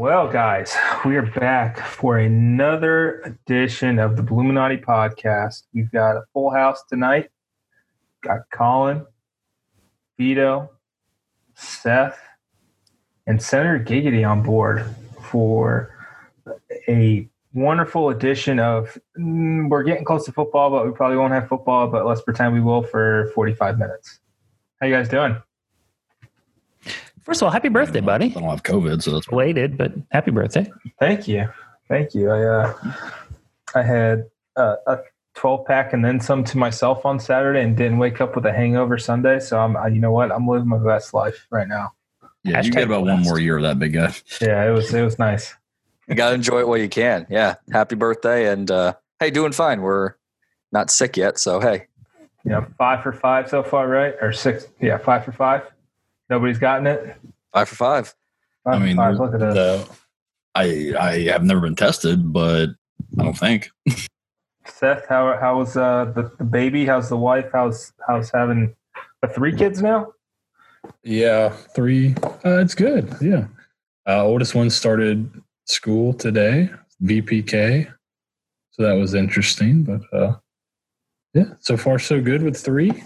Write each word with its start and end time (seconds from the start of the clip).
Well, 0.00 0.28
guys, 0.32 0.74
we 1.04 1.18
are 1.18 1.26
back 1.26 1.78
for 1.78 2.16
another 2.16 3.20
edition 3.20 3.98
of 3.98 4.16
the 4.16 4.22
Bulluminati 4.22 4.82
podcast. 4.82 5.64
We've 5.74 5.92
got 5.92 6.16
a 6.16 6.22
full 6.32 6.50
house 6.50 6.82
tonight. 6.88 7.28
Got 8.24 8.48
Collin, 8.50 9.04
Vito, 10.16 10.70
Seth, 11.54 12.18
and 13.26 13.42
Senator 13.42 13.78
Giggity 13.78 14.26
on 14.26 14.42
board 14.42 14.86
for 15.22 15.94
a 16.88 17.28
wonderful 17.52 18.08
edition 18.08 18.58
of 18.58 18.96
mm, 19.18 19.68
we're 19.68 19.82
getting 19.82 20.06
close 20.06 20.24
to 20.24 20.32
football, 20.32 20.70
but 20.70 20.86
we 20.86 20.92
probably 20.92 21.18
won't 21.18 21.34
have 21.34 21.46
football, 21.46 21.88
but 21.88 22.06
let's 22.06 22.22
pretend 22.22 22.54
we 22.54 22.62
will 22.62 22.82
for 22.82 23.30
45 23.34 23.78
minutes. 23.78 24.20
How 24.80 24.86
you 24.86 24.94
guys 24.94 25.10
doing? 25.10 25.36
First 27.22 27.42
of 27.42 27.46
all, 27.46 27.52
happy 27.52 27.68
birthday, 27.68 28.00
buddy. 28.00 28.26
I 28.26 28.40
don't 28.40 28.44
have 28.44 28.62
COVID, 28.62 29.02
so 29.02 29.12
that's 29.12 29.26
Belated, 29.26 29.76
but 29.76 29.92
happy 30.10 30.30
birthday. 30.30 30.70
Thank 30.98 31.28
you. 31.28 31.48
Thank 31.88 32.14
you. 32.14 32.30
I 32.30 32.42
uh, 32.44 32.74
I 33.74 33.82
had 33.82 34.24
uh, 34.56 34.76
a 34.86 34.98
12 35.34 35.64
pack 35.66 35.92
and 35.92 36.04
then 36.04 36.20
some 36.20 36.44
to 36.44 36.58
myself 36.58 37.06
on 37.06 37.18
Saturday 37.20 37.62
and 37.62 37.76
didn't 37.76 37.98
wake 37.98 38.20
up 38.20 38.34
with 38.34 38.44
a 38.46 38.52
hangover 38.52 38.98
Sunday. 38.98 39.38
So 39.40 39.58
I'm, 39.58 39.76
I, 39.76 39.88
you 39.88 40.00
know 40.00 40.12
what? 40.12 40.32
I'm 40.32 40.46
living 40.46 40.68
my 40.68 40.78
best 40.78 41.14
life 41.14 41.46
right 41.50 41.68
now. 41.68 41.92
yeah. 42.42 42.62
You 42.62 42.70
Hashtag 42.70 42.74
get 42.74 42.82
about 42.84 43.04
one 43.04 43.22
more 43.22 43.38
year 43.38 43.56
of 43.56 43.62
that 43.62 43.78
big 43.78 43.92
guy. 43.94 44.14
Yeah, 44.40 44.66
it 44.68 44.70
was, 44.72 44.92
it 44.92 45.02
was 45.02 45.18
nice. 45.18 45.54
You 46.08 46.14
got 46.16 46.30
to 46.30 46.34
enjoy 46.34 46.60
it 46.60 46.68
while 46.68 46.78
you 46.78 46.88
can. 46.88 47.26
Yeah. 47.30 47.54
Happy 47.72 47.94
birthday. 47.94 48.50
And 48.52 48.70
uh, 48.70 48.94
hey, 49.20 49.30
doing 49.30 49.52
fine. 49.52 49.82
We're 49.82 50.14
not 50.72 50.90
sick 50.90 51.16
yet. 51.16 51.38
So, 51.38 51.60
hey, 51.60 51.86
You 52.44 52.50
know, 52.50 52.66
five 52.76 53.02
for 53.02 53.12
five 53.12 53.48
so 53.48 53.62
far, 53.62 53.86
right? 53.88 54.14
Or 54.20 54.32
six? 54.32 54.66
Yeah, 54.80 54.98
five 54.98 55.24
for 55.24 55.32
five. 55.32 55.62
Nobody's 56.30 56.58
gotten 56.58 56.86
it. 56.86 57.16
five 57.52 57.68
for 57.68 57.74
five. 57.74 58.14
Five 58.64 58.74
I 58.74 58.78
mean, 58.78 58.96
for 58.96 59.02
five. 59.02 59.16
Look 59.18 59.34
at 59.34 59.40
this. 59.40 59.54
the, 59.54 59.88
I 60.54 60.94
I 60.98 61.18
have 61.32 61.44
never 61.44 61.60
been 61.60 61.76
tested, 61.76 62.32
but 62.32 62.70
I 63.18 63.24
don't 63.24 63.36
think. 63.36 63.70
Seth, 64.66 65.06
how 65.08 65.36
how 65.38 65.58
was 65.58 65.76
uh, 65.76 66.06
the, 66.14 66.30
the 66.38 66.44
baby? 66.44 66.86
How's 66.86 67.08
the 67.08 67.16
wife? 67.16 67.46
How's 67.52 67.92
how's 68.06 68.30
having 68.30 68.74
uh, 69.22 69.28
three 69.28 69.54
kids 69.54 69.82
now? 69.82 70.12
Yeah, 71.02 71.50
three. 71.74 72.14
Uh, 72.44 72.58
it's 72.58 72.74
good. 72.74 73.14
Yeah. 73.20 73.46
Uh, 74.06 74.24
oldest 74.24 74.54
one 74.54 74.70
started 74.70 75.30
school 75.66 76.14
today, 76.14 76.70
VPK. 77.02 77.92
So 78.70 78.82
that 78.82 78.94
was 78.94 79.14
interesting. 79.14 79.82
But 79.82 80.02
uh, 80.12 80.36
yeah, 81.34 81.54
so 81.60 81.76
far 81.76 81.98
so 81.98 82.20
good 82.20 82.42
with 82.42 82.56
three. 82.56 83.02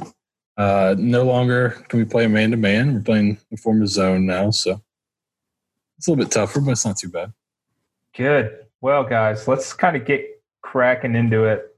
Uh, 0.57 0.95
no 0.99 1.25
longer 1.25 1.71
can 1.89 1.99
we 1.99 2.05
play 2.05 2.27
man 2.27 2.51
to 2.53 2.57
man. 2.57 2.95
We're 2.95 3.01
playing 3.01 3.39
in 3.51 3.57
form 3.57 3.83
of 3.83 3.89
zone 3.89 4.27
now. 4.27 4.51
So 4.51 4.81
it's 5.99 6.07
a 6.07 6.11
little 6.11 6.25
bit 6.25 6.33
tougher, 6.33 6.61
but 6.61 6.73
it's 6.73 6.85
not 6.85 6.97
too 6.97 7.09
bad. 7.09 7.33
Good. 8.17 8.67
Well, 8.81 9.05
guys, 9.05 9.49
let's 9.49 9.73
kind 9.73 9.97
of 9.97 10.05
get 10.05 10.25
cracking 10.63 11.17
into 11.17 11.45
it. 11.45 11.77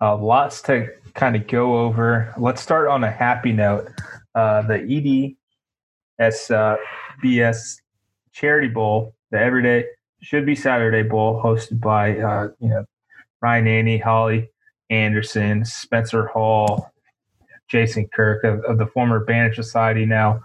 Uh, 0.00 0.16
lots 0.16 0.62
to 0.62 0.88
kind 1.14 1.36
of 1.36 1.46
go 1.46 1.78
over. 1.78 2.34
Let's 2.36 2.60
start 2.62 2.88
on 2.88 3.04
a 3.04 3.10
happy 3.10 3.52
note. 3.52 3.88
Uh, 4.34 4.62
the 4.62 5.36
EDS 6.18 6.50
uh, 6.50 6.76
Charity 8.32 8.68
Bowl, 8.68 9.14
the 9.30 9.38
Everyday 9.38 9.84
Should 10.22 10.46
Be 10.46 10.54
Saturday 10.54 11.02
Bowl, 11.02 11.40
hosted 11.42 11.80
by 11.80 12.18
uh, 12.18 12.48
you 12.60 12.68
know 12.68 12.84
Ryan 13.40 13.64
Nanni, 13.64 14.02
Holly 14.02 14.50
Anderson, 14.90 15.64
Spencer 15.64 16.26
Hall, 16.26 16.89
Jason 17.70 18.08
Kirk 18.08 18.44
of, 18.44 18.62
of 18.64 18.78
the 18.78 18.86
former 18.86 19.24
Banner 19.24 19.54
Society. 19.54 20.04
Now 20.04 20.42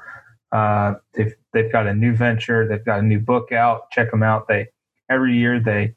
uh, 0.52 0.96
they've 1.14 1.34
they've 1.52 1.72
got 1.72 1.88
a 1.88 1.94
new 1.94 2.16
venture. 2.16 2.68
They've 2.68 2.86
got 2.86 3.00
a 3.00 3.04
new 3.04 3.20
book 3.20 3.52
out. 3.52 3.92
Check 3.92 4.12
them 4.12 4.24
out. 4.24 4.48
They 4.48 4.68
every 5.10 5.36
year 5.36 5.60
they 5.60 5.96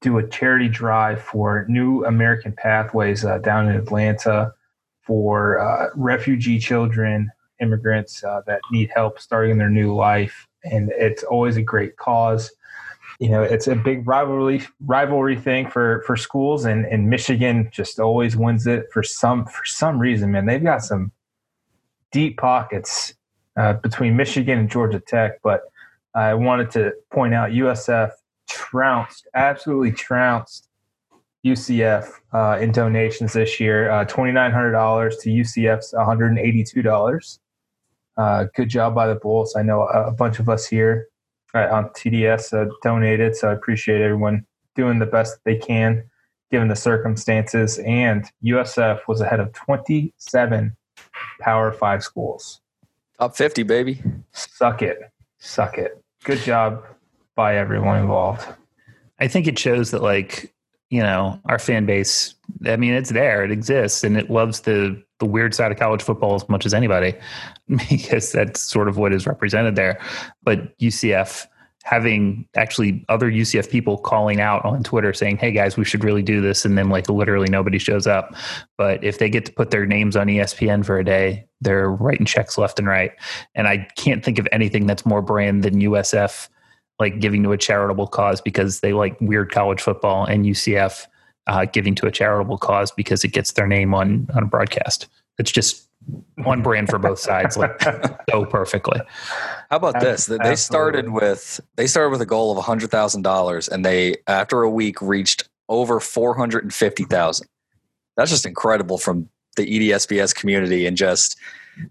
do 0.00 0.18
a 0.18 0.26
charity 0.26 0.68
drive 0.68 1.22
for 1.22 1.66
New 1.68 2.04
American 2.04 2.52
Pathways 2.52 3.24
uh, 3.24 3.38
down 3.38 3.68
in 3.68 3.76
Atlanta 3.76 4.52
for 5.02 5.60
uh, 5.60 5.88
refugee 5.94 6.58
children, 6.58 7.30
immigrants 7.60 8.24
uh, 8.24 8.42
that 8.46 8.60
need 8.72 8.90
help 8.94 9.20
starting 9.20 9.56
their 9.58 9.70
new 9.70 9.94
life, 9.94 10.48
and 10.64 10.90
it's 10.96 11.22
always 11.22 11.56
a 11.56 11.62
great 11.62 11.96
cause. 11.96 12.50
You 13.18 13.30
know, 13.30 13.42
it's 13.42 13.66
a 13.66 13.74
big 13.74 14.06
rivalry 14.06 14.62
rivalry 14.80 15.36
thing 15.36 15.70
for 15.70 16.02
for 16.06 16.16
schools, 16.16 16.64
and 16.64 16.84
and 16.86 17.08
Michigan 17.08 17.70
just 17.72 17.98
always 17.98 18.36
wins 18.36 18.66
it 18.66 18.86
for 18.92 19.02
some 19.02 19.46
for 19.46 19.64
some 19.64 19.98
reason. 19.98 20.32
Man, 20.32 20.46
they've 20.46 20.62
got 20.62 20.84
some 20.84 21.12
deep 22.12 22.36
pockets 22.36 23.14
uh, 23.56 23.74
between 23.74 24.16
Michigan 24.16 24.58
and 24.58 24.70
Georgia 24.70 25.00
Tech, 25.00 25.40
but 25.42 25.62
I 26.14 26.34
wanted 26.34 26.70
to 26.72 26.92
point 27.10 27.32
out 27.34 27.50
USF 27.50 28.10
trounced, 28.48 29.26
absolutely 29.34 29.92
trounced 29.92 30.68
UCF 31.44 32.10
uh, 32.32 32.58
in 32.60 32.72
donations 32.72 33.32
this 33.32 33.58
year. 33.58 33.90
Uh, 33.90 34.04
Twenty 34.04 34.32
nine 34.32 34.52
hundred 34.52 34.72
dollars 34.72 35.16
to 35.18 35.30
UCF's 35.30 35.94
one 35.94 36.04
hundred 36.04 36.28
and 36.28 36.38
eighty 36.38 36.64
two 36.64 36.82
dollars. 36.82 37.40
Uh, 38.18 38.46
good 38.54 38.68
job 38.68 38.94
by 38.94 39.06
the 39.06 39.14
Bulls. 39.14 39.54
I 39.56 39.62
know 39.62 39.82
a, 39.82 40.08
a 40.08 40.12
bunch 40.12 40.38
of 40.38 40.48
us 40.48 40.66
here 40.66 41.08
on 41.56 41.88
TDS 41.90 42.52
uh, 42.52 42.70
donated, 42.82 43.36
so 43.36 43.48
I 43.48 43.52
appreciate 43.52 44.00
everyone 44.00 44.44
doing 44.74 44.98
the 44.98 45.06
best 45.06 45.38
they 45.44 45.56
can 45.56 46.04
given 46.50 46.68
the 46.68 46.76
circumstances. 46.76 47.78
And 47.80 48.24
USF 48.44 49.00
was 49.08 49.20
ahead 49.20 49.40
of 49.40 49.52
twenty 49.52 50.12
seven 50.16 50.76
Power 51.40 51.72
Five 51.72 52.02
schools. 52.02 52.60
Top 53.18 53.34
50, 53.34 53.62
baby. 53.62 54.02
Suck 54.32 54.82
it, 54.82 54.98
suck 55.38 55.78
it. 55.78 56.02
Good 56.24 56.40
job 56.40 56.84
by 57.34 57.56
everyone 57.56 57.98
involved. 57.98 58.46
I 59.18 59.28
think 59.28 59.46
it 59.46 59.58
shows 59.58 59.90
that, 59.92 60.02
like, 60.02 60.52
you 60.90 61.02
know, 61.02 61.40
our 61.46 61.58
fan 61.58 61.86
base, 61.86 62.34
I 62.66 62.76
mean, 62.76 62.94
it's 62.94 63.10
there, 63.10 63.44
it 63.44 63.50
exists, 63.50 64.04
and 64.04 64.16
it 64.16 64.30
loves 64.30 64.60
the 64.60 65.02
the 65.18 65.26
weird 65.26 65.54
side 65.54 65.72
of 65.72 65.78
college 65.78 66.02
football 66.02 66.34
as 66.34 66.46
much 66.48 66.66
as 66.66 66.74
anybody 66.74 67.14
because 67.88 68.32
that's 68.32 68.60
sort 68.60 68.86
of 68.86 68.98
what 68.98 69.14
is 69.14 69.26
represented 69.26 69.74
there. 69.74 69.98
But 70.42 70.78
UCF 70.78 71.46
having 71.84 72.46
actually 72.56 73.04
other 73.08 73.30
UCF 73.30 73.70
people 73.70 73.96
calling 73.96 74.40
out 74.40 74.64
on 74.64 74.82
Twitter 74.82 75.12
saying, 75.12 75.38
"Hey 75.38 75.52
guys, 75.52 75.76
we 75.76 75.84
should 75.84 76.04
really 76.04 76.22
do 76.22 76.40
this," 76.40 76.64
and 76.64 76.76
then 76.76 76.88
like 76.88 77.08
literally 77.08 77.48
nobody 77.48 77.78
shows 77.78 78.06
up. 78.06 78.34
But 78.76 79.02
if 79.02 79.18
they 79.18 79.28
get 79.28 79.46
to 79.46 79.52
put 79.52 79.70
their 79.70 79.86
names 79.86 80.16
on 80.16 80.28
ESPN 80.28 80.84
for 80.84 80.98
a 80.98 81.04
day, 81.04 81.46
they're 81.60 81.90
writing 81.90 82.26
checks 82.26 82.58
left 82.58 82.78
and 82.78 82.86
right. 82.86 83.12
And 83.54 83.66
I 83.66 83.88
can't 83.96 84.24
think 84.24 84.38
of 84.38 84.46
anything 84.52 84.86
that's 84.86 85.06
more 85.06 85.22
brand 85.22 85.62
than 85.62 85.80
USF 85.80 86.48
like 86.98 87.20
giving 87.20 87.42
to 87.42 87.52
a 87.52 87.58
charitable 87.58 88.06
cause 88.06 88.40
because 88.40 88.80
they 88.80 88.92
like 88.92 89.20
weird 89.20 89.50
college 89.50 89.80
football, 89.80 90.24
and 90.24 90.44
UCF 90.44 91.06
uh, 91.46 91.64
giving 91.66 91.94
to 91.96 92.06
a 92.06 92.10
charitable 92.10 92.58
cause 92.58 92.90
because 92.90 93.24
it 93.24 93.28
gets 93.28 93.52
their 93.52 93.66
name 93.66 93.94
on 93.94 94.28
on 94.34 94.44
a 94.44 94.46
broadcast. 94.46 95.08
It's 95.38 95.52
just 95.52 95.88
one 96.36 96.62
brand 96.62 96.88
for 96.88 96.98
both 96.98 97.18
sides, 97.18 97.56
like 97.56 97.80
so 98.30 98.44
perfectly. 98.44 99.00
How 99.70 99.76
about 99.76 100.00
this? 100.00 100.26
They 100.26 100.38
they 100.38 100.56
started 100.56 101.10
with 101.10 101.60
they 101.76 101.86
started 101.86 102.10
with 102.10 102.22
a 102.22 102.26
goal 102.26 102.56
of 102.56 102.64
hundred 102.64 102.90
thousand 102.90 103.22
dollars, 103.22 103.68
and 103.68 103.84
they 103.84 104.16
after 104.26 104.62
a 104.62 104.70
week 104.70 105.00
reached 105.02 105.48
over 105.68 106.00
four 106.00 106.34
hundred 106.34 106.64
and 106.64 106.72
fifty 106.72 107.04
thousand. 107.04 107.48
That's 108.16 108.30
just 108.30 108.46
incredible 108.46 108.98
from 108.98 109.28
the 109.56 109.66
EDSBS 109.66 110.34
community, 110.34 110.86
and 110.86 110.96
just 110.96 111.36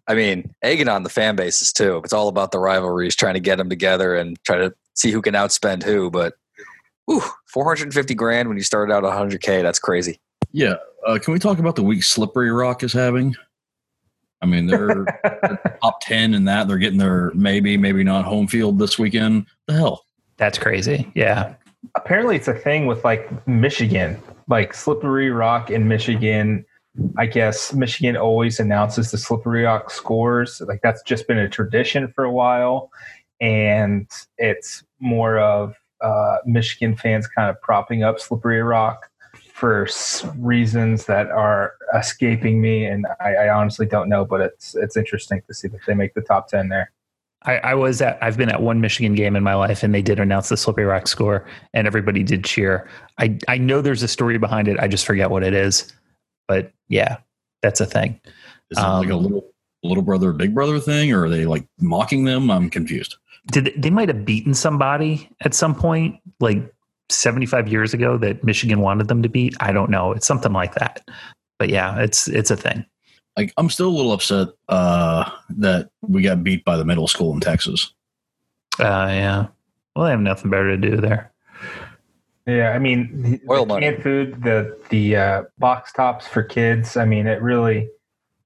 I 0.08 0.16
mean, 0.16 0.54
egging 0.62 0.88
on 0.88 1.04
the 1.04 1.10
fan 1.10 1.36
bases 1.36 1.72
too. 1.72 2.02
It's 2.04 2.14
all 2.14 2.28
about 2.28 2.52
the 2.52 2.60
rivalries, 2.60 3.16
trying 3.16 3.36
to 3.36 3.40
get 3.40 3.58
them 3.58 3.70
together 3.70 4.16
and 4.16 4.42
try 4.44 4.58
to 4.58 4.74
see 4.96 5.12
who 5.12 5.22
can 5.22 5.34
outspend 5.34 5.84
who. 5.84 6.10
But 6.10 6.34
whew, 7.06 7.22
four 7.46 7.66
hundred 7.66 7.84
and 7.84 7.94
fifty 7.94 8.16
grand 8.16 8.48
when 8.48 8.58
you 8.58 8.64
started 8.64 8.94
out 8.94 9.04
hundred 9.04 9.42
k. 9.42 9.62
That's 9.62 9.80
crazy. 9.80 10.20
Yeah. 10.52 10.76
Uh, 11.06 11.20
can 11.20 11.34
we 11.34 11.40
talk 11.40 11.60
about 11.60 11.76
the 11.76 11.84
week 11.84 12.04
Slippery 12.04 12.52
Rock 12.52 12.82
is 12.82 12.94
having? 12.94 13.36
I 14.42 14.48
mean, 14.48 14.68
they're 14.68 15.06
top 15.82 16.02
ten 16.02 16.34
in 16.34 16.46
that. 16.46 16.68
They're 16.68 16.78
getting 16.78 17.00
their 17.00 17.32
maybe, 17.34 17.78
maybe 17.78 18.04
not 18.04 18.26
home 18.26 18.48
field 18.48 18.80
this 18.80 18.98
weekend. 18.98 19.46
The 19.68 19.74
hell. 19.74 20.06
That's 20.38 20.58
crazy. 20.58 21.12
Yeah. 21.16 21.56
Apparently, 21.96 22.36
it's 22.36 22.48
a 22.48 22.54
thing 22.54 22.88
with 22.88 23.04
like 23.04 23.48
Michigan, 23.48 24.20
like 24.48 24.74
Slippery 24.74 25.30
Rock 25.30 25.70
in 25.70 25.88
Michigan. 25.88 26.66
I 27.18 27.26
guess 27.26 27.74
Michigan 27.74 28.16
always 28.16 28.60
announces 28.60 29.12
the 29.12 29.18
Slippery 29.18 29.64
Rock 29.64 29.92
scores. 29.92 30.62
Like 30.66 30.82
that's 30.82 31.02
just 31.04 31.28
been 31.28 31.38
a 31.38 31.50
tradition 31.50 32.12
for 32.14 32.24
a 32.24 32.32
while, 32.32 32.90
and 33.42 34.08
it's 34.38 34.84
more 35.00 35.38
of 35.40 35.76
uh, 36.02 36.38
Michigan 36.46 36.96
fans 36.96 37.28
kind 37.28 37.50
of 37.50 37.60
propping 37.62 38.04
up 38.04 38.20
Slippery 38.20 38.62
Rock 38.62 39.10
for 39.54 39.86
s- 39.86 40.26
reasons 40.38 41.06
that 41.06 41.28
are 41.32 41.74
escaping 41.96 42.62
me, 42.62 42.86
and 42.86 43.06
I, 43.20 43.36
I 43.36 43.50
honestly 43.50 43.86
don't 43.86 44.10
know. 44.10 44.26
But 44.26 44.42
it's 44.42 44.76
it's 44.76 44.98
interesting 44.98 45.42
to 45.48 45.54
see 45.54 45.68
that 45.70 45.80
they 45.88 45.94
make 45.94 46.14
the 46.14 46.22
top 46.22 46.48
ten 46.48 46.70
there. 46.70 46.92
I, 47.44 47.58
I 47.58 47.74
was 47.76 48.02
at 48.02 48.18
I've 48.24 48.38
been 48.38 48.50
at 48.50 48.62
one 48.62 48.82
Michigan 48.82 49.14
game 49.14 49.36
in 49.36 49.44
my 49.44 49.54
life 49.54 49.84
and 49.84 49.94
they 49.94 50.02
did 50.02 50.20
announce 50.20 50.50
the 50.50 50.58
Slippery 50.58 50.86
Rock 50.86 51.08
score 51.08 51.46
and 51.76 51.86
everybody 51.86 52.24
did 52.24 52.44
cheer. 52.44 52.90
I, 53.20 53.38
I 53.48 53.60
know 53.60 53.82
there's 53.82 54.02
a 54.02 54.08
story 54.08 54.40
behind 54.40 54.68
it. 54.68 54.80
I 54.80 54.88
just 54.88 55.06
forget 55.06 55.30
what 55.30 55.44
it 55.44 55.54
is. 55.54 55.94
But 56.48 56.72
yeah, 56.88 57.18
that's 57.62 57.80
a 57.80 57.86
thing. 57.86 58.20
Is 58.72 58.80
it 58.80 58.82
like 58.82 59.10
a 59.10 59.14
Um, 59.16 59.22
little 59.24 59.46
little 59.84 60.02
brother, 60.02 60.34
big 60.34 60.56
brother 60.56 60.80
thing, 60.80 61.12
or 61.14 61.26
are 61.26 61.30
they 61.30 61.46
like 61.46 61.68
mocking 61.80 62.26
them? 62.26 62.50
I'm 62.50 62.68
confused. 62.68 63.16
Did 63.48 63.74
they 63.78 63.90
might 63.90 64.10
have 64.10 64.26
beaten 64.26 64.54
somebody 64.54 65.30
at 65.42 65.54
some 65.54 65.76
point, 65.76 66.20
like 66.40 66.74
75 67.10 67.68
years 67.68 67.94
ago 67.94 68.18
that 68.18 68.44
Michigan 68.44 68.82
wanted 68.82 69.08
them 69.08 69.22
to 69.22 69.30
beat. 69.30 69.56
I 69.60 69.72
don't 69.72 69.90
know. 69.90 70.12
It's 70.12 70.28
something 70.28 70.54
like 70.54 70.74
that. 70.76 71.08
But 71.60 71.70
yeah, 71.70 72.00
it's 72.00 72.28
it's 72.28 72.52
a 72.52 72.58
thing. 72.58 72.86
Like 73.38 73.54
I'm 73.58 73.70
still 73.70 73.90
a 73.90 73.96
little 73.96 74.14
upset 74.14 74.50
uh, 74.70 75.30
that 75.50 75.90
we 76.02 76.22
got 76.22 76.44
beat 76.44 76.64
by 76.66 76.78
the 76.78 76.86
middle 76.86 77.08
school 77.08 77.34
in 77.34 77.40
Texas. 77.40 77.94
Uh, 78.80 79.08
yeah. 79.10 79.48
Well, 79.96 80.06
they 80.06 80.12
have 80.12 80.20
nothing 80.20 80.50
better 80.50 80.76
to 80.76 80.78
do 80.78 80.98
there. 80.98 81.32
Yeah, 82.48 82.72
I 82.72 82.80
mean, 82.80 83.24
the, 83.24 83.42
Oil 83.50 83.66
the 83.66 83.80
canned 83.80 84.04
food, 84.04 84.44
the 84.44 84.78
the 84.90 85.16
uh, 85.16 85.44
box 85.58 85.92
tops 85.92 86.28
for 86.28 86.44
kids. 86.44 86.96
I 86.96 87.06
mean, 87.06 87.28
it 87.28 87.42
really 87.42 87.90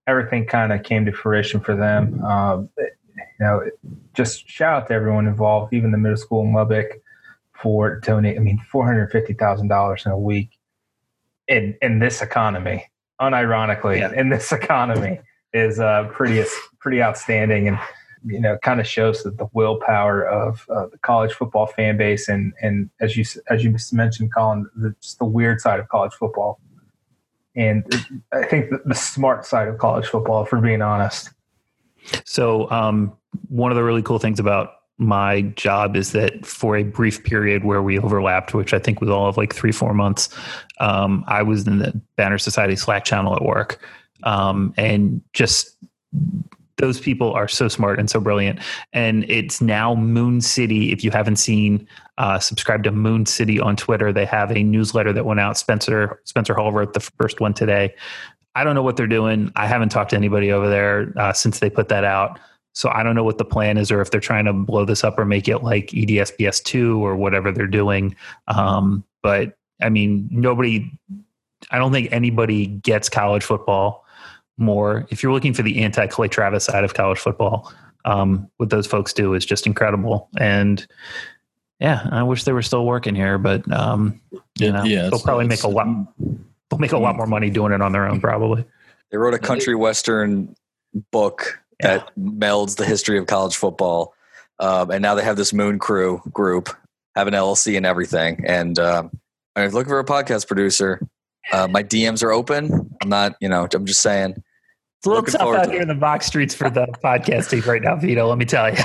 everything 0.07 0.45
kind 0.45 0.71
of 0.71 0.83
came 0.83 1.05
to 1.05 1.11
fruition 1.11 1.59
for 1.59 1.75
them. 1.75 2.23
Um, 2.23 2.69
it- 2.77 2.98
you 3.39 3.45
know, 3.45 3.69
just 4.13 4.47
shout 4.47 4.83
out 4.83 4.87
to 4.87 4.93
everyone 4.93 5.27
involved, 5.27 5.73
even 5.73 5.91
the 5.91 5.97
middle 5.97 6.17
school 6.17 6.43
in 6.43 6.53
Lubbock, 6.53 7.01
for 7.53 7.99
donating. 7.99 8.39
I 8.39 8.43
mean, 8.43 8.59
four 8.71 8.85
hundred 8.85 9.11
fifty 9.11 9.33
thousand 9.33 9.67
dollars 9.67 10.05
in 10.05 10.11
a 10.11 10.19
week 10.19 10.57
in 11.47 11.75
in 11.81 11.99
this 11.99 12.21
economy. 12.21 12.85
Unironically, 13.21 13.99
Yeah. 13.99 14.13
in 14.13 14.29
this 14.29 14.51
economy 14.51 15.19
is 15.53 15.79
uh, 15.79 16.05
pretty 16.11 16.43
pretty 16.79 17.01
outstanding 17.01 17.67
and 17.67 17.79
you 18.25 18.39
know 18.39 18.57
kind 18.63 18.79
of 18.79 18.87
shows 18.87 19.23
that 19.23 19.37
the 19.37 19.47
willpower 19.53 20.25
of 20.25 20.65
uh, 20.69 20.87
the 20.87 20.97
college 20.99 21.33
football 21.33 21.65
fan 21.67 21.97
base 21.97 22.27
and 22.29 22.53
and 22.61 22.89
as 22.99 23.15
you 23.17 23.23
as 23.49 23.63
you 23.63 23.75
mentioned 23.93 24.31
Collin 24.33 24.69
the, 24.75 24.93
just 25.01 25.19
the 25.19 25.25
weird 25.25 25.61
side 25.61 25.79
of 25.79 25.87
college 25.87 26.13
football 26.13 26.59
and 27.55 27.83
I 28.31 28.43
think 28.43 28.69
the, 28.71 28.81
the 28.85 28.95
smart 28.95 29.45
side 29.45 29.67
of 29.69 29.77
college 29.77 30.05
football 30.05 30.45
for 30.45 30.59
being 30.59 30.81
honest 30.81 31.31
So, 32.25 32.69
um, 32.71 33.13
one 33.47 33.71
of 33.71 33.75
the 33.75 33.83
really 33.83 34.01
cool 34.01 34.19
things 34.19 34.39
about 34.39 34.73
my 34.97 35.41
job 35.41 35.95
is 35.95 36.11
that 36.11 36.45
for 36.45 36.75
a 36.75 36.83
brief 36.83 37.23
period 37.23 37.63
where 37.63 37.81
we 37.81 37.97
overlapped, 37.97 38.53
which 38.53 38.73
I 38.73 38.79
think 38.79 38.99
was 38.99 39.09
all 39.09 39.27
of 39.27 39.37
like 39.37 39.53
three, 39.53 39.71
four 39.71 39.93
months, 39.93 40.29
um, 40.79 41.23
I 41.27 41.41
was 41.41 41.65
in 41.65 41.79
the 41.79 41.99
Banner 42.17 42.37
Society 42.37 42.75
Slack 42.75 43.05
channel 43.05 43.35
at 43.35 43.43
work. 43.43 43.79
Um, 44.23 44.73
and 44.77 45.21
just 45.31 45.77
those 46.79 46.99
people 46.99 47.31
are 47.33 47.47
so 47.47 47.67
smart 47.67 47.99
and 47.99 48.09
so 48.09 48.19
brilliant. 48.19 48.59
And 48.91 49.25
it's 49.29 49.61
now 49.61 49.95
Moon 49.95 50.41
City. 50.41 50.91
If 50.91 51.03
you 51.03 51.11
haven't 51.11 51.35
seen, 51.35 51.87
uh, 52.17 52.39
subscribe 52.39 52.83
to 52.83 52.91
Moon 52.91 53.25
City 53.25 53.59
on 53.59 53.75
Twitter. 53.75 54.11
They 54.11 54.25
have 54.25 54.51
a 54.51 54.63
newsletter 54.63 55.13
that 55.13 55.25
went 55.25 55.39
out. 55.39 55.57
Spencer 55.57 56.21
Spencer 56.25 56.53
Hall 56.53 56.71
wrote 56.71 56.93
the 56.93 56.99
first 56.99 57.39
one 57.39 57.53
today. 57.53 57.93
I 58.55 58.63
don't 58.63 58.75
know 58.75 58.83
what 58.83 58.97
they're 58.97 59.07
doing. 59.07 59.51
I 59.55 59.67
haven't 59.67 59.89
talked 59.89 60.09
to 60.11 60.15
anybody 60.15 60.51
over 60.51 60.69
there 60.69 61.13
uh, 61.17 61.33
since 61.33 61.59
they 61.59 61.69
put 61.69 61.89
that 61.89 62.03
out. 62.03 62.39
So 62.73 62.89
I 62.89 63.03
don't 63.03 63.15
know 63.15 63.23
what 63.23 63.37
the 63.37 63.45
plan 63.45 63.77
is, 63.77 63.91
or 63.91 64.01
if 64.01 64.11
they're 64.11 64.21
trying 64.21 64.45
to 64.45 64.53
blow 64.53 64.85
this 64.85 65.03
up 65.03 65.17
or 65.17 65.25
make 65.25 65.47
it 65.47 65.59
like 65.59 65.87
EDSBS 65.87 66.63
two 66.63 67.03
or 67.05 67.15
whatever 67.15 67.51
they're 67.51 67.67
doing. 67.67 68.15
Um, 68.47 69.03
but 69.21 69.57
I 69.81 69.89
mean, 69.89 70.27
nobody. 70.31 70.91
I 71.71 71.77
don't 71.77 71.91
think 71.91 72.11
anybody 72.11 72.67
gets 72.67 73.09
college 73.09 73.43
football 73.43 74.05
more. 74.57 75.07
If 75.09 75.23
you're 75.23 75.33
looking 75.33 75.53
for 75.53 75.61
the 75.61 75.81
anti 75.83 76.07
Clay 76.07 76.27
Travis 76.27 76.65
side 76.65 76.83
of 76.83 76.93
college 76.93 77.19
football, 77.19 77.73
um, 78.05 78.49
what 78.57 78.69
those 78.69 78.87
folks 78.87 79.13
do 79.13 79.33
is 79.33 79.45
just 79.45 79.65
incredible. 79.65 80.29
And 80.37 80.85
yeah, 81.79 82.07
I 82.11 82.23
wish 82.23 82.43
they 82.43 82.53
were 82.53 82.61
still 82.61 82.85
working 82.85 83.15
here, 83.15 83.37
but 83.37 83.69
um, 83.71 84.19
you 84.57 84.71
know, 84.71 84.83
they'll 85.09 85.19
probably 85.19 85.47
make 85.47 85.63
a 85.63 85.67
lot. 85.67 85.87
They'll 86.69 86.79
make 86.79 86.91
a 86.91 86.97
lot 86.97 87.15
more 87.15 87.25
money 87.25 87.49
doing 87.49 87.73
it 87.73 87.81
on 87.81 87.91
their 87.91 88.07
own, 88.07 88.19
probably. 88.21 88.65
They 89.11 89.17
wrote 89.17 89.33
a 89.33 89.39
country 89.39 89.75
western 89.75 90.55
book 91.11 91.59
that 91.79 92.09
melds 92.17 92.75
the 92.75 92.85
history 92.85 93.17
of 93.17 93.25
college 93.27 93.55
football, 93.55 94.13
um, 94.59 94.91
and 94.91 95.01
now 95.01 95.15
they 95.15 95.23
have 95.23 95.37
this 95.37 95.53
Moon 95.53 95.79
Crew 95.79 96.21
group, 96.31 96.69
have 97.15 97.27
an 97.27 97.33
LLC 97.33 97.77
and 97.77 97.85
everything. 97.85 98.43
And 98.45 98.77
um, 98.77 99.11
I'm 99.55 99.71
looking 99.71 99.89
for 99.89 99.99
a 99.99 100.05
podcast 100.05 100.47
producer. 100.47 101.01
Uh, 101.51 101.67
my 101.67 101.81
DMs 101.83 102.21
are 102.21 102.31
open. 102.31 102.95
I'm 103.01 103.09
not, 103.09 103.35
you 103.41 103.49
know, 103.49 103.67
I'm 103.73 103.85
just 103.85 104.01
saying. 104.01 104.31
It's 104.31 105.05
a 105.05 105.09
little 105.09 105.23
Looking 105.23 105.39
tough 105.39 105.55
out 105.55 105.63
to 105.63 105.71
here 105.71 105.79
it. 105.79 105.83
in 105.83 105.87
the 105.87 105.95
box 105.95 106.25
streets 106.27 106.53
for 106.53 106.69
the 106.69 106.85
podcasting 107.03 107.65
right 107.65 107.81
now, 107.81 107.95
Vito. 107.95 108.27
Let 108.27 108.37
me 108.37 108.45
tell 108.45 108.69
you. 108.69 108.83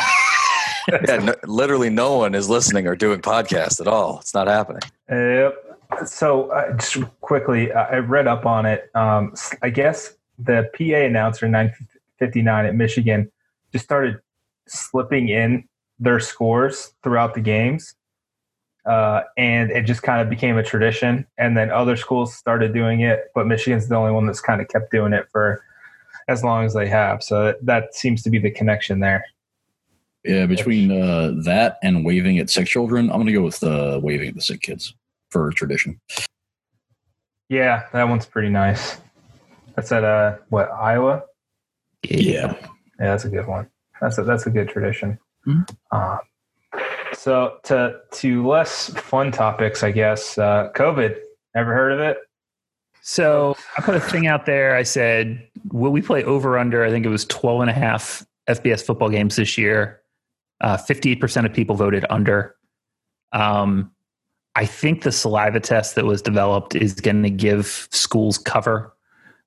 Yeah, 0.88 1.16
no, 1.16 1.34
literally 1.46 1.90
no 1.90 2.18
one 2.18 2.34
is 2.34 2.48
listening 2.48 2.86
or 2.86 2.94
doing 2.94 3.20
podcasts 3.20 3.80
at 3.80 3.88
all. 3.88 4.20
It's 4.20 4.34
not 4.34 4.46
happening. 4.48 4.82
Yep. 5.10 5.63
So 6.06 6.50
uh, 6.50 6.76
just 6.76 7.04
quickly, 7.20 7.72
uh, 7.72 7.84
I 7.84 7.96
read 7.96 8.26
up 8.26 8.46
on 8.46 8.66
it. 8.66 8.90
Um, 8.94 9.34
I 9.62 9.70
guess 9.70 10.14
the 10.38 10.68
PA 10.76 11.06
announcer 11.06 11.46
in 11.46 11.52
959 11.52 12.66
at 12.66 12.74
Michigan 12.74 13.30
just 13.72 13.84
started 13.84 14.20
slipping 14.66 15.28
in 15.28 15.68
their 15.98 16.20
scores 16.20 16.94
throughout 17.02 17.34
the 17.34 17.40
games. 17.40 17.94
Uh, 18.86 19.22
and 19.38 19.70
it 19.70 19.82
just 19.82 20.02
kind 20.02 20.20
of 20.20 20.28
became 20.28 20.58
a 20.58 20.62
tradition. 20.62 21.26
And 21.38 21.56
then 21.56 21.70
other 21.70 21.96
schools 21.96 22.34
started 22.34 22.74
doing 22.74 23.00
it, 23.00 23.30
but 23.34 23.46
Michigan's 23.46 23.88
the 23.88 23.96
only 23.96 24.12
one 24.12 24.26
that's 24.26 24.40
kind 24.40 24.60
of 24.60 24.68
kept 24.68 24.90
doing 24.90 25.12
it 25.12 25.26
for 25.32 25.64
as 26.28 26.44
long 26.44 26.66
as 26.66 26.74
they 26.74 26.86
have. 26.88 27.22
So 27.22 27.44
that, 27.44 27.64
that 27.64 27.94
seems 27.94 28.22
to 28.22 28.30
be 28.30 28.38
the 28.38 28.50
connection 28.50 29.00
there. 29.00 29.24
Yeah, 30.24 30.46
between 30.46 30.90
uh, 30.90 31.32
that 31.44 31.78
and 31.82 32.04
waving 32.04 32.38
at 32.38 32.48
sick 32.48 32.66
children, 32.66 33.10
I'm 33.10 33.16
going 33.16 33.26
to 33.26 33.32
go 33.32 33.42
with 33.42 33.62
uh, 33.62 34.00
waving 34.02 34.28
at 34.28 34.34
the 34.34 34.40
sick 34.40 34.62
kids 34.62 34.94
for 35.34 35.50
tradition. 35.50 36.00
Yeah, 37.48 37.86
that 37.92 38.04
one's 38.08 38.24
pretty 38.24 38.50
nice. 38.50 38.98
That's 39.74 39.90
at 39.90 40.04
uh, 40.04 40.36
what 40.48 40.70
Iowa? 40.70 41.24
Yeah. 42.08 42.54
Yeah, 42.54 42.66
that's 42.98 43.24
a 43.24 43.28
good 43.28 43.48
one. 43.48 43.68
That's 44.00 44.16
a, 44.18 44.22
that's 44.22 44.46
a 44.46 44.50
good 44.50 44.68
tradition. 44.68 45.18
Mhm. 45.46 45.68
Uh, 45.90 46.18
so 47.12 47.58
to 47.64 47.96
to 48.12 48.46
less 48.46 48.90
fun 48.94 49.32
topics, 49.32 49.82
I 49.82 49.90
guess. 49.90 50.38
Uh, 50.38 50.70
COVID. 50.74 51.16
Ever 51.56 51.74
heard 51.74 51.92
of 51.92 52.00
it? 52.00 52.18
So 53.02 53.56
I 53.76 53.82
put 53.82 53.94
a 53.96 54.00
thing 54.00 54.26
out 54.26 54.46
there. 54.46 54.74
I 54.76 54.82
said, 54.82 55.46
will 55.72 55.92
we 55.92 56.00
play 56.02 56.24
over 56.24 56.58
under? 56.58 56.84
I 56.84 56.90
think 56.90 57.04
it 57.06 57.10
was 57.10 57.24
12 57.26 57.60
and 57.62 57.70
a 57.70 57.72
half 57.72 58.24
FBS 58.48 58.84
football 58.84 59.08
games 59.10 59.36
this 59.36 59.56
year. 59.58 60.00
Uh, 60.60 60.76
58% 60.76 61.46
of 61.46 61.52
people 61.52 61.76
voted 61.76 62.04
under. 62.10 62.56
Um, 63.32 63.93
I 64.56 64.66
think 64.66 65.02
the 65.02 65.12
saliva 65.12 65.60
test 65.60 65.94
that 65.96 66.04
was 66.04 66.22
developed 66.22 66.74
is 66.74 66.94
going 66.94 67.22
to 67.22 67.30
give 67.30 67.88
schools 67.90 68.38
cover 68.38 68.94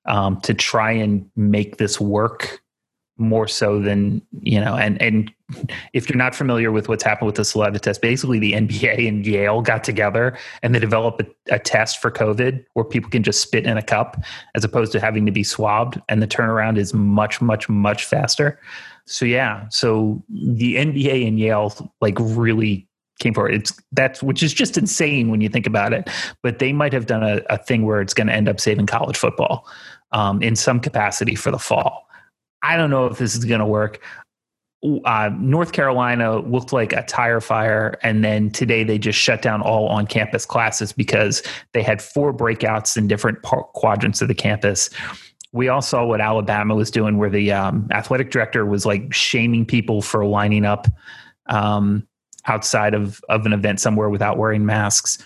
um, 0.05 0.39
to 0.41 0.53
try 0.53 0.91
and 0.91 1.29
make 1.35 1.77
this 1.77 1.99
work 1.99 2.61
more 3.17 3.47
so 3.47 3.79
than 3.79 4.21
you 4.41 4.59
know 4.59 4.75
and 4.75 5.01
and 5.01 5.33
if 5.93 6.07
you're 6.07 6.17
not 6.17 6.35
familiar 6.35 6.71
with 6.71 6.87
what's 6.87 7.03
happened 7.03 7.25
with 7.25 7.35
the 7.35 7.43
saliva 7.43 7.79
test 7.79 7.99
basically 8.01 8.37
the 8.37 8.53
nba 8.53 9.07
and 9.07 9.25
yale 9.25 9.61
got 9.61 9.83
together 9.83 10.37
and 10.61 10.75
they 10.75 10.79
developed 10.79 11.21
a, 11.21 11.55
a 11.55 11.59
test 11.59 11.99
for 11.99 12.11
covid 12.11 12.63
where 12.73 12.85
people 12.85 13.09
can 13.09 13.23
just 13.23 13.41
spit 13.41 13.65
in 13.65 13.75
a 13.75 13.81
cup 13.81 14.23
as 14.53 14.63
opposed 14.63 14.91
to 14.91 14.99
having 14.99 15.25
to 15.25 15.31
be 15.31 15.43
swabbed 15.43 15.99
and 16.09 16.21
the 16.21 16.27
turnaround 16.27 16.77
is 16.77 16.93
much 16.93 17.41
much 17.41 17.67
much 17.67 18.05
faster. 18.05 18.59
So 19.05 19.25
yeah 19.25 19.67
so 19.69 20.23
the 20.29 20.75
nba 20.75 21.27
and 21.27 21.39
yale 21.39 21.91
like 22.01 22.17
really 22.19 22.87
came 23.19 23.33
forward 23.33 23.53
it's 23.53 23.73
that's 23.91 24.21
which 24.21 24.43
is 24.43 24.53
just 24.53 24.77
insane 24.77 25.29
when 25.29 25.41
you 25.41 25.49
think 25.49 25.65
about 25.65 25.93
it 25.93 26.09
but 26.43 26.59
they 26.59 26.71
might 26.71 26.93
have 26.93 27.05
done 27.05 27.23
a, 27.23 27.41
a 27.49 27.57
thing 27.57 27.85
where 27.85 28.01
it's 28.01 28.13
going 28.13 28.27
to 28.27 28.33
end 28.33 28.47
up 28.47 28.59
saving 28.59 28.85
college 28.85 29.17
football 29.17 29.67
um, 30.11 30.41
in 30.41 30.55
some 30.55 30.79
capacity 30.79 31.35
for 31.35 31.51
the 31.51 31.59
fall 31.59 32.07
I 32.63 32.77
don't 32.77 32.89
know 32.89 33.05
if 33.05 33.17
this 33.17 33.35
is 33.35 33.45
going 33.45 33.59
to 33.59 33.65
work. 33.65 34.01
Uh, 35.05 35.31
North 35.39 35.71
Carolina 35.71 36.39
looked 36.39 36.71
like 36.71 36.93
a 36.93 37.03
tire 37.03 37.41
fire, 37.41 37.97
and 38.03 38.23
then 38.23 38.51
today 38.51 38.83
they 38.83 38.97
just 38.97 39.17
shut 39.17 39.41
down 39.41 39.61
all 39.61 39.87
on 39.87 40.05
campus 40.05 40.45
classes 40.45 40.91
because 40.91 41.41
they 41.73 41.81
had 41.81 42.01
four 42.01 42.33
breakouts 42.33 42.95
in 42.95 43.07
different 43.07 43.41
quadrants 43.41 44.21
of 44.21 44.27
the 44.27 44.35
campus. 44.35 44.89
We 45.51 45.67
all 45.69 45.81
saw 45.81 46.05
what 46.05 46.21
Alabama 46.21 46.75
was 46.75 46.91
doing, 46.91 47.17
where 47.17 47.29
the 47.29 47.51
um, 47.51 47.87
athletic 47.91 48.29
director 48.31 48.65
was 48.65 48.85
like 48.85 49.13
shaming 49.13 49.65
people 49.65 50.01
for 50.01 50.25
lining 50.25 50.63
up 50.63 50.87
um, 51.47 52.07
outside 52.47 52.93
of, 52.93 53.21
of 53.29 53.45
an 53.45 53.53
event 53.53 53.79
somewhere 53.79 54.09
without 54.09 54.37
wearing 54.37 54.65
masks. 54.65 55.17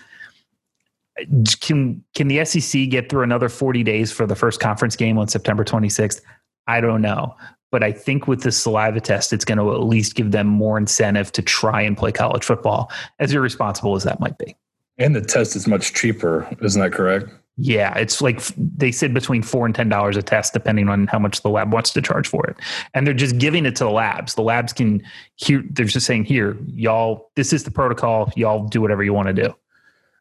Can 1.60 2.02
can 2.14 2.28
the 2.28 2.44
SEC 2.44 2.88
get 2.88 3.08
through 3.08 3.22
another 3.22 3.48
40 3.48 3.82
days 3.82 4.10
for 4.10 4.26
the 4.26 4.34
first 4.34 4.60
conference 4.60 4.96
game 4.96 5.18
on 5.18 5.28
September 5.28 5.64
26th? 5.64 6.20
I 6.66 6.80
don't 6.80 7.02
know. 7.02 7.36
But 7.70 7.82
I 7.82 7.92
think 7.92 8.28
with 8.28 8.42
this 8.42 8.62
saliva 8.62 9.00
test, 9.00 9.32
it's 9.32 9.44
going 9.44 9.58
to 9.58 9.72
at 9.72 9.82
least 9.82 10.14
give 10.14 10.30
them 10.30 10.46
more 10.46 10.76
incentive 10.76 11.32
to 11.32 11.42
try 11.42 11.80
and 11.80 11.96
play 11.96 12.12
college 12.12 12.44
football, 12.44 12.90
as 13.18 13.32
irresponsible 13.32 13.96
as 13.96 14.04
that 14.04 14.20
might 14.20 14.36
be. 14.36 14.54
And 14.98 15.16
the 15.16 15.22
test 15.22 15.56
is 15.56 15.66
much 15.66 15.94
cheaper, 15.94 16.46
isn't 16.60 16.80
that 16.80 16.92
correct? 16.92 17.30
Yeah, 17.58 17.96
it's 17.98 18.22
like 18.22 18.40
they 18.56 18.90
said 18.90 19.12
between 19.12 19.42
four 19.42 19.66
and 19.66 19.74
ten 19.74 19.88
dollars 19.88 20.16
a 20.16 20.22
test, 20.22 20.54
depending 20.54 20.88
on 20.88 21.06
how 21.06 21.18
much 21.18 21.42
the 21.42 21.50
lab 21.50 21.72
wants 21.72 21.90
to 21.90 22.00
charge 22.00 22.26
for 22.26 22.46
it. 22.46 22.56
And 22.94 23.06
they're 23.06 23.12
just 23.12 23.38
giving 23.38 23.66
it 23.66 23.76
to 23.76 23.84
the 23.84 23.90
labs. 23.90 24.34
The 24.34 24.42
labs 24.42 24.72
can 24.72 25.02
here. 25.36 25.62
They're 25.70 25.84
just 25.84 26.06
saying, 26.06 26.24
"Here, 26.24 26.56
y'all. 26.66 27.30
This 27.36 27.52
is 27.52 27.64
the 27.64 27.70
protocol. 27.70 28.32
Y'all 28.36 28.66
do 28.66 28.80
whatever 28.80 29.04
you 29.04 29.12
want 29.12 29.28
to 29.28 29.34
do." 29.34 29.54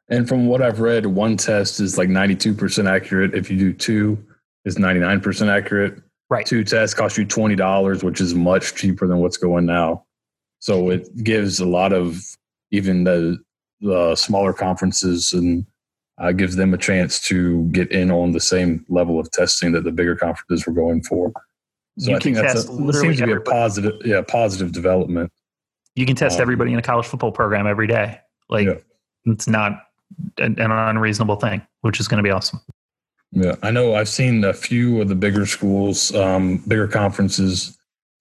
And 0.09 0.27
from 0.27 0.47
what 0.47 0.61
I've 0.61 0.81
read, 0.81 1.05
one 1.05 1.37
test 1.37 1.79
is 1.79 1.97
like 1.97 2.09
92% 2.09 2.85
accurate. 2.85 3.33
If 3.33 3.49
you 3.49 3.57
do 3.57 3.71
two, 3.71 4.21
is 4.65 4.77
99% 4.77 5.49
accurate. 5.49 6.01
Right. 6.29 6.45
Two 6.45 6.63
tests 6.63 6.93
cost 6.93 7.17
you 7.17 7.25
$20, 7.25 8.03
which 8.03 8.21
is 8.21 8.33
much 8.33 8.75
cheaper 8.75 9.07
than 9.07 9.17
what's 9.17 9.37
going 9.37 9.65
now. 9.65 10.05
So 10.59 10.89
it 10.89 11.09
gives 11.23 11.59
a 11.59 11.65
lot 11.65 11.93
of 11.93 12.21
even 12.71 13.03
the, 13.03 13.39
the 13.81 14.15
smaller 14.15 14.53
conferences 14.53 15.33
and 15.33 15.65
uh, 16.17 16.31
gives 16.31 16.55
them 16.55 16.73
a 16.73 16.77
chance 16.77 17.19
to 17.21 17.63
get 17.71 17.91
in 17.91 18.11
on 18.11 18.31
the 18.31 18.39
same 18.39 18.85
level 18.89 19.19
of 19.19 19.29
testing 19.31 19.71
that 19.71 19.83
the 19.83 19.91
bigger 19.91 20.15
conferences 20.15 20.65
were 20.67 20.73
going 20.73 21.01
for. 21.03 21.31
So 21.97 22.11
You 22.11 22.17
I 22.17 22.19
think 22.19 22.35
that's 22.37 22.67
a, 22.67 22.87
it 22.87 22.93
seems 22.93 23.17
to 23.17 23.25
be 23.25 23.31
a 23.33 23.39
positive, 23.41 24.01
yeah, 24.05 24.21
positive 24.21 24.71
development. 24.71 25.31
You 25.95 26.05
can 26.05 26.15
test 26.15 26.37
Um, 26.37 26.41
everybody 26.43 26.73
in 26.73 26.79
a 26.79 26.81
college 26.81 27.05
football 27.05 27.31
program 27.31 27.67
every 27.67 27.87
day. 27.87 28.19
Like 28.49 28.67
Yeah. 28.67 28.75
it's 29.25 29.47
not 29.47 29.87
an, 30.37 30.59
an 30.59 30.71
unreasonable 30.71 31.35
thing, 31.37 31.61
which 31.81 31.99
is 31.99 32.07
going 32.07 32.17
to 32.17 32.23
be 32.23 32.31
awesome. 32.31 32.61
Yeah, 33.31 33.55
I 33.63 33.71
know. 33.71 33.95
I've 33.95 34.09
seen 34.09 34.43
a 34.43 34.53
few 34.53 35.01
of 35.01 35.07
the 35.07 35.15
bigger 35.15 35.45
schools, 35.45 36.13
um, 36.15 36.57
bigger 36.67 36.87
conferences, 36.87 37.77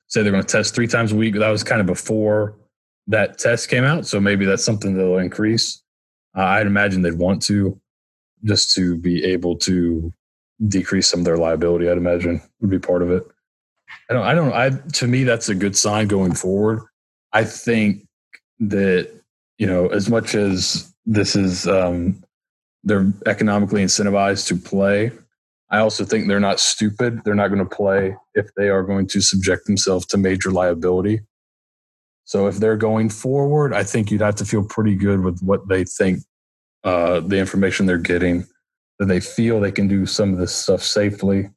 say 0.06 0.22
they're 0.22 0.32
going 0.32 0.44
to 0.44 0.48
test 0.48 0.74
three 0.74 0.86
times 0.86 1.12
a 1.12 1.16
week. 1.16 1.34
That 1.34 1.48
was 1.48 1.64
kind 1.64 1.80
of 1.80 1.86
before 1.86 2.56
that 3.08 3.38
test 3.38 3.68
came 3.68 3.82
out, 3.84 4.06
so 4.06 4.20
maybe 4.20 4.44
that's 4.44 4.64
something 4.64 4.96
that'll 4.96 5.18
increase. 5.18 5.79
Uh, 6.36 6.42
I'd 6.42 6.66
imagine 6.66 7.02
they'd 7.02 7.14
want 7.18 7.42
to, 7.42 7.80
just 8.44 8.74
to 8.76 8.96
be 8.96 9.24
able 9.24 9.56
to 9.58 10.12
decrease 10.68 11.08
some 11.08 11.20
of 11.20 11.26
their 11.26 11.38
liability. 11.38 11.88
I'd 11.88 11.96
imagine 11.96 12.40
would 12.60 12.70
be 12.70 12.78
part 12.78 13.02
of 13.02 13.10
it. 13.10 13.26
I 14.08 14.14
don't. 14.14 14.26
I 14.26 14.34
don't. 14.34 14.52
I 14.52 14.70
to 14.92 15.06
me, 15.06 15.24
that's 15.24 15.48
a 15.48 15.54
good 15.54 15.76
sign 15.76 16.06
going 16.06 16.34
forward. 16.34 16.80
I 17.32 17.44
think 17.44 18.06
that 18.60 19.10
you 19.58 19.66
know, 19.66 19.88
as 19.88 20.08
much 20.08 20.34
as 20.34 20.94
this 21.06 21.34
is 21.34 21.66
um, 21.66 22.22
they're 22.84 23.12
economically 23.26 23.82
incentivized 23.82 24.46
to 24.48 24.56
play. 24.56 25.12
I 25.70 25.78
also 25.78 26.04
think 26.04 26.26
they're 26.26 26.40
not 26.40 26.58
stupid. 26.58 27.22
They're 27.24 27.34
not 27.34 27.48
going 27.48 27.66
to 27.66 27.76
play 27.76 28.16
if 28.34 28.52
they 28.56 28.68
are 28.68 28.82
going 28.82 29.06
to 29.08 29.20
subject 29.20 29.66
themselves 29.66 30.06
to 30.06 30.18
major 30.18 30.50
liability. 30.50 31.20
So 32.30 32.46
if 32.46 32.58
they're 32.58 32.76
going 32.76 33.08
forward, 33.08 33.74
I 33.74 33.82
think 33.82 34.08
you'd 34.08 34.20
have 34.20 34.36
to 34.36 34.44
feel 34.44 34.62
pretty 34.62 34.94
good 34.94 35.24
with 35.24 35.40
what 35.40 35.66
they 35.66 35.82
think, 35.82 36.20
uh, 36.84 37.18
the 37.18 37.38
information 37.38 37.86
they're 37.86 37.98
getting, 37.98 38.46
that 39.00 39.06
they 39.06 39.18
feel 39.18 39.58
they 39.58 39.72
can 39.72 39.88
do 39.88 40.06
some 40.06 40.32
of 40.32 40.38
this 40.38 40.54
stuff 40.54 40.80
safely, 40.80 41.50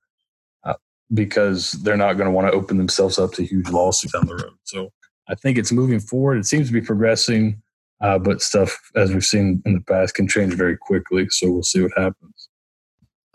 uh, 0.64 0.74
because 1.14 1.74
they're 1.84 1.96
not 1.96 2.14
going 2.14 2.26
to 2.26 2.32
want 2.32 2.48
to 2.48 2.54
open 2.54 2.78
themselves 2.78 3.20
up 3.20 3.34
to 3.34 3.46
huge 3.46 3.70
lawsuits 3.70 4.14
down 4.14 4.26
the 4.26 4.34
road. 4.34 4.56
So 4.64 4.92
I 5.30 5.36
think 5.36 5.60
it's 5.60 5.72
moving 5.72 6.00
forward. 6.00 6.40
It 6.40 6.48
seems 6.48 6.70
to 6.70 6.74
be 6.74 6.82
progressing. 6.82 7.62
Uh, 8.02 8.18
but 8.18 8.42
stuff, 8.42 8.76
as 8.96 9.14
we've 9.14 9.24
seen 9.24 9.62
in 9.68 9.76
the 9.76 9.82
past, 9.82 10.16
can 10.16 10.28
change 10.28 10.56
very 10.56 10.76
quickly. 10.76 11.28
So 11.30 11.52
we'll 11.52 11.62
see 11.62 11.84
what 11.84 11.92
happens. 11.96 12.50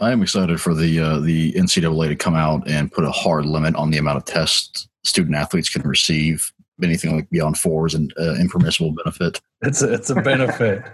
I 0.00 0.10
am 0.10 0.22
excited 0.22 0.60
for 0.60 0.74
the 0.74 0.98
uh, 0.98 1.18
the 1.20 1.52
NCAA 1.52 2.08
to 2.08 2.16
come 2.16 2.34
out 2.34 2.68
and 2.68 2.90
put 2.90 3.04
a 3.04 3.12
hard 3.12 3.46
limit 3.46 3.76
on 3.76 3.92
the 3.92 3.98
amount 3.98 4.16
of 4.16 4.24
tests 4.24 4.88
student 5.04 5.36
athletes 5.36 5.70
can 5.70 5.82
receive. 5.82 6.52
Anything 6.82 7.16
like 7.16 7.28
beyond 7.30 7.58
four 7.58 7.86
is 7.86 7.94
an 7.94 8.10
uh, 8.18 8.34
impermissible 8.34 8.92
benefit. 8.92 9.40
It's 9.62 9.82
a, 9.82 9.92
it's 9.92 10.10
a 10.10 10.14
benefit. 10.16 10.84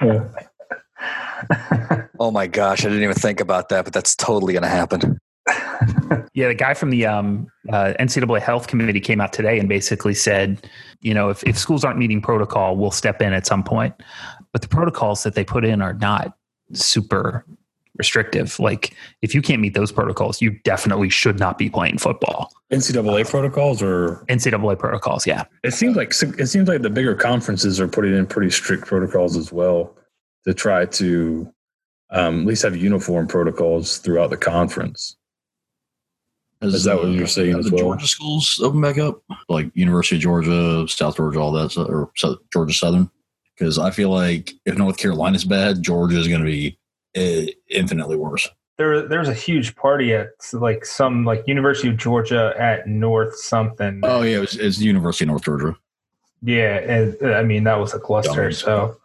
Oh 2.20 2.30
my 2.30 2.46
gosh, 2.46 2.84
I 2.84 2.88
didn't 2.88 3.04
even 3.04 3.14
think 3.14 3.40
about 3.40 3.68
that, 3.68 3.84
but 3.84 3.92
that's 3.92 4.16
totally 4.16 4.52
going 4.52 4.64
to 4.64 4.68
happen. 4.68 5.18
Yeah, 6.34 6.48
the 6.48 6.54
guy 6.54 6.74
from 6.74 6.90
the 6.90 7.04
um, 7.04 7.48
uh, 7.72 7.94
NCAA 7.98 8.40
Health 8.40 8.68
Committee 8.68 9.00
came 9.00 9.20
out 9.20 9.32
today 9.32 9.58
and 9.58 9.68
basically 9.68 10.14
said, 10.14 10.68
you 11.00 11.12
know, 11.12 11.30
if, 11.30 11.42
if 11.42 11.58
schools 11.58 11.84
aren't 11.84 11.98
meeting 11.98 12.20
protocol, 12.20 12.76
we'll 12.76 12.92
step 12.92 13.20
in 13.20 13.32
at 13.32 13.44
some 13.44 13.64
point. 13.64 13.92
But 14.52 14.62
the 14.62 14.68
protocols 14.68 15.24
that 15.24 15.34
they 15.34 15.42
put 15.42 15.64
in 15.64 15.82
are 15.82 15.94
not 15.94 16.36
super 16.74 17.44
restrictive. 17.96 18.60
Like, 18.60 18.94
if 19.20 19.34
you 19.34 19.42
can't 19.42 19.60
meet 19.60 19.74
those 19.74 19.90
protocols, 19.90 20.40
you 20.40 20.58
definitely 20.62 21.08
should 21.08 21.40
not 21.40 21.58
be 21.58 21.68
playing 21.68 21.98
football. 21.98 22.52
NCAA 22.72 23.28
protocols, 23.28 23.82
or 23.82 24.24
NCAA 24.28 24.78
protocols, 24.78 25.26
yeah. 25.26 25.44
it 25.62 25.72
seems 25.72 25.96
like 25.96 26.10
it 26.38 26.48
seems 26.48 26.68
like 26.68 26.82
the 26.82 26.90
bigger 26.90 27.14
conferences 27.14 27.80
are 27.80 27.88
putting 27.88 28.14
in 28.14 28.26
pretty 28.26 28.50
strict 28.50 28.86
protocols 28.86 29.36
as 29.36 29.50
well 29.50 29.96
to 30.46 30.52
try 30.52 30.84
to 30.84 31.52
um, 32.10 32.40
at 32.40 32.46
least 32.46 32.62
have 32.62 32.76
uniform 32.76 33.26
protocols 33.26 33.98
throughout 33.98 34.30
the 34.30 34.36
conference. 34.36 35.16
Is 36.60 36.84
that 36.84 36.96
what 36.96 37.10
you're 37.10 37.26
saying 37.26 37.50
have 37.52 37.60
as 37.60 37.66
the 37.66 37.76
well? 37.76 37.84
Georgia 37.84 38.06
schools 38.06 38.60
open 38.62 38.80
back 38.80 38.98
up, 38.98 39.22
like 39.48 39.70
University 39.74 40.16
of 40.16 40.22
Georgia, 40.22 40.86
South 40.88 41.16
Georgia, 41.16 41.38
all 41.38 41.52
that, 41.52 41.70
stuff, 41.70 41.88
or 41.88 42.10
South, 42.16 42.38
Georgia 42.52 42.74
Southern? 42.74 43.10
Because 43.56 43.78
I 43.78 43.90
feel 43.92 44.10
like 44.10 44.52
if 44.64 44.76
North 44.76 44.96
Carolina's 44.96 45.44
bad, 45.44 45.82
Georgia 45.82 46.18
is 46.18 46.26
going 46.26 46.40
to 46.40 46.46
be 46.46 46.78
uh, 47.16 47.50
infinitely 47.70 48.16
worse. 48.16 48.48
There 48.78 49.02
there 49.02 49.18
was 49.18 49.28
a 49.28 49.34
huge 49.34 49.74
party 49.76 50.14
at 50.14 50.30
like 50.52 50.84
some 50.84 51.24
like 51.24 51.46
University 51.46 51.88
of 51.88 51.96
Georgia 51.96 52.54
at 52.56 52.86
North 52.86 53.36
something. 53.36 54.00
Oh 54.04 54.22
yeah, 54.22 54.40
it's, 54.40 54.56
it's 54.56 54.78
University 54.78 55.24
of 55.24 55.30
North 55.30 55.42
Georgia. 55.42 55.76
Yeah, 56.42 56.76
and, 56.78 57.34
I 57.34 57.42
mean 57.42 57.64
that 57.64 57.78
was 57.78 57.92
a 57.92 57.98
cluster. 57.98 58.44
Dumb. 58.44 58.52
So, 58.52 58.96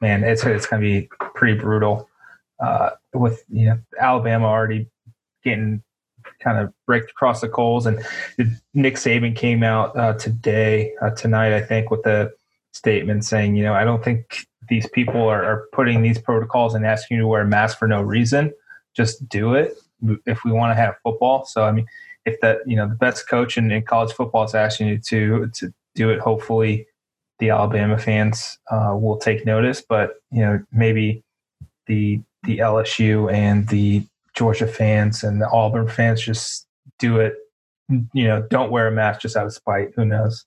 man, 0.00 0.24
it's 0.24 0.44
it's 0.44 0.66
gonna 0.66 0.80
be 0.80 1.08
pretty 1.34 1.58
brutal. 1.58 2.08
Uh, 2.58 2.90
with 3.14 3.44
you 3.50 3.66
know 3.66 3.78
Alabama 4.00 4.46
already 4.46 4.88
getting 5.44 5.82
kind 6.40 6.58
of 6.58 6.72
raked 6.86 7.10
across 7.10 7.42
the 7.42 7.48
coals, 7.48 7.84
and 7.84 7.98
Nick 8.72 8.94
Saban 8.94 9.36
came 9.36 9.62
out 9.62 9.96
uh, 9.96 10.14
today, 10.14 10.94
uh, 11.02 11.10
tonight, 11.10 11.54
I 11.54 11.60
think, 11.60 11.90
with 11.90 12.06
a 12.06 12.32
statement 12.72 13.24
saying, 13.24 13.56
you 13.56 13.64
know, 13.64 13.74
I 13.74 13.84
don't 13.84 14.02
think 14.02 14.46
these 14.68 14.88
people 14.88 15.22
are, 15.22 15.42
are 15.42 15.68
putting 15.72 16.02
these 16.02 16.18
protocols 16.18 16.74
and 16.74 16.84
asking 16.86 17.16
you 17.16 17.22
to 17.22 17.26
wear 17.26 17.42
a 17.42 17.46
mask 17.46 17.78
for 17.78 17.88
no 17.88 18.02
reason. 18.02 18.52
Just 18.98 19.26
do 19.28 19.54
it 19.54 19.78
if 20.26 20.44
we 20.44 20.52
want 20.52 20.72
to 20.72 20.74
have 20.74 20.96
football. 21.02 21.46
So, 21.46 21.64
I 21.64 21.72
mean, 21.72 21.86
if 22.26 22.38
that 22.40 22.58
you 22.66 22.76
know 22.76 22.88
the 22.88 22.96
best 22.96 23.28
coach 23.28 23.56
in, 23.56 23.70
in 23.70 23.82
college 23.82 24.12
football 24.12 24.44
is 24.44 24.54
asking 24.54 24.88
you 24.88 24.98
to 24.98 25.48
to 25.54 25.72
do 25.94 26.10
it, 26.10 26.18
hopefully 26.18 26.86
the 27.38 27.50
Alabama 27.50 27.96
fans 27.96 28.58
uh, 28.70 28.96
will 29.00 29.16
take 29.16 29.46
notice. 29.46 29.80
But 29.88 30.16
you 30.32 30.40
know, 30.40 30.62
maybe 30.72 31.22
the 31.86 32.20
the 32.42 32.58
LSU 32.58 33.32
and 33.32 33.68
the 33.68 34.04
Georgia 34.34 34.66
fans 34.66 35.22
and 35.22 35.40
the 35.40 35.48
Auburn 35.48 35.88
fans 35.88 36.20
just 36.20 36.66
do 36.98 37.20
it. 37.20 37.34
You 38.12 38.24
know, 38.26 38.42
don't 38.50 38.70
wear 38.72 38.88
a 38.88 38.92
mask 38.92 39.20
just 39.20 39.36
out 39.36 39.46
of 39.46 39.54
spite. 39.54 39.90
Who 39.96 40.04
knows? 40.04 40.44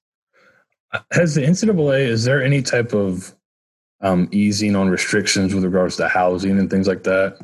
Has 1.13 1.35
the 1.35 1.41
NCAA 1.41 2.01
is 2.01 2.25
there 2.25 2.43
any 2.43 2.61
type 2.61 2.93
of 2.93 3.33
um, 4.01 4.27
easing 4.31 4.75
on 4.75 4.89
restrictions 4.89 5.53
with 5.53 5.63
regards 5.63 5.95
to 5.97 6.07
housing 6.07 6.57
and 6.59 6.69
things 6.69 6.87
like 6.87 7.03
that, 7.03 7.37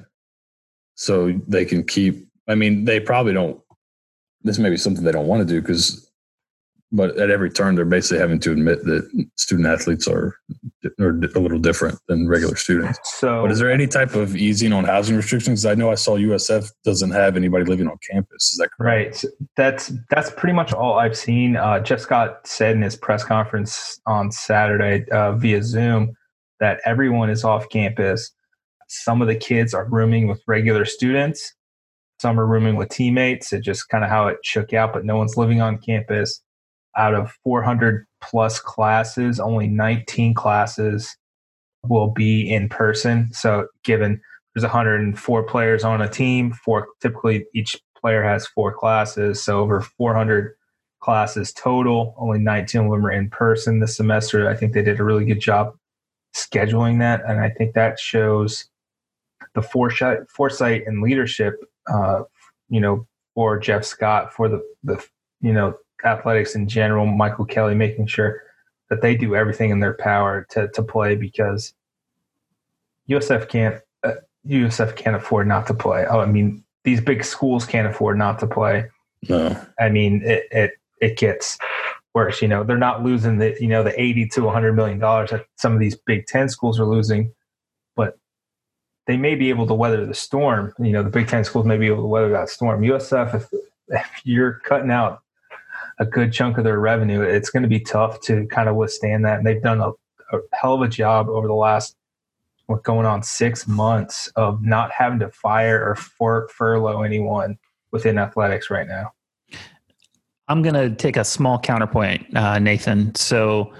so 0.97 1.31
they 1.47 1.63
can 1.63 1.85
keep? 1.85 2.27
I 2.49 2.55
mean, 2.55 2.85
they 2.85 2.99
probably 2.99 3.33
don't. 3.33 3.61
This 4.43 4.57
may 4.57 4.69
be 4.69 4.77
something 4.77 5.03
they 5.03 5.11
don't 5.11 5.27
want 5.27 5.47
to 5.47 5.53
do 5.53 5.61
because, 5.61 6.09
but 6.91 7.17
at 7.17 7.29
every 7.29 7.49
turn 7.49 7.75
they're 7.75 7.85
basically 7.85 8.19
having 8.19 8.39
to 8.39 8.51
admit 8.51 8.83
that 8.85 9.27
student 9.35 9.67
athletes 9.67 10.07
are 10.07 10.35
are 10.99 11.09
a 11.09 11.39
little 11.39 11.59
different 11.59 11.99
than 12.07 12.27
regular 12.27 12.55
students. 12.55 12.99
So, 13.03 13.41
But 13.43 13.51
is 13.51 13.59
there 13.59 13.71
any 13.71 13.87
type 13.87 14.15
of 14.15 14.35
easing 14.35 14.73
on 14.73 14.85
housing 14.85 15.15
restrictions? 15.15 15.65
I 15.65 15.75
know 15.75 15.91
I 15.91 15.95
saw 15.95 16.17
USF 16.17 16.71
doesn't 16.83 17.11
have 17.11 17.35
anybody 17.35 17.65
living 17.65 17.87
on 17.87 17.97
campus. 18.09 18.51
Is 18.51 18.57
that 18.57 18.69
correct? 18.71 19.23
Right. 19.23 19.33
That's 19.55 19.91
that's 20.09 20.31
pretty 20.31 20.53
much 20.53 20.73
all 20.73 20.97
I've 20.97 21.17
seen. 21.17 21.57
Uh, 21.57 21.79
Jeff 21.79 21.99
Scott 21.99 22.47
said 22.47 22.75
in 22.75 22.81
his 22.81 22.95
press 22.95 23.23
conference 23.23 23.99
on 24.07 24.31
Saturday 24.31 25.05
uh, 25.11 25.33
via 25.33 25.61
Zoom 25.61 26.15
that 26.59 26.79
everyone 26.85 27.29
is 27.29 27.43
off 27.43 27.69
campus. 27.69 28.31
Some 28.87 29.21
of 29.21 29.27
the 29.27 29.35
kids 29.35 29.73
are 29.73 29.87
rooming 29.89 30.27
with 30.27 30.41
regular 30.47 30.85
students. 30.85 31.53
Some 32.19 32.39
are 32.39 32.47
rooming 32.47 32.75
with 32.75 32.89
teammates. 32.89 33.53
It 33.53 33.61
just 33.61 33.89
kind 33.89 34.03
of 34.03 34.09
how 34.09 34.27
it 34.27 34.37
shook 34.43 34.73
out, 34.73 34.93
but 34.93 35.05
no 35.05 35.17
one's 35.17 35.37
living 35.37 35.61
on 35.61 35.77
campus. 35.77 36.41
Out 36.97 37.13
of 37.13 37.31
400 37.43 38.07
plus 38.21 38.59
classes, 38.59 39.39
only 39.39 39.67
19 39.67 40.33
classes 40.33 41.15
will 41.83 42.09
be 42.09 42.51
in 42.51 42.69
person. 42.69 43.29
So, 43.33 43.67
given 43.83 44.19
there's 44.55 44.63
104 44.63 45.43
players 45.43 45.83
on 45.83 46.01
a 46.01 46.09
team, 46.09 46.51
four 46.51 46.87
typically 47.01 47.45
each 47.53 47.79
player 47.99 48.23
has 48.23 48.47
four 48.47 48.73
classes, 48.73 49.43
so 49.43 49.59
over 49.59 49.81
400 49.81 50.55
classes 50.99 51.53
total. 51.53 52.15
Only 52.17 52.39
19 52.39 52.85
of 52.85 52.91
them 52.91 53.05
are 53.05 53.11
in 53.11 53.29
person 53.29 53.79
this 53.79 53.95
semester. 53.95 54.49
I 54.49 54.55
think 54.55 54.73
they 54.73 54.81
did 54.81 54.99
a 54.99 55.03
really 55.03 55.25
good 55.25 55.39
job 55.39 55.75
scheduling 56.35 56.99
that, 56.99 57.21
and 57.27 57.39
I 57.39 57.49
think 57.51 57.75
that 57.75 57.99
shows 57.99 58.65
the 59.57 59.63
foresight, 59.63 60.19
foresight 60.29 60.83
and 60.85 61.01
leadership, 61.01 61.55
uh, 61.91 62.21
you 62.69 62.79
know, 62.79 63.07
for 63.33 63.57
Jeff 63.57 63.83
Scott, 63.83 64.31
for 64.31 64.47
the 64.47 64.63
the 64.83 65.03
you 65.41 65.51
know 65.51 65.75
athletics 66.05 66.53
in 66.53 66.67
general, 66.67 67.07
Michael 67.07 67.43
Kelly, 67.43 67.73
making 67.73 68.05
sure 68.05 68.43
that 68.91 69.01
they 69.01 69.15
do 69.15 69.35
everything 69.35 69.71
in 69.71 69.79
their 69.79 69.95
power 69.95 70.45
to 70.51 70.67
to 70.69 70.83
play 70.83 71.15
because 71.15 71.73
USF 73.09 73.49
can't 73.49 73.81
uh, 74.03 74.13
USF 74.47 74.95
can't 74.95 75.15
afford 75.15 75.47
not 75.47 75.65
to 75.67 75.73
play. 75.73 76.05
Oh, 76.07 76.19
I 76.19 76.27
mean, 76.27 76.63
these 76.83 77.01
big 77.01 77.23
schools 77.23 77.65
can't 77.65 77.87
afford 77.87 78.15
not 78.19 78.37
to 78.39 78.47
play. 78.47 78.85
No. 79.27 79.59
I 79.79 79.89
mean, 79.89 80.21
it 80.23 80.45
it 80.51 80.71
it 81.01 81.17
gets 81.17 81.57
worse. 82.13 82.43
You 82.43 82.47
know, 82.47 82.63
they're 82.63 82.77
not 82.77 83.03
losing 83.03 83.39
the 83.39 83.57
you 83.59 83.69
know 83.69 83.81
the 83.81 83.99
eighty 83.99 84.27
to 84.27 84.43
one 84.43 84.53
hundred 84.53 84.73
million 84.73 84.99
dollars 84.99 85.31
that 85.31 85.47
some 85.55 85.73
of 85.73 85.79
these 85.79 85.95
Big 85.95 86.27
Ten 86.27 86.47
schools 86.47 86.79
are 86.79 86.85
losing, 86.85 87.33
they 89.07 89.17
may 89.17 89.35
be 89.35 89.49
able 89.49 89.65
to 89.67 89.73
weather 89.73 90.05
the 90.05 90.13
storm. 90.13 90.73
You 90.79 90.91
know, 90.91 91.03
the 91.03 91.09
Big 91.09 91.27
Ten 91.27 91.43
schools 91.43 91.65
may 91.65 91.77
be 91.77 91.87
able 91.87 92.03
to 92.03 92.07
weather 92.07 92.29
that 92.29 92.49
storm. 92.49 92.81
USF, 92.81 93.35
if, 93.35 93.47
if 93.87 94.21
you're 94.23 94.59
cutting 94.65 94.91
out 94.91 95.21
a 95.99 96.05
good 96.05 96.31
chunk 96.31 96.57
of 96.57 96.63
their 96.63 96.79
revenue. 96.79 97.21
It's 97.21 97.49
going 97.49 97.63
to 97.63 97.69
be 97.69 97.79
tough 97.79 98.21
to 98.21 98.45
kind 98.47 98.69
of 98.69 98.75
withstand 98.75 99.25
that. 99.25 99.37
And 99.37 99.47
they've 99.47 99.61
done 99.61 99.81
a, 99.81 99.89
a 100.35 100.39
hell 100.53 100.75
of 100.75 100.81
a 100.81 100.87
job 100.87 101.29
over 101.29 101.47
the 101.47 101.53
last 101.53 101.95
what 102.67 102.83
going 102.83 103.05
on 103.05 103.23
six 103.23 103.65
months 103.65 104.27
of 104.35 104.61
not 104.61 104.91
having 104.91 105.19
to 105.19 105.29
fire 105.31 105.89
or 105.89 105.95
for, 105.95 106.49
furlough 106.49 107.01
anyone 107.01 107.57
within 107.91 108.17
athletics 108.17 108.69
right 108.69 108.87
now. 108.87 109.13
I'm 110.49 110.61
going 110.61 110.75
to 110.75 110.93
take 110.93 111.15
a 111.17 111.23
small 111.23 111.59
counterpoint, 111.59 112.35
uh, 112.35 112.59
Nathan. 112.59 113.15
So 113.15 113.73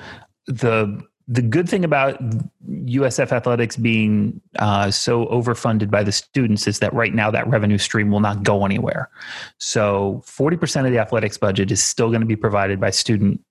the 0.48 1.01
the 1.27 1.41
good 1.41 1.67
thing 1.67 1.84
about 1.84 2.17
USF 2.65 3.34
athletics 3.34 3.75
being 3.75 4.39
uh, 4.60 4.89
so 4.91 5.25
overfunded 5.25 5.91
by 5.91 6.01
the 6.03 6.12
students 6.12 6.67
is 6.67 6.79
that 6.79 6.93
right 6.93 7.13
now 7.13 7.29
that 7.29 7.48
revenue 7.48 7.77
stream 7.77 8.12
will 8.12 8.22
not 8.22 8.43
go 8.43 8.63
anywhere. 8.63 9.10
So 9.57 10.24
40% 10.25 10.86
of 10.86 10.91
the 10.91 11.00
athletics 11.00 11.38
budget 11.38 11.69
is 11.69 11.84
still 11.84 12.07
going 12.10 12.22
to 12.22 12.27
be 12.27 12.38
provided 12.38 12.79
by 12.79 12.91
student 12.91 13.41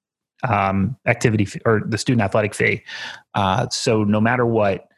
um, 0.49 0.97
activity 1.07 1.47
or 1.67 1.83
the 1.85 1.99
student 1.99 2.23
athletic 2.23 2.55
fee. 2.55 2.83
Uh, 3.35 3.69
so 3.69 4.05
no 4.05 4.21
matter 4.21 4.47
what, 4.47 4.89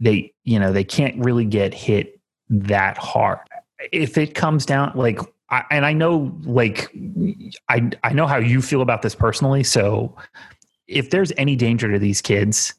they 0.00 0.32
you 0.42 0.58
know 0.58 0.72
they 0.72 0.84
can't 0.84 1.16
really 1.24 1.44
get 1.44 1.72
hit 1.72 2.20
that 2.48 2.98
hard. 2.98 3.38
If 3.92 4.18
it 4.18 4.34
comes 4.34 4.66
down 4.66 4.92
like 4.94 5.20
I, 5.50 5.64
and 5.70 5.86
I 5.86 5.92
know 5.92 6.36
like 6.44 6.90
I 7.68 7.90
I 8.02 8.12
know 8.12 8.26
how 8.26 8.38
you 8.38 8.60
feel 8.60 8.82
about 8.82 9.02
this 9.02 9.14
personally, 9.14 9.62
so 9.62 10.16
if 10.86 11.10
there's 11.10 11.32
any 11.36 11.56
danger 11.56 11.90
to 11.90 11.98
these 11.98 12.20
kids, 12.20 12.74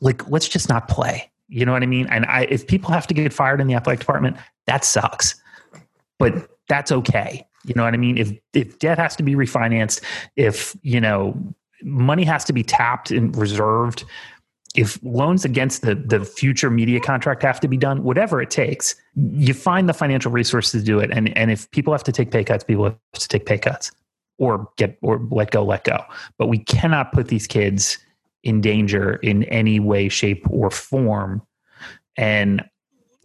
like 0.00 0.28
let's 0.30 0.48
just 0.48 0.68
not 0.68 0.88
play. 0.88 1.30
You 1.48 1.64
know 1.66 1.72
what 1.72 1.82
I 1.82 1.86
mean? 1.86 2.06
And 2.06 2.24
I, 2.26 2.42
if 2.50 2.66
people 2.66 2.90
have 2.90 3.06
to 3.08 3.14
get 3.14 3.32
fired 3.32 3.60
in 3.60 3.66
the 3.66 3.74
athletic 3.74 4.00
department, 4.00 4.36
that 4.66 4.84
sucks. 4.84 5.34
But 6.18 6.48
that's 6.68 6.90
okay. 6.90 7.46
You 7.64 7.74
know 7.74 7.84
what 7.84 7.94
I 7.94 7.96
mean? 7.96 8.18
If 8.18 8.32
if 8.52 8.78
debt 8.78 8.98
has 8.98 9.16
to 9.16 9.22
be 9.22 9.34
refinanced, 9.34 10.02
if 10.36 10.76
you 10.82 11.00
know 11.00 11.36
money 11.82 12.24
has 12.24 12.44
to 12.44 12.52
be 12.52 12.62
tapped 12.62 13.10
and 13.10 13.34
reserved, 13.36 14.04
if 14.74 14.98
loans 15.02 15.44
against 15.44 15.82
the 15.82 15.94
the 15.94 16.24
future 16.24 16.70
media 16.70 17.00
contract 17.00 17.42
have 17.42 17.60
to 17.60 17.68
be 17.68 17.76
done, 17.76 18.02
whatever 18.02 18.40
it 18.40 18.50
takes, 18.50 18.94
you 19.14 19.54
find 19.54 19.88
the 19.88 19.94
financial 19.94 20.30
resources 20.30 20.82
to 20.82 20.86
do 20.86 20.98
it. 20.98 21.10
And 21.10 21.36
and 21.36 21.50
if 21.50 21.70
people 21.70 21.92
have 21.92 22.04
to 22.04 22.12
take 22.12 22.30
pay 22.30 22.44
cuts, 22.44 22.64
people 22.64 22.84
have 22.84 22.98
to 23.14 23.28
take 23.28 23.46
pay 23.46 23.58
cuts 23.58 23.90
or 24.38 24.68
get 24.76 24.98
or 25.02 25.26
let 25.30 25.50
go, 25.50 25.64
let 25.64 25.84
go. 25.84 26.04
But 26.38 26.48
we 26.48 26.58
cannot 26.58 27.12
put 27.12 27.28
these 27.28 27.46
kids 27.46 27.98
in 28.42 28.60
danger 28.60 29.14
in 29.16 29.44
any 29.44 29.80
way, 29.80 30.08
shape, 30.08 30.44
or 30.50 30.70
form. 30.70 31.42
And 32.16 32.64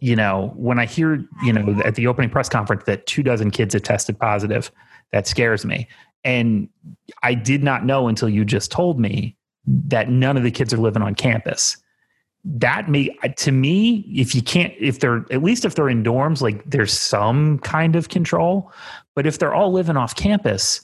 you 0.00 0.16
know, 0.16 0.52
when 0.56 0.78
I 0.78 0.86
hear, 0.86 1.24
you 1.42 1.52
know, 1.52 1.80
at 1.84 1.94
the 1.94 2.06
opening 2.06 2.30
press 2.30 2.48
conference 2.48 2.84
that 2.84 3.06
two 3.06 3.22
dozen 3.22 3.50
kids 3.50 3.74
have 3.74 3.82
tested 3.82 4.18
positive, 4.18 4.72
that 5.12 5.26
scares 5.26 5.64
me. 5.64 5.86
And 6.24 6.68
I 7.22 7.34
did 7.34 7.62
not 7.62 7.84
know 7.84 8.08
until 8.08 8.28
you 8.28 8.44
just 8.44 8.70
told 8.70 8.98
me 8.98 9.36
that 9.66 10.08
none 10.08 10.36
of 10.36 10.42
the 10.42 10.50
kids 10.50 10.72
are 10.72 10.78
living 10.78 11.02
on 11.02 11.14
campus. 11.14 11.76
That 12.44 12.88
may 12.88 13.10
to 13.36 13.52
me, 13.52 14.06
if 14.14 14.34
you 14.34 14.42
can't, 14.42 14.72
if 14.78 15.00
they're 15.00 15.26
at 15.30 15.42
least 15.42 15.66
if 15.66 15.74
they're 15.74 15.90
in 15.90 16.02
dorms, 16.02 16.40
like 16.40 16.68
there's 16.68 16.92
some 16.92 17.58
kind 17.58 17.94
of 17.94 18.08
control. 18.08 18.72
But 19.14 19.26
if 19.26 19.38
they're 19.38 19.54
all 19.54 19.70
living 19.70 19.98
off 19.98 20.14
campus, 20.14 20.80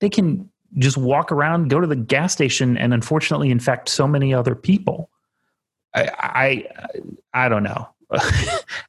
they 0.00 0.08
can 0.08 0.48
just 0.78 0.96
walk 0.96 1.32
around, 1.32 1.68
go 1.68 1.80
to 1.80 1.86
the 1.86 1.96
gas 1.96 2.32
station, 2.32 2.76
and 2.76 2.92
unfortunately 2.92 3.50
infect 3.50 3.88
so 3.88 4.06
many 4.06 4.34
other 4.34 4.54
people. 4.54 5.10
I 5.94 6.66
I, 7.32 7.44
I 7.46 7.48
don't 7.48 7.62
know. 7.62 7.88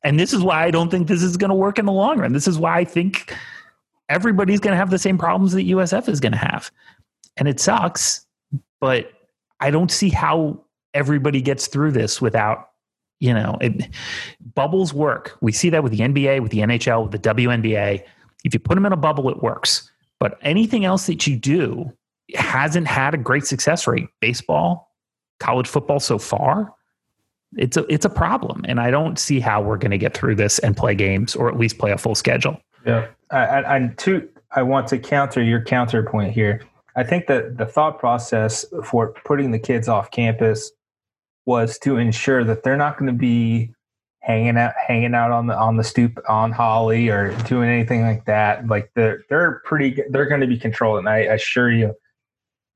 and 0.04 0.20
this 0.20 0.34
is 0.34 0.42
why 0.42 0.64
I 0.64 0.72
don't 0.72 0.90
think 0.90 1.08
this 1.08 1.24
is 1.24 1.38
going 1.38 1.50
to 1.50 1.56
work 1.56 1.80
in 1.80 1.86
the 1.86 1.92
long 1.92 2.20
run. 2.20 2.34
This 2.34 2.48
is 2.48 2.58
why 2.58 2.78
I 2.78 2.84
think 2.84 3.34
everybody's 4.10 4.60
going 4.60 4.74
to 4.74 4.78
have 4.78 4.90
the 4.90 5.00
same 5.00 5.18
problems 5.18 5.54
that 5.54 5.64
USF 5.64 6.08
is 6.08 6.20
going 6.20 6.34
to 6.34 6.38
have. 6.38 6.72
And 7.38 7.48
it 7.48 7.60
sucks, 7.60 8.26
but 8.80 9.12
I 9.60 9.72
don't 9.72 9.92
see 9.92 10.10
how 10.10 10.64
everybody 10.94 11.42
gets 11.42 11.68
through 11.68 11.92
this 11.92 12.22
without, 12.22 12.70
you 13.20 13.34
know, 13.34 13.58
it, 13.62 13.90
bubbles 14.56 14.94
work. 14.94 15.38
We 15.42 15.52
see 15.52 15.70
that 15.70 15.84
with 15.84 15.92
the 15.92 16.00
NBA, 16.00 16.42
with 16.42 16.52
the 16.52 16.60
NHL, 16.60 17.04
with 17.04 17.12
the 17.12 17.30
WNBA. 17.30 18.04
If 18.44 18.54
you 18.54 18.60
put 18.60 18.76
them 18.76 18.86
in 18.86 18.94
a 18.94 18.98
bubble, 18.98 19.30
it 19.30 19.42
works. 19.42 19.92
But 20.20 20.38
anything 20.42 20.86
else 20.86 21.08
that 21.08 21.28
you 21.28 21.38
do 21.38 21.94
hasn't 22.36 22.88
had 22.88 23.14
a 23.14 23.18
great 23.18 23.46
success 23.46 23.88
rate. 23.88 24.08
Baseball, 24.20 24.92
college 25.40 25.68
football 25.68 26.00
so 26.00 26.18
far, 26.18 26.74
it's 27.56 27.78
a 27.78 27.86
it's 27.92 28.06
a 28.06 28.10
problem, 28.10 28.66
and 28.68 28.80
I 28.80 28.92
don't 28.92 29.18
see 29.18 29.40
how 29.40 29.62
we're 29.62 29.78
going 29.78 29.92
to 29.92 29.98
get 29.98 30.14
through 30.14 30.36
this 30.36 30.60
and 30.60 30.76
play 30.76 30.96
games 30.96 31.36
or 31.36 31.48
at 31.48 31.58
least 31.58 31.78
play 31.78 31.92
a 31.92 31.98
full 31.98 32.16
schedule. 32.16 32.60
Yeah, 32.86 33.08
and 33.32 33.98
two, 33.98 34.28
I 34.52 34.64
want 34.64 34.88
to 34.90 34.98
counter 34.98 35.42
your 35.42 35.62
counterpoint 35.62 36.34
here. 36.34 36.62
I 36.96 37.04
think 37.04 37.28
that 37.28 37.58
the 37.58 37.66
thought 37.66 38.00
process 38.00 38.66
for 38.84 39.14
putting 39.24 39.52
the 39.52 39.60
kids 39.60 39.88
off 39.88 40.12
campus 40.12 40.72
was 41.46 41.78
to 41.80 41.98
ensure 41.98 42.44
that 42.44 42.64
they're 42.64 42.76
not 42.76 42.98
going 42.98 43.08
to 43.08 43.18
be 43.18 43.74
hanging 44.28 44.58
out 44.58 44.74
hanging 44.86 45.16
out 45.16 45.32
on 45.32 45.48
the 45.48 45.58
on 45.58 45.78
the 45.78 45.84
stoop 45.84 46.20
on 46.28 46.52
Holly 46.52 47.08
or 47.08 47.32
doing 47.44 47.70
anything 47.70 48.02
like 48.02 48.26
that. 48.26 48.68
Like 48.68 48.92
they're 48.94 49.24
they're 49.30 49.62
pretty 49.66 50.04
they're 50.10 50.28
going 50.28 50.42
to 50.42 50.48
be 50.48 50.60
controlled, 50.60 51.00
and 51.00 51.10
I 51.10 51.20
assure 51.20 51.72
you, 51.72 51.96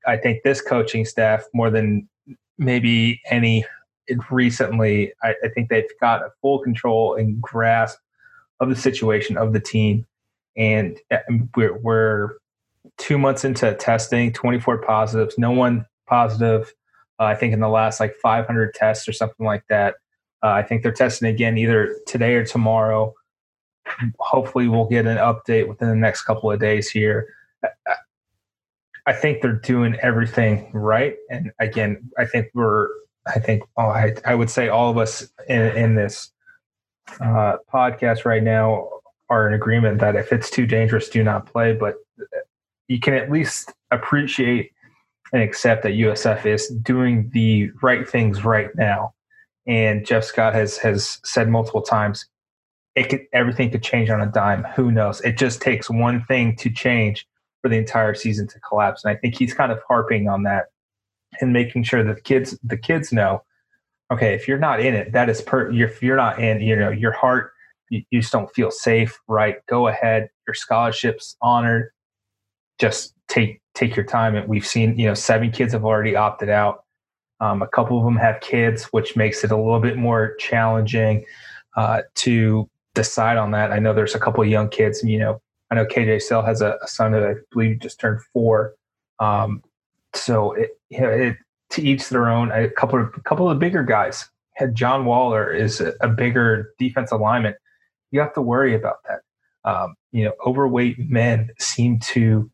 I 0.06 0.16
think 0.16 0.42
this 0.42 0.62
coaching 0.62 1.04
staff 1.04 1.44
more 1.52 1.70
than 1.70 2.08
maybe 2.58 3.20
any 3.30 3.64
recently, 4.30 5.12
I, 5.22 5.34
I 5.44 5.48
think 5.54 5.68
they've 5.68 5.84
got 6.00 6.22
a 6.22 6.30
full 6.40 6.60
control 6.60 7.14
and 7.14 7.40
grasp 7.40 7.98
of 8.60 8.68
the 8.68 8.76
situation 8.76 9.36
of 9.36 9.52
the 9.52 9.60
team, 9.60 10.06
and 10.56 10.98
uh, 11.10 11.18
we're, 11.56 11.76
we're 11.78 12.30
two 12.98 13.18
months 13.18 13.44
into 13.44 13.74
testing, 13.74 14.32
24 14.32 14.78
positives, 14.78 15.36
no 15.38 15.50
one 15.50 15.86
positive. 16.08 16.72
Uh, 17.20 17.24
I 17.24 17.34
think 17.34 17.52
in 17.52 17.60
the 17.60 17.68
last 17.68 18.00
like 18.00 18.14
500 18.16 18.74
tests 18.74 19.08
or 19.08 19.12
something 19.12 19.46
like 19.46 19.64
that. 19.68 19.94
Uh, 20.42 20.48
I 20.48 20.62
think 20.62 20.82
they're 20.82 20.92
testing 20.92 21.28
again 21.28 21.56
either 21.56 21.96
today 22.06 22.34
or 22.34 22.44
tomorrow. 22.44 23.14
Hopefully, 24.18 24.68
we'll 24.68 24.88
get 24.88 25.06
an 25.06 25.18
update 25.18 25.68
within 25.68 25.88
the 25.88 25.96
next 25.96 26.22
couple 26.22 26.50
of 26.50 26.58
days 26.58 26.90
here. 26.90 27.28
I 29.06 29.12
think 29.12 29.42
they're 29.42 29.52
doing 29.52 29.96
everything 30.00 30.70
right, 30.72 31.16
and 31.30 31.52
again, 31.58 32.10
I 32.18 32.24
think 32.24 32.48
we're. 32.54 32.88
I 33.24 33.38
think 33.38 33.62
oh, 33.76 33.86
I, 33.86 34.14
I 34.24 34.34
would 34.34 34.50
say 34.50 34.68
all 34.68 34.90
of 34.90 34.98
us 34.98 35.28
in, 35.48 35.60
in 35.76 35.94
this 35.94 36.32
uh, 37.20 37.58
podcast 37.72 38.24
right 38.24 38.42
now 38.42 38.88
are 39.30 39.46
in 39.46 39.54
agreement 39.54 40.00
that 40.00 40.16
if 40.16 40.32
it's 40.32 40.50
too 40.50 40.66
dangerous, 40.66 41.08
do 41.08 41.22
not 41.22 41.46
play. 41.46 41.72
But 41.72 41.96
you 42.88 42.98
can 42.98 43.14
at 43.14 43.30
least 43.30 43.72
appreciate 43.92 44.72
and 45.32 45.40
accept 45.40 45.84
that 45.84 45.92
USF 45.92 46.44
is 46.46 46.68
doing 46.82 47.30
the 47.32 47.70
right 47.80 48.08
things 48.08 48.44
right 48.44 48.70
now 48.74 49.14
and 49.66 50.04
Jeff 50.04 50.24
Scott 50.24 50.54
has 50.54 50.76
has 50.78 51.20
said 51.24 51.48
multiple 51.48 51.82
times, 51.82 52.26
it 52.94 53.08
could 53.08 53.22
everything 53.32 53.70
could 53.70 53.82
change 53.82 54.10
on 54.10 54.20
a 54.20 54.26
dime. 54.26 54.64
Who 54.76 54.90
knows? 54.90 55.20
It 55.22 55.38
just 55.38 55.60
takes 55.60 55.88
one 55.88 56.24
thing 56.24 56.56
to 56.56 56.70
change 56.70 57.26
for 57.60 57.68
the 57.68 57.76
entire 57.76 58.14
season 58.14 58.48
to 58.48 58.60
collapse. 58.60 59.04
And 59.04 59.16
I 59.16 59.18
think 59.18 59.36
he's 59.38 59.54
kind 59.54 59.72
of 59.72 59.78
harping 59.88 60.28
on 60.28 60.42
that 60.42 60.66
and 61.40 61.52
making 61.52 61.84
sure 61.84 62.02
that 62.04 62.16
the 62.16 62.20
kids 62.22 62.58
the 62.62 62.76
kids 62.76 63.12
know, 63.12 63.42
okay, 64.12 64.34
if 64.34 64.48
you're 64.48 64.58
not 64.58 64.80
in 64.80 64.94
it, 64.94 65.12
that 65.12 65.28
is 65.28 65.40
per. 65.40 65.70
If 65.70 66.02
you're 66.02 66.16
not 66.16 66.38
in, 66.40 66.60
you 66.60 66.76
know, 66.76 66.90
your 66.90 67.12
heart, 67.12 67.52
you, 67.88 68.02
you 68.10 68.20
just 68.20 68.32
don't 68.32 68.52
feel 68.52 68.70
safe. 68.70 69.18
Right? 69.28 69.64
Go 69.66 69.88
ahead. 69.88 70.28
Your 70.46 70.54
scholarship's 70.54 71.36
honored. 71.40 71.90
Just 72.78 73.14
take 73.28 73.60
take 73.74 73.96
your 73.96 74.04
time. 74.04 74.34
And 74.34 74.48
we've 74.48 74.66
seen, 74.66 74.98
you 74.98 75.06
know, 75.06 75.14
seven 75.14 75.50
kids 75.50 75.72
have 75.72 75.84
already 75.84 76.16
opted 76.16 76.50
out. 76.50 76.81
Um, 77.42 77.60
a 77.60 77.66
couple 77.66 77.98
of 77.98 78.04
them 78.04 78.16
have 78.16 78.40
kids, 78.40 78.84
which 78.92 79.16
makes 79.16 79.42
it 79.42 79.50
a 79.50 79.56
little 79.56 79.80
bit 79.80 79.96
more 79.96 80.36
challenging 80.36 81.24
uh, 81.76 82.02
to 82.14 82.70
decide 82.94 83.36
on 83.36 83.50
that. 83.50 83.72
I 83.72 83.80
know 83.80 83.92
there's 83.92 84.14
a 84.14 84.20
couple 84.20 84.44
of 84.44 84.48
young 84.48 84.68
kids. 84.68 85.02
You 85.02 85.18
know, 85.18 85.42
I 85.70 85.74
know 85.74 85.84
KJ 85.84 86.22
Sails 86.22 86.44
has 86.46 86.62
a, 86.62 86.78
a 86.84 86.86
son 86.86 87.10
that 87.12 87.24
I 87.24 87.34
believe 87.50 87.80
just 87.80 87.98
turned 87.98 88.22
four. 88.32 88.74
Um, 89.18 89.60
so 90.14 90.52
it, 90.52 90.70
you 90.88 91.00
know, 91.00 91.08
it, 91.08 91.36
to 91.70 91.82
each 91.82 92.08
their 92.10 92.28
own. 92.28 92.52
A 92.52 92.70
couple 92.70 93.00
of 93.00 93.08
a 93.16 93.20
couple 93.22 93.50
of 93.50 93.58
bigger 93.58 93.82
guys. 93.82 94.28
John 94.74 95.04
Waller 95.04 95.52
is 95.52 95.80
a, 95.80 95.94
a 96.00 96.08
bigger 96.08 96.72
defense 96.78 97.10
alignment. 97.10 97.56
You 98.12 98.20
have 98.20 98.34
to 98.34 98.42
worry 98.42 98.76
about 98.76 98.98
that. 99.08 99.20
Um, 99.68 99.96
you 100.12 100.24
know, 100.24 100.32
overweight 100.46 101.10
men 101.10 101.50
seem 101.58 101.98
to. 102.00 102.48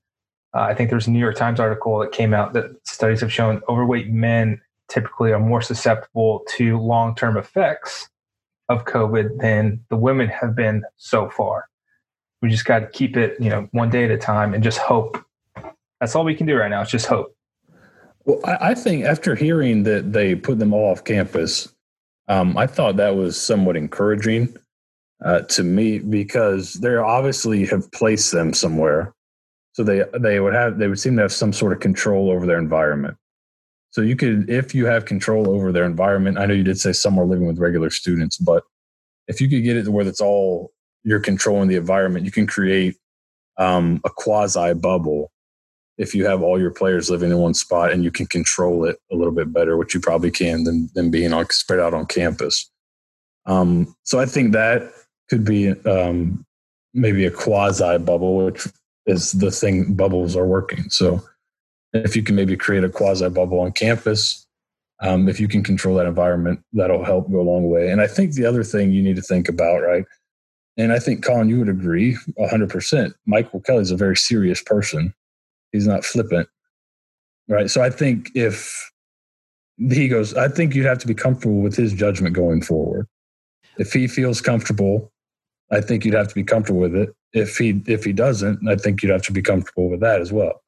Uh, 0.55 0.61
I 0.61 0.75
think 0.75 0.89
there's 0.89 1.07
a 1.07 1.11
New 1.11 1.19
York 1.19 1.37
Times 1.37 1.61
article 1.61 1.99
that 1.99 2.13
came 2.13 2.33
out 2.33 2.55
that 2.55 2.71
studies 2.85 3.21
have 3.21 3.31
shown 3.31 3.61
overweight 3.69 4.09
men 4.09 4.63
typically 4.89 5.33
are 5.33 5.41
more 5.41 5.63
susceptible 5.63 6.45
to 6.57 6.79
long 6.79 7.15
term 7.15 7.37
effects 7.37 8.09
of 8.69 8.85
COVID 8.85 9.41
than 9.41 9.81
the 9.89 9.97
women 9.97 10.29
have 10.29 10.55
been 10.55 10.83
so 10.97 11.31
far. 11.31 11.69
We 12.43 12.51
just 12.51 12.65
got 12.65 12.81
to 12.81 12.87
keep 12.87 13.17
it, 13.17 13.41
you 13.41 13.51
know, 13.51 13.69
one 13.73 13.91
day 13.91 14.05
at 14.05 14.11
a 14.11 14.19
time 14.19 14.55
and 14.55 14.63
just 14.63 14.79
hope. 14.79 15.23
That's 16.01 16.15
all 16.15 16.25
we 16.25 16.35
can 16.35 16.47
do 16.47 16.57
right 16.57 16.69
now. 16.69 16.83
It's 16.83 16.91
just 16.91 17.07
hope. 17.07 17.35
Well, 18.25 18.41
I, 18.45 18.75
think 18.75 19.05
after 19.05 19.35
hearing 19.35 19.85
that 19.85 20.13
they 20.13 20.35
put 20.35 20.59
them 20.59 20.75
all 20.75 20.93
off 20.93 21.03
campus, 21.03 21.75
um, 22.29 22.59
I 22.59 22.67
thought 22.67 22.97
that 22.97 23.17
was 23.17 23.41
somewhat 23.41 23.77
encouraging 23.77 24.55
uh, 25.25 25.41
to 25.41 25.65
me 25.65 25.99
because 25.99 26.75
they 26.75 26.95
obviously 26.95 27.65
have 27.67 27.91
placed 27.93 28.33
them 28.33 28.53
somewhere. 28.53 29.15
So 29.73 29.83
they 29.83 30.05
they 30.19 30.41
would 30.41 30.55
have 30.55 30.79
they 30.79 30.89
would 30.89 30.99
seem 30.99 31.17
to 31.17 31.23
have 31.23 31.33
some 31.33 31.53
sort 31.53 31.73
of 31.73 31.81
control 31.81 32.31
over 32.31 32.47
their 32.47 32.59
environment. 32.59 33.17
So 33.91 34.03
you 34.03 34.17
could, 34.17 34.51
if 34.51 34.75
you 34.75 34.87
have 34.87 35.07
control 35.07 35.49
over 35.51 35.73
their 35.73 35.85
environment, 35.85 36.39
I 36.39 36.47
know 36.47 36.55
you 36.55 36.63
did 36.63 36.79
say 36.79 36.93
some 36.93 37.19
are 37.19 37.25
living 37.25 37.47
with 37.47 37.59
regular 37.59 37.91
students, 37.91 38.37
but 38.37 38.65
if 39.27 39.41
you 39.41 39.49
could 39.49 39.63
get 39.63 39.77
it 39.77 39.85
to 39.85 39.91
where 39.91 40.05
that's 40.05 40.21
all 40.21 40.73
you're 41.05 41.21
controlling 41.21 41.69
the 41.69 41.77
environment, 41.77 42.25
you 42.25 42.31
can 42.31 42.47
create 42.47 42.97
um, 43.57 44.01
a 44.05 44.11
quasi 44.11 44.75
bubble 44.75 45.31
if 45.97 46.15
you 46.15 46.25
have 46.27 46.43
all 46.43 46.61
your 46.61 46.71
players 46.71 47.11
living 47.11 47.31
in 47.31 47.39
one 47.39 47.55
spot 47.55 47.91
and 47.91 48.05
you 48.05 48.11
can 48.11 48.27
control 48.27 48.85
it 48.85 48.99
a 49.11 49.17
little 49.17 49.33
bit 49.33 49.53
better, 49.53 49.77
which 49.77 49.95
you 49.95 50.01
probably 50.01 50.31
can 50.31 50.65
than 50.65 50.89
than 50.95 51.11
being 51.11 51.33
on 51.33 51.49
spread 51.51 51.81
out 51.81 51.93
on 51.93 52.07
campus. 52.07 52.71
Um, 53.47 53.95
so 54.05 54.21
I 54.21 54.27
think 54.27 54.53
that 54.53 54.93
could 55.29 55.45
be 55.45 55.71
um, 55.71 56.45
maybe 56.95 57.27
a 57.27 57.31
quasi 57.31 57.99
bubble, 57.99 58.45
which 58.45 58.67
is 59.07 59.33
the 59.33 59.51
thing 59.51 59.95
bubbles 59.95 60.37
are 60.37 60.47
working. 60.47 60.89
So 60.91 61.23
if 61.93 62.17
you 62.17 62.23
can 62.23 62.35
maybe 62.35 62.57
create 62.57 62.85
a 62.85 62.89
quasi 62.89 63.29
bubble 63.29 63.61
on 63.61 63.73
campus, 63.73 64.47
um, 65.01 65.29
if 65.29 65.39
you 65.39 65.49
can 65.49 65.63
control 65.63 65.97
that 65.97 66.07
environment, 66.07 66.61
that'll 66.73 67.05
help 67.05 67.31
go 67.31 67.41
a 67.41 67.43
long 67.43 67.69
way. 67.69 67.91
And 67.91 68.01
I 68.01 68.07
think 68.07 68.35
the 68.35 68.45
other 68.45 68.65
thing 68.65 68.91
you 68.91 69.03
need 69.03 69.17
to 69.17 69.23
think 69.23 69.49
about, 69.49 69.79
right? 69.79 70.05
And 70.77 70.93
I 70.93 70.99
think 70.99 71.25
Collin, 71.25 71.49
you 71.49 71.59
would 71.59 71.69
agree 71.69 72.17
100%. 72.39 73.13
Michael 73.27 73.61
Kelly's 73.61 73.91
a 73.91 73.97
very 73.97 74.17
serious 74.17 74.63
person. 74.63 75.15
He's 75.73 75.87
not 75.87 76.05
flippant, 76.05 76.49
right? 77.49 77.71
So 77.71 77.83
I 77.83 77.91
think 77.91 78.31
if 78.35 78.91
he 79.79 80.09
goes, 80.09 80.35
I 80.35 80.49
think 80.49 80.75
you'd 80.75 80.87
have 80.87 80.99
to 80.99 81.07
be 81.07 81.15
comfortable 81.15 81.61
with 81.61 81.77
his 81.77 81.93
judgment 81.93 82.35
going 82.35 82.63
forward. 82.63 83.07
If 83.79 83.93
he 83.93 84.09
feels 84.09 84.41
comfortable, 84.41 85.13
I 85.71 85.81
think 85.81 86.05
you'd 86.05 86.15
have 86.15 86.29
to 86.29 86.35
be 86.35 86.45
comfortable 86.45 86.81
with 86.81 86.95
it. 86.95 87.15
If 87.33 87.59
he 87.59 87.83
if 87.87 88.05
he 88.05 88.13
doesn't, 88.13 88.67
I 88.69 88.77
think 88.77 89.03
you'd 89.03 89.13
have 89.13 89.23
to 89.23 89.33
be 89.33 89.43
comfortable 89.43 89.91
with 89.91 90.01
that 90.01 90.21
as 90.21 90.33
well. 90.33 90.63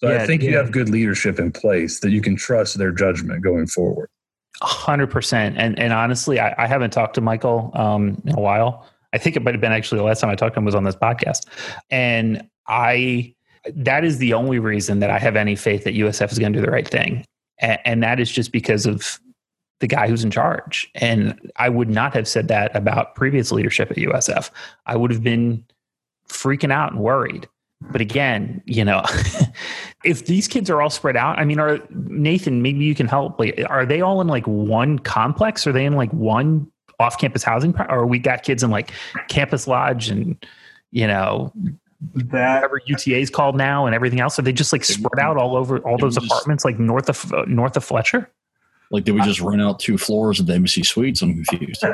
So 0.00 0.10
yeah, 0.10 0.22
I 0.22 0.26
think 0.26 0.42
yeah. 0.42 0.50
you 0.50 0.56
have 0.56 0.70
good 0.70 0.88
leadership 0.88 1.38
in 1.38 1.50
place 1.52 2.00
that 2.00 2.10
you 2.10 2.20
can 2.20 2.36
trust 2.36 2.78
their 2.78 2.92
judgment 2.92 3.42
going 3.42 3.66
forward. 3.66 4.08
hundred 4.60 5.08
percent. 5.08 5.56
And 5.58 5.78
and 5.78 5.92
honestly, 5.92 6.38
I, 6.38 6.54
I, 6.56 6.66
haven't 6.66 6.92
talked 6.92 7.14
to 7.14 7.20
Michael 7.20 7.70
um, 7.74 8.20
in 8.24 8.34
a 8.34 8.40
while. 8.40 8.86
I 9.12 9.18
think 9.18 9.36
it 9.36 9.42
might 9.42 9.54
have 9.54 9.60
been 9.60 9.72
actually 9.72 9.98
the 9.98 10.04
last 10.04 10.20
time 10.20 10.30
I 10.30 10.34
talked 10.34 10.54
to 10.54 10.58
him 10.60 10.64
was 10.64 10.74
on 10.74 10.84
this 10.84 10.96
podcast. 10.96 11.46
And 11.90 12.48
I 12.68 13.34
that 13.74 14.04
is 14.04 14.18
the 14.18 14.34
only 14.34 14.58
reason 14.58 15.00
that 15.00 15.10
I 15.10 15.18
have 15.18 15.36
any 15.36 15.56
faith 15.56 15.84
that 15.84 15.94
USF 15.94 16.32
is 16.32 16.38
going 16.38 16.52
to 16.52 16.58
do 16.58 16.64
the 16.64 16.70
right 16.70 16.86
thing. 16.86 17.24
And, 17.58 17.78
and 17.84 18.02
that 18.02 18.20
is 18.20 18.30
just 18.30 18.52
because 18.52 18.86
of 18.86 19.18
the 19.80 19.86
guy 19.86 20.08
who's 20.08 20.24
in 20.24 20.30
charge. 20.30 20.90
And 20.94 21.50
I 21.56 21.68
would 21.68 21.88
not 21.88 22.14
have 22.14 22.26
said 22.26 22.48
that 22.48 22.74
about 22.74 23.14
previous 23.14 23.52
leadership 23.52 23.90
at 23.90 23.96
USF. 23.96 24.50
I 24.86 24.96
would 24.96 25.10
have 25.10 25.22
been 25.22 25.64
freaking 26.28 26.72
out 26.72 26.92
and 26.92 27.00
worried. 27.00 27.48
But 27.80 28.00
again, 28.00 28.62
you 28.66 28.84
know, 28.84 29.02
if 30.04 30.26
these 30.26 30.48
kids 30.48 30.68
are 30.68 30.82
all 30.82 30.90
spread 30.90 31.16
out, 31.16 31.38
I 31.38 31.44
mean, 31.44 31.60
are 31.60 31.80
Nathan, 31.90 32.60
maybe 32.62 32.84
you 32.84 32.94
can 32.94 33.06
help. 33.06 33.38
Like, 33.38 33.62
are 33.68 33.86
they 33.86 34.00
all 34.00 34.20
in 34.20 34.26
like 34.26 34.46
one 34.46 34.98
complex? 34.98 35.66
Are 35.66 35.72
they 35.72 35.84
in 35.84 35.94
like 35.94 36.12
one 36.12 36.70
off 36.98 37.18
campus 37.18 37.42
housing? 37.42 37.74
Or 37.88 38.06
we 38.06 38.18
got 38.18 38.42
kids 38.42 38.62
in 38.62 38.70
like 38.70 38.92
campus 39.28 39.68
lodge 39.68 40.08
and, 40.08 40.44
you 40.90 41.06
know, 41.06 41.52
that 42.14 42.62
whatever 42.62 42.80
UTA 42.86 43.18
is 43.18 43.30
called 43.30 43.56
now 43.56 43.86
and 43.86 43.94
everything 43.94 44.20
else? 44.20 44.38
Are 44.38 44.42
they 44.42 44.52
just 44.52 44.72
like 44.72 44.84
spread 44.84 45.20
out 45.20 45.36
all 45.36 45.56
over 45.56 45.78
all 45.80 45.98
those 45.98 46.16
apartments, 46.16 46.64
like 46.64 46.78
north 46.78 47.08
of 47.08 47.32
uh, 47.32 47.44
north 47.46 47.76
of 47.76 47.84
Fletcher? 47.84 48.30
Like, 48.90 49.04
did 49.04 49.14
we 49.14 49.20
just 49.20 49.40
rent 49.40 49.60
out 49.60 49.80
two 49.80 49.98
floors 49.98 50.40
of 50.40 50.46
the 50.46 50.54
Embassy 50.54 50.82
Suites? 50.82 51.20
I'm 51.20 51.44
confused. 51.44 51.84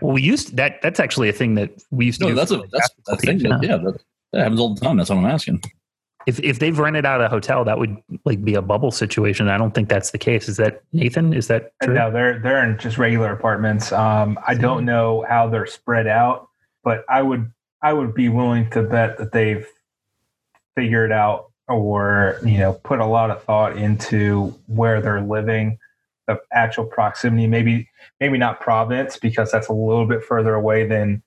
well, 0.00 0.12
we 0.12 0.22
used 0.22 0.56
that. 0.56 0.80
That's 0.80 1.00
actually 1.00 1.28
a 1.28 1.32
thing 1.32 1.56
that 1.56 1.82
we 1.90 2.06
used 2.06 2.20
to. 2.20 2.26
No, 2.26 2.30
do 2.30 2.36
that's 2.36 2.50
a 2.52 2.62
that's 2.70 2.90
a 3.08 3.16
thing. 3.16 3.38
That, 3.38 3.62
yeah, 3.62 3.76
that, 3.78 4.00
that 4.32 4.42
happens 4.42 4.60
all 4.60 4.74
the 4.74 4.80
time. 4.80 4.96
That's 4.96 5.10
what 5.10 5.18
I'm 5.18 5.26
asking. 5.26 5.62
If 6.26 6.38
if 6.40 6.58
they've 6.60 6.78
rented 6.78 7.04
out 7.04 7.20
a 7.20 7.28
hotel, 7.28 7.64
that 7.64 7.78
would 7.78 7.96
like 8.24 8.44
be 8.44 8.54
a 8.54 8.62
bubble 8.62 8.92
situation. 8.92 9.48
I 9.48 9.58
don't 9.58 9.74
think 9.74 9.88
that's 9.88 10.12
the 10.12 10.18
case. 10.18 10.48
Is 10.48 10.56
that 10.58 10.82
Nathan? 10.92 11.32
Is 11.32 11.48
that 11.48 11.72
true? 11.82 11.94
No, 11.94 12.10
they're 12.10 12.38
they're 12.38 12.64
in 12.64 12.78
just 12.78 12.96
regular 12.96 13.32
apartments. 13.32 13.90
Um, 13.92 14.38
I 14.46 14.54
don't 14.54 14.84
know 14.84 15.24
how 15.28 15.48
they're 15.48 15.66
spread 15.66 16.06
out, 16.06 16.48
but 16.84 17.04
I 17.08 17.22
would 17.22 17.50
I 17.82 17.92
would 17.92 18.14
be 18.14 18.28
willing 18.28 18.70
to 18.70 18.82
bet 18.82 19.18
that 19.18 19.32
they've 19.32 19.66
figured 20.76 21.12
out 21.12 21.50
or 21.68 22.38
you 22.44 22.58
know 22.58 22.74
put 22.84 23.00
a 23.00 23.06
lot 23.06 23.30
of 23.30 23.42
thought 23.44 23.76
into 23.76 24.54
where 24.66 25.00
they're 25.00 25.22
living 25.22 25.78
the 26.26 26.38
actual 26.52 26.84
proximity 26.84 27.46
maybe 27.46 27.88
maybe 28.20 28.38
not 28.38 28.60
province 28.60 29.16
because 29.16 29.50
that's 29.50 29.68
a 29.68 29.72
little 29.72 30.06
bit 30.06 30.22
further 30.22 30.54
away 30.54 30.86
than 30.86 31.22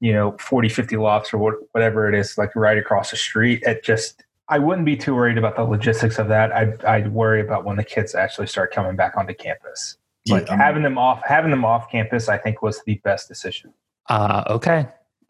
you 0.00 0.12
know 0.12 0.36
40 0.38 0.68
50 0.68 0.96
lofts 0.96 1.32
or 1.32 1.58
whatever 1.72 2.08
it 2.08 2.14
is 2.14 2.38
like 2.38 2.54
right 2.54 2.78
across 2.78 3.10
the 3.10 3.16
street 3.16 3.62
it 3.64 3.82
just 3.82 4.22
i 4.48 4.58
wouldn't 4.58 4.84
be 4.84 4.96
too 4.96 5.14
worried 5.14 5.38
about 5.38 5.56
the 5.56 5.64
logistics 5.64 6.18
of 6.18 6.28
that. 6.28 6.52
I'd, 6.52 6.82
I'd 6.84 7.12
worry 7.12 7.40
about 7.40 7.64
when 7.64 7.76
the 7.76 7.84
kids 7.84 8.14
actually 8.14 8.46
start 8.46 8.72
coming 8.72 8.96
back 8.96 9.16
onto 9.16 9.34
campus. 9.34 9.96
But 10.26 10.46
yeah, 10.46 10.56
having 10.56 10.82
them 10.82 10.98
off 10.98 11.22
having 11.24 11.50
them 11.50 11.64
off 11.64 11.90
campus 11.90 12.28
i 12.28 12.36
think 12.36 12.62
was 12.62 12.82
the 12.84 12.96
best 12.96 13.28
decision. 13.28 13.72
Uh, 14.08 14.44
okay. 14.48 14.86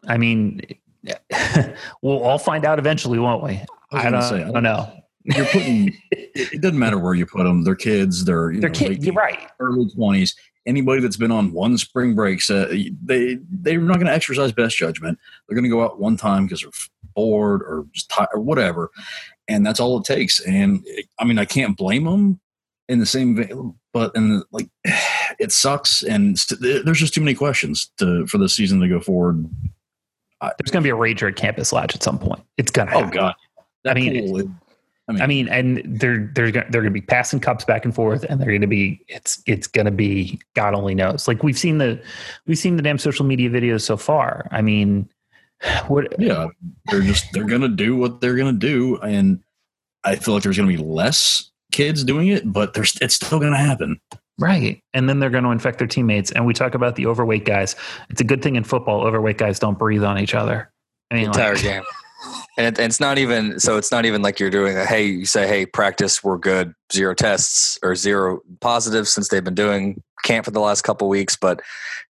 I 0.07 0.17
mean 0.17 0.61
we'll 2.01 2.21
all 2.21 2.37
find 2.37 2.65
out 2.65 2.79
eventually 2.79 3.19
won't 3.19 3.43
we? 3.43 3.61
I, 3.91 4.07
I 4.07 4.09
don't, 4.09 4.21
say, 4.21 4.43
I 4.43 4.51
don't 4.51 4.63
know. 4.63 4.91
you're 5.23 5.45
putting 5.45 5.97
it 6.11 6.61
doesn't 6.61 6.79
matter 6.79 6.99
where 6.99 7.13
you 7.13 7.25
put 7.25 7.43
them. 7.43 7.63
They're 7.63 7.75
kids. 7.75 8.25
They're 8.25 8.51
you 8.51 8.61
they're 8.61 8.69
kids 8.69 9.05
you're 9.05 9.15
right. 9.15 9.39
early 9.59 9.85
20s 9.85 10.35
anybody 10.69 11.01
that's 11.01 11.17
been 11.17 11.31
on 11.31 11.51
one 11.51 11.77
spring 11.77 12.15
break 12.15 12.45
they 12.45 13.39
they're 13.49 13.81
not 13.81 13.95
going 13.95 14.05
to 14.07 14.13
exercise 14.13 14.51
best 14.51 14.77
judgment. 14.77 15.17
They're 15.47 15.55
going 15.55 15.63
to 15.63 15.69
go 15.69 15.83
out 15.83 15.99
one 15.99 16.15
time 16.15 16.45
because 16.45 16.61
they're 16.61 16.71
bored 17.15 17.61
or 17.61 17.85
just 17.91 18.09
tired 18.09 18.29
or 18.33 18.39
whatever 18.39 18.91
and 19.47 19.65
that's 19.65 19.79
all 19.79 19.97
it 19.97 20.05
takes. 20.05 20.39
And 20.39 20.85
i 21.19 21.25
mean 21.25 21.39
i 21.39 21.45
can't 21.45 21.75
blame 21.75 22.05
them 22.05 22.39
in 22.87 22.99
the 22.99 23.05
same 23.05 23.35
vein, 23.35 23.75
but 23.93 24.15
and 24.15 24.43
like 24.51 24.67
it 25.39 25.51
sucks 25.51 26.01
and 26.03 26.37
there's 26.59 26.99
just 26.99 27.13
too 27.13 27.21
many 27.21 27.35
questions 27.35 27.91
to 27.97 28.25
for 28.27 28.37
the 28.37 28.49
season 28.49 28.79
to 28.81 28.87
go 28.87 28.99
forward. 28.99 29.45
There's 30.41 30.71
going 30.71 30.83
to 30.83 30.87
be 30.87 30.89
a 30.89 30.93
rager 30.93 31.27
at 31.29 31.35
campus 31.35 31.73
lodge 31.73 31.95
at 31.95 32.01
some 32.01 32.17
point. 32.17 32.41
It's 32.57 32.71
going 32.71 32.87
to 32.87 32.93
oh, 32.93 32.99
happen. 32.99 33.17
oh 33.17 33.21
god. 33.21 33.35
That 33.83 33.97
I 33.97 33.99
mean, 33.99 34.55
I 35.09 35.11
mean, 35.11 35.21
I 35.21 35.27
mean, 35.27 35.49
and 35.49 35.99
they're 35.99 36.31
they're 36.35 36.51
they're 36.51 36.69
going 36.69 36.85
to 36.85 36.91
be 36.91 37.01
passing 37.01 37.39
cups 37.39 37.65
back 37.65 37.83
and 37.83 37.95
forth, 37.95 38.23
and 38.23 38.39
they're 38.39 38.49
going 38.49 38.61
to 38.61 38.67
be 38.67 39.03
it's 39.07 39.41
it's 39.47 39.65
going 39.65 39.85
to 39.85 39.91
be 39.91 40.39
God 40.53 40.75
only 40.75 40.93
knows. 40.93 41.27
Like 41.27 41.41
we've 41.41 41.57
seen 41.57 41.79
the 41.79 41.99
we've 42.45 42.59
seen 42.59 42.75
the 42.75 42.83
damn 42.83 42.99
social 42.99 43.25
media 43.25 43.49
videos 43.49 43.81
so 43.81 43.97
far. 43.97 44.47
I 44.51 44.61
mean, 44.61 45.09
what? 45.87 46.13
Yeah, 46.19 46.47
they're 46.91 47.01
just 47.01 47.25
they're 47.33 47.47
going 47.47 47.61
to 47.61 47.69
do 47.69 47.95
what 47.95 48.21
they're 48.21 48.35
going 48.35 48.53
to 48.53 48.67
do, 48.67 48.97
and 48.97 49.43
I 50.03 50.15
feel 50.15 50.35
like 50.35 50.43
there's 50.43 50.57
going 50.57 50.69
to 50.69 50.77
be 50.77 50.83
less 50.83 51.49
kids 51.71 52.03
doing 52.03 52.27
it, 52.27 52.51
but 52.51 52.75
there's 52.75 52.95
it's 53.01 53.15
still 53.15 53.39
going 53.39 53.53
to 53.53 53.57
happen. 53.57 53.99
Right. 54.37 54.81
And 54.93 55.09
then 55.09 55.19
they're 55.19 55.29
going 55.29 55.43
to 55.43 55.49
infect 55.49 55.79
their 55.79 55.87
teammates. 55.87 56.31
And 56.31 56.45
we 56.45 56.53
talk 56.53 56.73
about 56.73 56.95
the 56.95 57.07
overweight 57.07 57.43
guys. 57.43 57.75
It's 58.09 58.21
a 58.21 58.23
good 58.23 58.41
thing 58.41 58.55
in 58.55 58.63
football, 58.63 59.01
overweight 59.01 59.37
guys 59.37 59.59
don't 59.59 59.77
breathe 59.77 60.03
on 60.03 60.17
each 60.17 60.33
other. 60.33 60.71
I 61.11 61.15
mean, 61.15 61.25
entire 61.25 61.55
like, 61.55 61.63
game 61.63 61.83
and 62.57 62.67
it, 62.67 62.79
it's 62.79 62.99
not 62.99 63.17
even 63.17 63.59
so 63.59 63.77
it's 63.77 63.91
not 63.91 64.05
even 64.05 64.21
like 64.21 64.39
you're 64.39 64.49
doing 64.49 64.77
a 64.77 64.85
hey 64.85 65.05
you 65.05 65.25
say 65.25 65.47
hey 65.47 65.65
practice 65.65 66.23
we're 66.23 66.37
good 66.37 66.73
zero 66.91 67.13
tests 67.13 67.79
or 67.81 67.95
zero 67.95 68.39
positives 68.59 69.11
since 69.11 69.29
they've 69.29 69.43
been 69.43 69.55
doing 69.55 70.01
camp 70.23 70.45
for 70.45 70.51
the 70.51 70.59
last 70.59 70.81
couple 70.81 71.07
weeks 71.07 71.35
but 71.35 71.61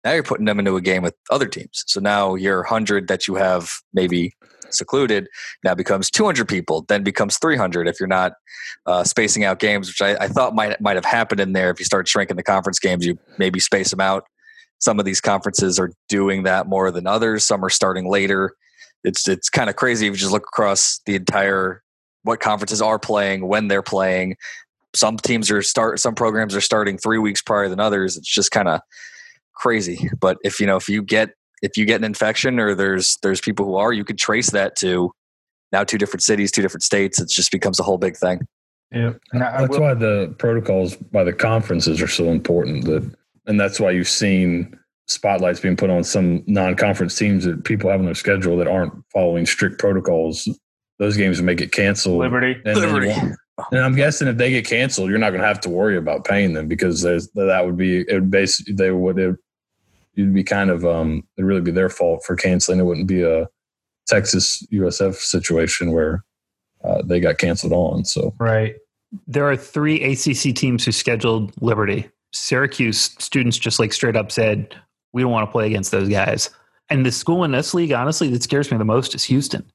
now 0.05 0.13
you're 0.13 0.23
putting 0.23 0.47
them 0.47 0.59
into 0.59 0.77
a 0.77 0.81
game 0.81 1.03
with 1.03 1.15
other 1.31 1.47
teams. 1.47 1.85
So 1.87 2.01
now 2.01 2.35
your 2.35 2.59
100 2.59 3.09
that 3.09 3.27
you 3.27 3.35
have 3.35 3.71
maybe 3.93 4.35
secluded 4.71 5.29
now 5.65 5.75
becomes 5.75 6.11
200 6.11 6.47
people 6.47 6.85
then 6.89 7.03
becomes 7.03 7.39
300 7.39 7.89
if 7.89 7.99
you're 7.99 8.07
not 8.07 8.35
uh, 8.85 9.03
spacing 9.03 9.43
out 9.43 9.59
games 9.61 9.89
which 9.89 10.03
I, 10.03 10.25
I 10.25 10.29
thought 10.29 10.55
might 10.55 10.79
might 10.79 10.97
have 10.97 11.07
happened 11.07 11.41
in 11.41 11.53
there. 11.53 11.71
If 11.71 11.79
you 11.79 11.87
start 11.87 12.07
shrinking 12.07 12.37
the 12.37 12.43
conference 12.43 12.79
games 12.79 13.05
you 13.05 13.19
maybe 13.39 13.61
space 13.61 13.91
them 13.91 14.01
out. 14.01 14.25
Some 14.81 15.01
of 15.01 15.05
these 15.05 15.21
conferences 15.21 15.79
are 15.79 15.91
doing 16.09 16.45
that 16.45 16.69
more 16.69 16.91
than 16.91 17.07
others. 17.07 17.45
Some 17.45 17.65
are 17.65 17.71
starting 17.71 18.09
later 18.09 18.53
it's 19.05 19.29
it's 19.29 19.49
kind 19.49 19.71
of 19.71 19.77
crazy 19.77 20.07
if 20.07 20.13
you 20.13 20.17
just 20.17 20.33
look 20.33 20.45
across 20.45 21.01
the 21.07 21.15
entire 21.15 21.83
what 22.23 22.41
conferences 22.41 22.83
are 22.83 22.99
playing 22.99 23.47
when 23.47 23.69
they're 23.69 23.83
playing. 23.83 24.37
Some 24.95 25.17
teams 25.17 25.51
are 25.51 25.63
start 25.63 26.01
some 26.01 26.15
programs 26.15 26.55
are 26.55 26.61
starting 26.61 26.99
three 26.99 27.19
weeks 27.19 27.43
prior 27.43 27.69
than 27.69 27.81
others. 27.81 28.17
It's 28.17 28.33
just 28.33 28.51
kind 28.51 28.69
of 28.69 28.81
crazy. 29.55 30.11
But 30.21 30.39
if 30.43 30.61
you 30.61 30.67
know 30.67 30.77
if 30.77 30.89
you 30.89 31.03
get 31.03 31.31
if 31.63 31.77
you 31.77 31.85
get 31.85 32.01
an 32.01 32.05
infection 32.05 32.59
or 32.59 32.75
there's 32.75 33.19
there's 33.23 33.41
people 33.41 33.67
who 33.67 33.77
are 33.77 33.93
you 33.93 34.05
could 34.05 34.19
trace 34.19 34.51
that 34.51 34.77
to 34.77 35.13
now 35.73 35.85
two 35.85 35.99
different 35.99 36.23
cities 36.23 36.51
two 36.51 36.63
different 36.63 36.83
states. 36.83 37.21
It 37.21 37.29
just 37.29 37.53
becomes 37.53 37.79
a 37.79 37.83
whole 37.83 37.99
big 37.99 38.17
thing. 38.17 38.41
Yeah. 38.91 39.13
That's 39.33 39.69
will, 39.69 39.81
why 39.81 39.95
the 39.95 40.35
protocols 40.39 40.97
by 40.97 41.25
the 41.25 41.33
conferences 41.33 42.01
are 42.01 42.09
so 42.09 42.31
important 42.31 42.85
that 42.87 43.15
and 43.47 43.61
that's 43.61 43.79
why 43.79 43.91
you've 43.91 44.09
seen 44.09 44.79
spotlights 45.09 45.61
being 45.61 45.77
put 45.77 45.91
on 45.91 46.05
some 46.05 46.43
non-conference 46.47 47.17
teams 47.17 47.45
that 47.45 47.65
people 47.65 47.91
have 47.91 47.99
on 47.99 48.07
their 48.07 48.15
schedule 48.15 48.57
that 48.59 48.69
aren't 48.69 48.93
following 49.13 49.47
strict 49.47 49.79
protocols. 49.79 50.49
Those 50.99 51.17
games 51.17 51.41
may 51.41 51.55
get 51.55 51.73
canceled. 51.73 52.19
Liberty, 52.19 52.61
and 52.65 52.77
Liberty. 52.77 53.15
And 53.73 53.81
I'm 53.81 53.97
guessing 53.97 54.29
if 54.29 54.37
they 54.37 54.51
get 54.51 54.67
canceled, 54.67 55.11
you're 55.11 55.19
not 55.19 55.31
going 55.31 55.41
to 55.41 55.47
have 55.47 55.61
to 55.63 55.71
worry 55.71 55.97
about 55.97 56.25
paying 56.25 56.53
them 56.55 56.69
because 56.69 57.03
there's 57.03 57.29
that 57.33 57.67
would 57.67 57.77
be 57.77 58.01
it 58.01 58.15
would 58.15 58.31
basically 58.31 58.75
they 58.75 58.93
would 58.93 59.19
it, 59.19 59.37
you'd 60.15 60.35
be 60.35 60.45
kind 60.45 60.71
of 60.71 60.85
um 60.85 61.27
it'd 61.37 61.47
really 61.47 61.61
be 61.61 61.71
their 61.71 61.89
fault 61.89 62.23
for 62.25 62.37
canceling. 62.37 62.79
It 62.79 62.85
wouldn't 62.85 63.09
be 63.09 63.23
a 63.23 63.49
Texas 64.07 64.65
USF 64.73 65.17
situation 65.17 65.93
where 65.93 66.25
uh, 66.85 67.03
they 67.03 67.19
got 67.19 67.39
canceled 67.39 67.73
on. 67.73 68.05
So 68.05 68.35
Right. 68.39 68.77
There 69.27 69.49
are 69.49 69.57
three 69.57 70.03
ACC 70.03 70.55
teams 70.55 70.85
who 70.85 70.93
scheduled 70.93 71.53
Liberty. 71.61 72.09
Syracuse 72.33 73.17
students 73.19 73.59
just 73.59 73.81
like 73.81 73.93
straight 73.93 74.17
up 74.17 74.31
said, 74.31 74.77
we 75.13 75.23
don't 75.23 75.33
want 75.33 75.49
to 75.49 75.53
play 75.53 75.67
against 75.67 75.91
those 75.91 76.09
guys. 76.09 76.51
And 76.91 77.05
the 77.05 77.13
school 77.13 77.45
in 77.45 77.53
this 77.53 77.75
league, 77.75 77.93
honestly, 77.93 78.29
that 78.31 78.43
scares 78.43 78.71
me 78.71 78.79
the 78.79 78.85
most 78.85 79.15
is 79.15 79.25
Houston 79.25 79.71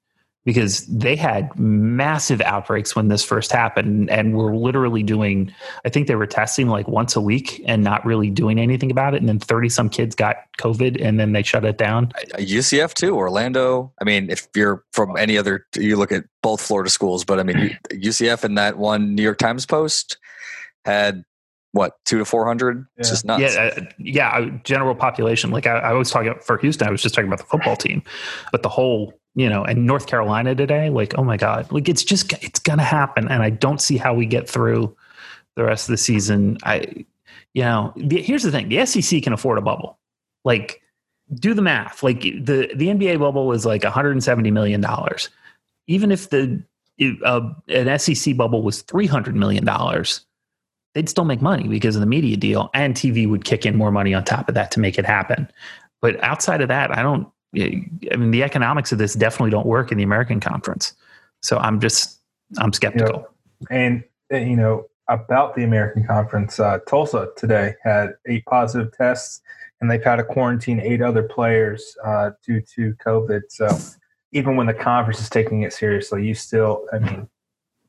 because 0.46 0.86
they 0.88 1.15
had 1.15 1.58
massive 1.58 2.41
outbreaks 2.41 2.96
when 2.96 3.08
this 3.08 3.24
first 3.24 3.52
happened 3.52 4.10
and 4.10 4.36
were 4.36 4.54
literally 4.56 5.02
doing, 5.02 5.54
I 5.86 5.89
think 5.89 6.08
they 6.08 6.15
were 6.15 6.28
testing 6.28 6.67
like 6.67 6.88
once 6.88 7.15
a 7.15 7.22
week 7.22 7.63
and 7.65 7.84
not 7.84 8.06
really 8.06 8.30
doing 8.30 8.60
anything 8.60 8.91
about 8.91 9.13
it. 9.13 9.22
And 9.22 9.30
then 9.30 9.39
30 9.39 9.69
some 9.69 9.89
kids 9.89 10.15
got 10.15 10.38
COVID 10.60 11.02
and 11.02 11.19
then 11.19 11.32
they 11.32 11.43
shut 11.43 11.63
it 11.63 11.78
down. 11.78 12.12
UCF 12.34 12.93
too, 12.93 13.15
Orlando. 13.15 13.93
I 14.02 14.04
mean, 14.04 14.30
if 14.30 14.48
you're 14.54 14.84
from 14.91 15.15
any 15.15 15.38
other, 15.38 15.65
you 15.78 15.96
look 15.96 16.12
at 16.12 16.26
both 16.41 16.60
Florida 16.60 16.89
schools, 16.89 17.24
but 17.24 17.39
I 17.39 17.43
mean, 17.43 17.78
UCF 17.89 18.43
and 18.43 18.58
that 18.58 18.78
one 18.78 19.15
New 19.15 19.24
York 19.24 19.38
Times 19.38 19.65
post 19.65 20.17
had 20.84 21.24
what 21.73 21.97
two 22.05 22.17
to 22.19 22.25
four 22.25 22.45
hundred. 22.45 22.86
It's 22.97 23.09
Yeah. 23.09 23.12
just 23.12 23.25
nuts. 23.25 23.55
Yeah, 23.55 23.71
uh, 23.77 23.81
yeah. 23.97 24.49
General 24.63 24.95
population. 24.95 25.51
Like 25.51 25.67
I, 25.67 25.77
I 25.79 25.93
was 25.93 26.09
talking 26.09 26.33
for 26.41 26.57
Houston, 26.59 26.88
I 26.88 26.91
was 26.91 27.01
just 27.01 27.13
talking 27.13 27.27
about 27.27 27.39
the 27.39 27.45
football 27.45 27.75
team, 27.75 28.01
but 28.51 28.63
the 28.63 28.69
whole, 28.69 29.13
you 29.36 29.49
know, 29.49 29.63
and 29.65 29.86
North 29.86 30.07
Carolina 30.07 30.55
today. 30.55 30.89
Like, 30.89 31.17
oh 31.17 31.23
my 31.23 31.36
god, 31.36 31.69
like 31.71 31.89
it's 31.89 32.03
just 32.03 32.31
it's 32.43 32.59
gonna 32.59 32.83
happen, 32.83 33.27
and 33.27 33.43
I 33.43 33.49
don't 33.49 33.81
see 33.81 33.97
how 33.97 34.13
we 34.13 34.25
get 34.25 34.47
through 34.49 34.95
the 35.55 35.63
rest 35.63 35.89
of 35.89 35.93
the 35.93 35.97
season. 35.97 36.57
I, 36.63 37.05
you 37.53 37.63
know, 37.63 37.91
the, 37.97 38.21
here's 38.21 38.43
the 38.43 38.51
thing: 38.51 38.69
the 38.69 38.86
SEC 38.86 39.21
can 39.23 39.33
afford 39.33 39.57
a 39.57 39.62
bubble. 39.62 39.97
Like, 40.45 40.79
do 41.33 41.55
the 41.55 41.62
math. 41.63 42.03
Like 42.03 42.21
the 42.21 42.71
the 42.75 42.88
NBA 42.88 43.17
bubble 43.19 43.51
is 43.51 43.65
like 43.65 43.83
170 43.83 44.51
million 44.51 44.79
dollars. 44.79 45.29
Even 45.88 46.12
if 46.12 46.29
the 46.29 46.62
uh, 47.25 47.49
an 47.69 47.97
SEC 47.97 48.38
bubble 48.38 48.62
was 48.62 48.83
300 48.83 49.36
million 49.36 49.65
dollars 49.65 50.23
they'd 50.93 51.10
still 51.10 51.25
make 51.25 51.41
money 51.41 51.67
because 51.67 51.95
of 51.95 51.99
the 51.99 52.06
media 52.06 52.38
deal 52.38 52.69
and 52.73 52.95
TV 52.95 53.27
would 53.29 53.45
kick 53.45 53.65
in 53.65 53.75
more 53.75 53.91
money 53.91 54.13
on 54.13 54.23
top 54.23 54.47
of 54.47 54.56
that 54.56 54.71
to 54.71 54.79
make 54.79 54.97
it 54.97 55.06
happen. 55.06 55.49
But 56.01 56.21
outside 56.23 56.62
of 56.62 56.67
that, 56.67 56.95
I 56.95 57.01
don't, 57.01 57.27
I 57.56 58.15
mean, 58.15 58.32
the 58.32 58.43
economics 58.43 58.91
of 58.91 58.97
this 58.97 59.13
definitely 59.13 59.51
don't 59.51 59.65
work 59.65 59.91
in 59.91 59.97
the 59.97 60.03
American 60.03 60.39
conference. 60.39 60.93
So 61.41 61.58
I'm 61.58 61.79
just, 61.79 62.19
I'm 62.58 62.73
skeptical. 62.73 63.27
And 63.69 64.03
uh, 64.32 64.38
you 64.38 64.56
know 64.56 64.86
about 65.10 65.56
the 65.56 65.63
American 65.63 66.06
Conference, 66.06 66.60
uh, 66.60 66.79
Tulsa 66.88 67.29
today 67.36 67.75
had 67.84 68.15
eight 68.27 68.45
positive 68.45 68.95
tests, 68.95 69.41
and 69.82 69.91
they've 69.91 70.03
had 70.03 70.17
to 70.17 70.23
quarantine 70.23 70.79
eight 70.79 71.01
other 71.01 71.23
players 71.23 71.95
uh, 72.03 72.32
due 72.45 72.62
to 72.75 72.95
COVID. 73.06 73.41
So 73.49 73.67
even 74.32 74.56
when 74.56 74.67
the 74.67 74.73
conference 74.73 75.19
is 75.19 75.29
taking 75.29 75.63
it 75.63 75.73
seriously, 75.73 76.25
you 76.25 76.34
still, 76.34 76.86
I 76.93 76.99
mean, 76.99 77.27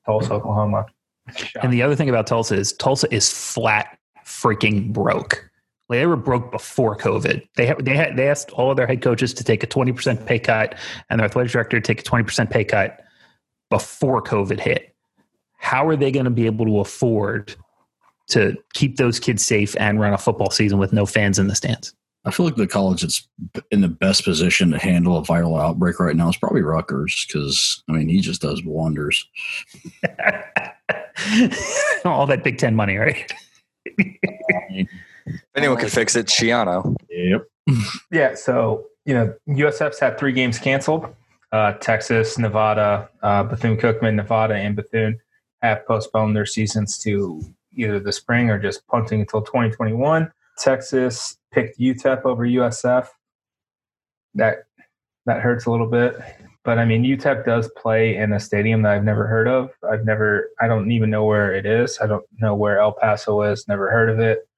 Tulsa, 0.04 0.34
Oklahoma. 0.34 0.86
And 1.62 1.72
the 1.72 1.82
other 1.82 1.96
thing 1.96 2.08
about 2.08 2.26
Tulsa 2.26 2.54
is 2.54 2.72
Tulsa 2.74 3.12
is 3.14 3.30
flat 3.30 3.98
freaking 4.24 4.92
broke. 4.92 5.50
Like 5.88 6.00
they 6.00 6.06
were 6.06 6.16
broke 6.16 6.50
before 6.50 6.96
COVID. 6.96 7.46
They 7.56 7.66
ha- 7.68 7.76
they 7.78 7.94
had, 7.94 8.16
they 8.16 8.28
asked 8.28 8.50
all 8.52 8.70
of 8.70 8.76
their 8.76 8.86
head 8.86 9.02
coaches 9.02 9.34
to 9.34 9.44
take 9.44 9.62
a 9.62 9.66
twenty 9.66 9.92
percent 9.92 10.24
pay 10.26 10.38
cut 10.38 10.76
and 11.10 11.20
their 11.20 11.26
athletic 11.26 11.52
director 11.52 11.80
to 11.80 11.86
take 11.86 12.00
a 12.00 12.04
twenty 12.04 12.24
percent 12.24 12.50
pay 12.50 12.64
cut 12.64 13.00
before 13.70 14.22
COVID 14.22 14.60
hit. 14.60 14.94
How 15.58 15.86
are 15.86 15.96
they 15.96 16.12
going 16.12 16.24
to 16.24 16.30
be 16.30 16.46
able 16.46 16.66
to 16.66 16.80
afford 16.80 17.54
to 18.28 18.56
keep 18.72 18.96
those 18.96 19.20
kids 19.20 19.44
safe 19.44 19.76
and 19.78 20.00
run 20.00 20.12
a 20.12 20.18
football 20.18 20.50
season 20.50 20.78
with 20.78 20.92
no 20.92 21.06
fans 21.06 21.38
in 21.38 21.48
the 21.48 21.54
stands? 21.54 21.94
I 22.26 22.30
feel 22.30 22.46
like 22.46 22.56
the 22.56 22.66
college 22.66 23.02
that's 23.02 23.28
in 23.70 23.82
the 23.82 23.88
best 23.88 24.24
position 24.24 24.70
to 24.70 24.78
handle 24.78 25.18
a 25.18 25.22
viral 25.22 25.60
outbreak 25.60 26.00
right 26.00 26.16
now 26.16 26.30
is 26.30 26.36
probably 26.36 26.62
Rutgers 26.62 27.26
because 27.26 27.82
I 27.88 27.92
mean 27.92 28.08
he 28.08 28.20
just 28.20 28.40
does 28.40 28.64
wonders. 28.64 29.26
all 32.04 32.26
that 32.26 32.42
Big 32.44 32.58
Ten 32.58 32.74
money, 32.74 32.96
right? 32.96 33.32
if 33.84 34.88
anyone 35.56 35.78
can 35.78 35.88
fix 35.88 36.16
it, 36.16 36.26
Schiano. 36.26 36.96
Yep. 37.10 37.46
Yeah, 38.10 38.34
so 38.34 38.86
you 39.04 39.14
know, 39.14 39.34
USF's 39.48 39.98
had 39.98 40.18
three 40.18 40.32
games 40.32 40.58
canceled. 40.58 41.06
Uh, 41.52 41.72
Texas, 41.74 42.38
Nevada, 42.38 43.08
uh, 43.22 43.44
Bethune 43.44 43.76
Cookman, 43.76 44.14
Nevada, 44.14 44.54
and 44.54 44.74
Bethune 44.74 45.20
have 45.62 45.86
postponed 45.86 46.36
their 46.36 46.46
seasons 46.46 46.98
to 46.98 47.40
either 47.76 48.00
the 48.00 48.12
spring 48.12 48.50
or 48.50 48.58
just 48.58 48.86
punting 48.88 49.20
until 49.20 49.42
2021. 49.42 50.30
Texas 50.58 51.38
picked 51.52 51.78
UTEP 51.78 52.24
over 52.24 52.44
USF. 52.44 53.08
That 54.34 54.64
that 55.26 55.40
hurts 55.40 55.66
a 55.66 55.70
little 55.70 55.86
bit, 55.86 56.16
but 56.64 56.78
I 56.78 56.84
mean 56.84 57.04
UTEP 57.04 57.44
does 57.44 57.70
play 57.76 58.16
in 58.16 58.32
a 58.32 58.40
stadium 58.40 58.82
that 58.82 58.92
I've 58.92 59.04
never 59.04 59.26
heard 59.26 59.46
of. 59.46 59.70
I've 59.88 60.04
never, 60.04 60.50
I 60.60 60.66
don't 60.66 60.90
even 60.90 61.10
know 61.10 61.24
where 61.24 61.54
it 61.54 61.66
is. 61.66 61.98
I 62.00 62.06
don't 62.06 62.24
know 62.40 62.54
where 62.54 62.78
El 62.78 62.92
Paso 62.92 63.42
is. 63.42 63.68
Never 63.68 63.90
heard 63.90 64.10
of 64.10 64.18
it, 64.18 64.48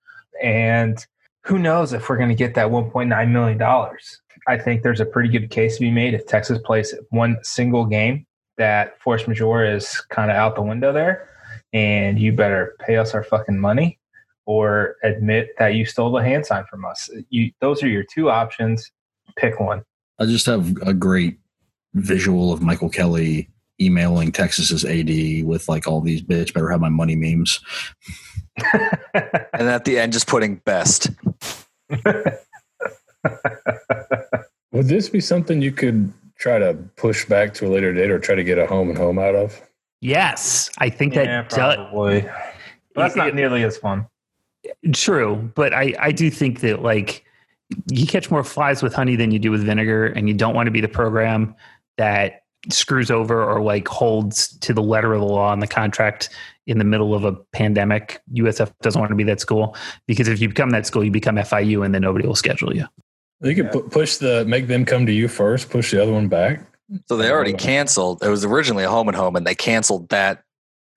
and 0.42 1.04
who 1.42 1.58
knows 1.58 1.92
if 1.92 2.08
we're 2.08 2.16
going 2.16 2.28
to 2.28 2.34
get 2.34 2.54
that 2.54 2.68
1.9 2.68 3.30
million 3.30 3.58
dollars. 3.58 4.20
I 4.48 4.58
think 4.58 4.82
there's 4.82 5.00
a 5.00 5.06
pretty 5.06 5.28
good 5.28 5.50
case 5.50 5.74
to 5.76 5.80
be 5.80 5.90
made 5.90 6.14
if 6.14 6.26
Texas 6.26 6.58
plays 6.64 6.94
one 7.10 7.38
single 7.42 7.84
game 7.84 8.26
that 8.56 9.00
force 9.00 9.26
majeure 9.26 9.64
is 9.64 10.00
kind 10.10 10.30
of 10.30 10.36
out 10.36 10.54
the 10.54 10.62
window 10.62 10.92
there, 10.92 11.28
and 11.72 12.18
you 12.18 12.32
better 12.32 12.74
pay 12.80 12.96
us 12.96 13.14
our 13.14 13.24
fucking 13.24 13.58
money 13.58 13.98
or 14.46 14.96
admit 15.02 15.50
that 15.58 15.74
you 15.74 15.84
stole 15.84 16.12
the 16.12 16.22
hand 16.22 16.46
sign 16.46 16.64
from 16.70 16.84
us. 16.84 17.10
You, 17.30 17.50
those 17.60 17.82
are 17.82 17.88
your 17.88 18.04
two 18.04 18.30
options. 18.30 18.90
Pick 19.36 19.60
one. 19.60 19.82
I 20.18 20.26
just 20.26 20.46
have 20.46 20.76
a 20.82 20.94
great 20.94 21.38
visual 21.96 22.52
of 22.52 22.62
Michael 22.62 22.88
Kelly 22.88 23.50
emailing 23.80 24.32
Texas's 24.32 24.84
AD 24.84 25.44
with 25.46 25.68
like 25.68 25.86
all 25.86 26.00
these 26.00 26.22
bitch 26.22 26.54
better 26.54 26.70
have 26.70 26.80
my 26.80 26.88
money 26.88 27.16
memes. 27.16 27.60
And 29.52 29.68
at 29.68 29.84
the 29.84 29.98
end, 29.98 30.12
just 30.12 30.26
putting 30.26 30.56
best. 30.64 31.10
would 34.72 34.86
this 34.86 35.08
be 35.08 35.20
something 35.20 35.62
you 35.62 35.72
could 35.72 36.12
try 36.38 36.58
to 36.58 36.74
push 36.96 37.26
back 37.26 37.54
to 37.54 37.66
a 37.66 37.70
later 37.70 37.94
date 37.94 38.10
or 38.10 38.18
try 38.18 38.34
to 38.34 38.44
get 38.44 38.58
a 38.58 38.66
home 38.66 38.88
and 38.88 38.98
home 38.98 39.18
out 39.18 39.34
of? 39.34 39.60
Yes, 40.00 40.70
I 40.78 40.90
think 40.90 41.14
yeah, 41.14 41.24
that 41.24 41.48
does. 41.50 41.76
probably. 41.76 42.22
But 42.94 43.02
that's 43.02 43.16
not 43.16 43.34
nearly 43.34 43.62
as 43.62 43.76
fun. 43.78 44.06
True, 44.92 45.50
but 45.54 45.72
I 45.72 45.94
I 45.98 46.12
do 46.12 46.30
think 46.30 46.60
that 46.60 46.82
like 46.82 47.24
you 47.90 48.06
catch 48.06 48.30
more 48.30 48.44
flies 48.44 48.82
with 48.82 48.94
honey 48.94 49.16
than 49.16 49.30
you 49.30 49.38
do 49.38 49.50
with 49.50 49.64
vinegar, 49.64 50.06
and 50.06 50.28
you 50.28 50.34
don't 50.34 50.54
want 50.54 50.66
to 50.66 50.70
be 50.70 50.80
the 50.80 50.88
program 50.88 51.54
that 51.98 52.42
screws 52.70 53.10
over 53.10 53.44
or 53.44 53.62
like 53.62 53.86
holds 53.88 54.56
to 54.58 54.72
the 54.72 54.82
letter 54.82 55.12
of 55.12 55.20
the 55.20 55.26
law 55.26 55.52
in 55.52 55.60
the 55.60 55.66
contract 55.66 56.30
in 56.66 56.78
the 56.78 56.84
middle 56.84 57.14
of 57.14 57.24
a 57.24 57.32
pandemic. 57.52 58.20
USF 58.34 58.72
doesn't 58.82 59.00
want 59.00 59.10
to 59.10 59.16
be 59.16 59.24
that 59.24 59.40
school 59.40 59.76
because 60.06 60.28
if 60.28 60.40
you 60.40 60.48
become 60.48 60.70
that 60.70 60.86
school, 60.86 61.04
you 61.04 61.10
become 61.10 61.36
FIU, 61.36 61.84
and 61.84 61.94
then 61.94 62.02
nobody 62.02 62.26
will 62.26 62.34
schedule 62.34 62.74
you. 62.74 62.86
You 63.42 63.54
could 63.54 63.70
pu- 63.70 63.88
push 63.88 64.16
the 64.16 64.44
make 64.46 64.66
them 64.66 64.84
come 64.84 65.06
to 65.06 65.12
you 65.12 65.28
first, 65.28 65.70
push 65.70 65.90
the 65.90 66.02
other 66.02 66.12
one 66.12 66.28
back. 66.28 66.62
So 67.06 67.16
they 67.16 67.30
already 67.30 67.54
uh, 67.54 67.58
canceled. 67.58 68.22
It 68.22 68.28
was 68.28 68.44
originally 68.44 68.84
a 68.84 68.90
home 68.90 69.08
and 69.08 69.16
home, 69.16 69.36
and 69.36 69.46
they 69.46 69.54
canceled 69.54 70.08
that 70.08 70.42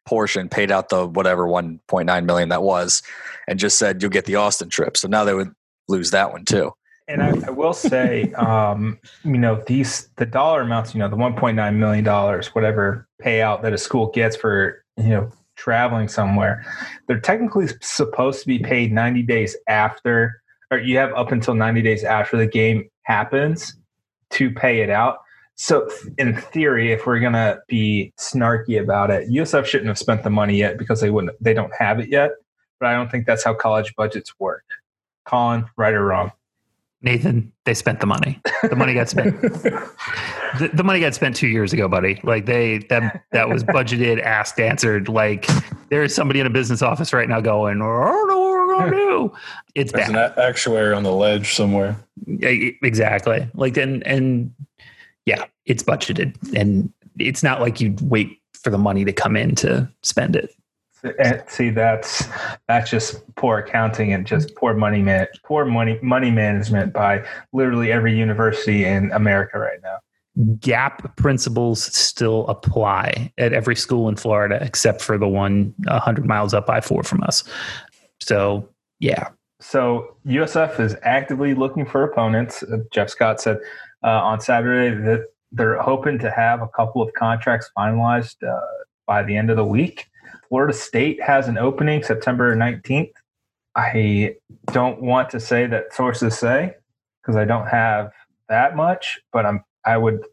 portion, 0.06 0.50
paid 0.50 0.72
out 0.72 0.90
the 0.90 1.06
whatever 1.06 1.46
1.9 1.46 2.26
million 2.26 2.50
that 2.50 2.64
was, 2.64 3.02
and 3.48 3.60
just 3.60 3.78
said 3.78 4.02
you'll 4.02 4.12
get 4.12 4.26
the 4.26 4.36
Austin 4.36 4.70
trip. 4.70 4.98
So 4.98 5.08
now 5.08 5.24
they 5.24 5.34
would 5.34 5.52
lose 5.88 6.12
that 6.12 6.32
one 6.32 6.46
too. 6.46 6.72
And 7.10 7.24
I, 7.24 7.48
I 7.48 7.50
will 7.50 7.74
say, 7.74 8.32
um, 8.34 9.00
you 9.24 9.40
know, 9.40 9.64
these 9.66 10.10
the 10.18 10.28
dollar 10.28 10.62
amounts, 10.62 10.94
you 10.94 11.00
know, 11.00 11.10
the 11.10 11.18
1.9 11.18 11.76
million 11.76 12.04
dollars, 12.06 12.54
whatever 12.54 13.08
payout 13.22 13.64
that 13.64 13.74
a 13.74 13.80
school 13.80 14.12
gets 14.12 14.36
for 14.36 14.84
you 14.96 15.10
know 15.10 15.32
traveling 15.56 16.08
somewhere, 16.08 16.64
they're 17.08 17.20
technically 17.20 17.68
supposed 17.82 18.42
to 18.42 18.48
be 18.48 18.60
paid 18.60 18.94
90 18.94 19.24
days 19.24 19.58
after, 19.68 20.40
or 20.70 20.78
you 20.78 20.98
have 20.98 21.12
up 21.14 21.32
until 21.32 21.56
90 21.56 21.82
days 21.82 22.04
after 22.04 22.38
the 22.38 22.46
game 22.46 22.88
happens 23.04 23.76
to 24.30 24.52
pay 24.52 24.82
it 24.82 24.92
out. 24.92 25.18
So, 25.56 25.90
in 26.20 26.36
theory, 26.36 26.92
if 26.92 27.08
we're 27.08 27.20
gonna 27.20 27.58
be 27.68 28.14
snarky 28.20 28.80
about 28.80 29.10
it, 29.10 29.30
USF 29.30 29.66
shouldn't 29.66 29.88
have 29.88 29.98
spent 29.98 30.24
the 30.24 30.30
money 30.30 30.58
yet 30.58 30.78
because 30.78 31.02
they 31.02 31.10
wouldn't, 31.10 31.36
they 31.44 31.56
don't 31.56 31.74
have 31.78 32.00
it 32.00 32.10
yet. 32.10 32.34
But 32.80 32.90
I 32.90 32.94
don't 32.94 33.10
think 33.10 33.26
that's 33.26 33.44
how 33.44 33.56
college 33.56 33.96
budgets 33.96 34.40
work. 34.40 34.64
Collin, 35.26 35.66
right 35.76 35.94
or 35.94 36.06
wrong? 36.06 36.32
Nathan, 37.02 37.52
they 37.66 37.74
spent 37.74 38.02
the 38.02 38.06
money. 38.06 38.42
The 38.64 38.76
money 38.76 38.94
got 38.94 39.08
spent. 39.10 39.40
the, 39.42 40.70
the 40.74 40.84
money 40.84 41.00
got 41.00 41.16
spent 41.16 41.36
two 41.36 41.48
years 41.48 41.72
ago, 41.72 41.88
buddy. 41.88 42.20
Like 42.24 42.46
they 42.46 42.80
that 42.90 43.24
that 43.32 43.48
was 43.48 43.64
budgeted, 43.64 44.22
asked, 44.22 44.60
answered. 44.60 45.08
Like 45.08 45.48
there 45.90 46.04
is 46.04 46.14
somebody 46.14 46.40
in 46.42 46.46
a 46.46 46.50
business 46.50 46.82
office 46.82 47.14
right 47.14 47.30
now 47.30 47.40
going, 47.40 47.82
I 47.82 47.86
don't 47.86 48.28
know 48.28 48.40
what 48.40 48.52
we're 48.52 48.80
gonna 48.80 48.92
do. 48.92 49.34
It's 49.76 49.92
There's 49.94 50.10
bad. 50.10 50.34
an 50.38 50.44
actuary 50.44 50.94
on 50.94 51.04
the 51.04 51.14
ledge 51.14 51.54
somewhere. 51.54 51.96
Exactly. 52.42 53.48
Like 53.54 53.78
and 53.78 54.06
and 54.06 54.54
yeah, 55.26 55.46
it's 55.66 55.84
budgeted, 55.84 56.36
and 56.54 56.92
it's 57.18 57.44
not 57.44 57.62
like 57.62 57.80
you'd 57.80 58.02
wait 58.02 58.42
for 58.54 58.72
the 58.72 58.78
money 58.78 59.06
to 59.06 59.14
come 59.14 59.38
in 59.38 59.56
to 59.56 59.90
spend 60.04 60.36
it. 60.36 60.54
And 61.20 61.44
see, 61.48 61.70
that's 61.70 62.28
that's 62.68 62.90
just 62.90 63.24
poor 63.36 63.60
accounting 63.60 64.14
and 64.14 64.26
just 64.26 64.56
poor 64.56 64.74
money 64.74 65.02
man, 65.02 65.28
poor 65.44 65.66
money 65.66 66.00
money 66.02 66.32
management 66.32 66.94
by 66.94 67.26
literally 67.54 67.92
every 67.92 68.18
university 68.18 68.86
in 68.86 69.12
America 69.12 69.60
right 69.60 69.80
now. 69.82 70.00
GAAP 70.60 71.16
principles 71.18 71.84
still 71.96 72.48
apply 72.48 73.32
at 73.38 73.52
every 73.52 73.76
school 73.76 74.08
in 74.08 74.16
Florida 74.16 74.60
except 74.62 75.02
for 75.02 75.18
the 75.18 75.28
one 75.28 75.74
100 75.86 76.26
miles 76.26 76.54
up 76.54 76.70
I 76.70 76.82
4 76.82 77.04
from 77.04 77.24
us. 77.24 77.44
So, 78.22 78.70
yeah. 79.00 79.30
So 79.60 80.16
USF 80.26 80.80
is 80.80 80.96
actively 81.04 81.54
looking 81.54 81.86
for 81.86 82.04
opponents. 82.04 82.64
Uh, 82.64 82.78
Jeff 82.92 83.10
Scott 83.10 83.42
said 83.42 83.58
uh, 84.04 84.08
on 84.08 84.40
Saturday 84.40 84.96
that 85.04 85.26
they're 85.52 85.82
hoping 85.82 86.20
to 86.20 86.32
have 86.32 86.62
a 86.62 86.68
couple 86.70 87.02
of 87.02 87.12
contracts 87.14 87.70
finalized 87.78 88.36
uh, 88.48 88.60
by 89.06 89.24
the 89.24 89.36
end 89.36 89.50
of 89.50 89.58
the 89.58 89.66
week. 89.66 90.06
Florida 90.50 90.74
State 90.74 91.22
has 91.22 91.48
an 91.48 91.58
opening 91.58 92.04
September 92.04 92.56
19th. 92.56 93.14
I 93.76 94.36
don't 94.72 95.02
want 95.02 95.30
to 95.30 95.40
say 95.40 95.68
that 95.68 95.94
sources 95.94 96.38
say 96.38 96.74
because 97.22 97.36
I 97.36 97.46
don't 97.46 97.68
have 97.68 98.12
that 98.50 98.76
much, 98.76 99.20
but 99.32 99.46
I'm 99.46 99.64
I 99.86 99.98
would 99.98 100.26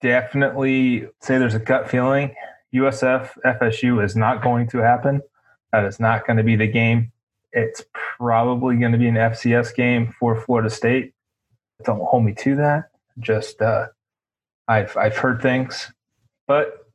definitely 0.00 1.08
say 1.20 1.38
there's 1.38 1.54
a 1.54 1.60
gut 1.60 1.88
feeling 1.88 2.34
USF 2.74 3.30
FSU 3.44 4.04
is 4.04 4.16
not 4.16 4.42
going 4.42 4.66
to 4.68 4.78
happen. 4.78 5.22
That 5.72 5.84
is 5.84 6.00
not 6.00 6.26
going 6.26 6.36
to 6.38 6.42
be 6.42 6.56
the 6.56 6.66
game. 6.66 7.12
It's 7.52 7.84
probably 7.92 8.76
going 8.76 8.92
to 8.92 8.98
be 8.98 9.08
an 9.08 9.14
FCS 9.14 9.74
game 9.74 10.14
for 10.18 10.40
Florida 10.40 10.70
State. 10.70 11.12
Don't 11.84 12.00
hold 12.00 12.24
me 12.24 12.34
to 12.34 12.56
that. 12.56 12.90
Just 13.18 13.60
uh, 13.60 13.88
I've 14.68 14.96
I've 14.96 15.16
heard 15.16 15.42
things, 15.42 15.92
but 16.46 16.86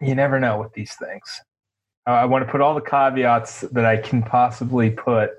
you 0.00 0.14
never 0.14 0.40
know 0.40 0.60
with 0.60 0.72
these 0.72 0.94
things. 0.94 1.42
Uh, 2.06 2.10
I 2.10 2.24
want 2.24 2.44
to 2.46 2.50
put 2.50 2.60
all 2.60 2.74
the 2.74 2.80
caveats 2.80 3.62
that 3.72 3.84
I 3.84 3.96
can 3.96 4.22
possibly 4.22 4.90
put 4.90 5.30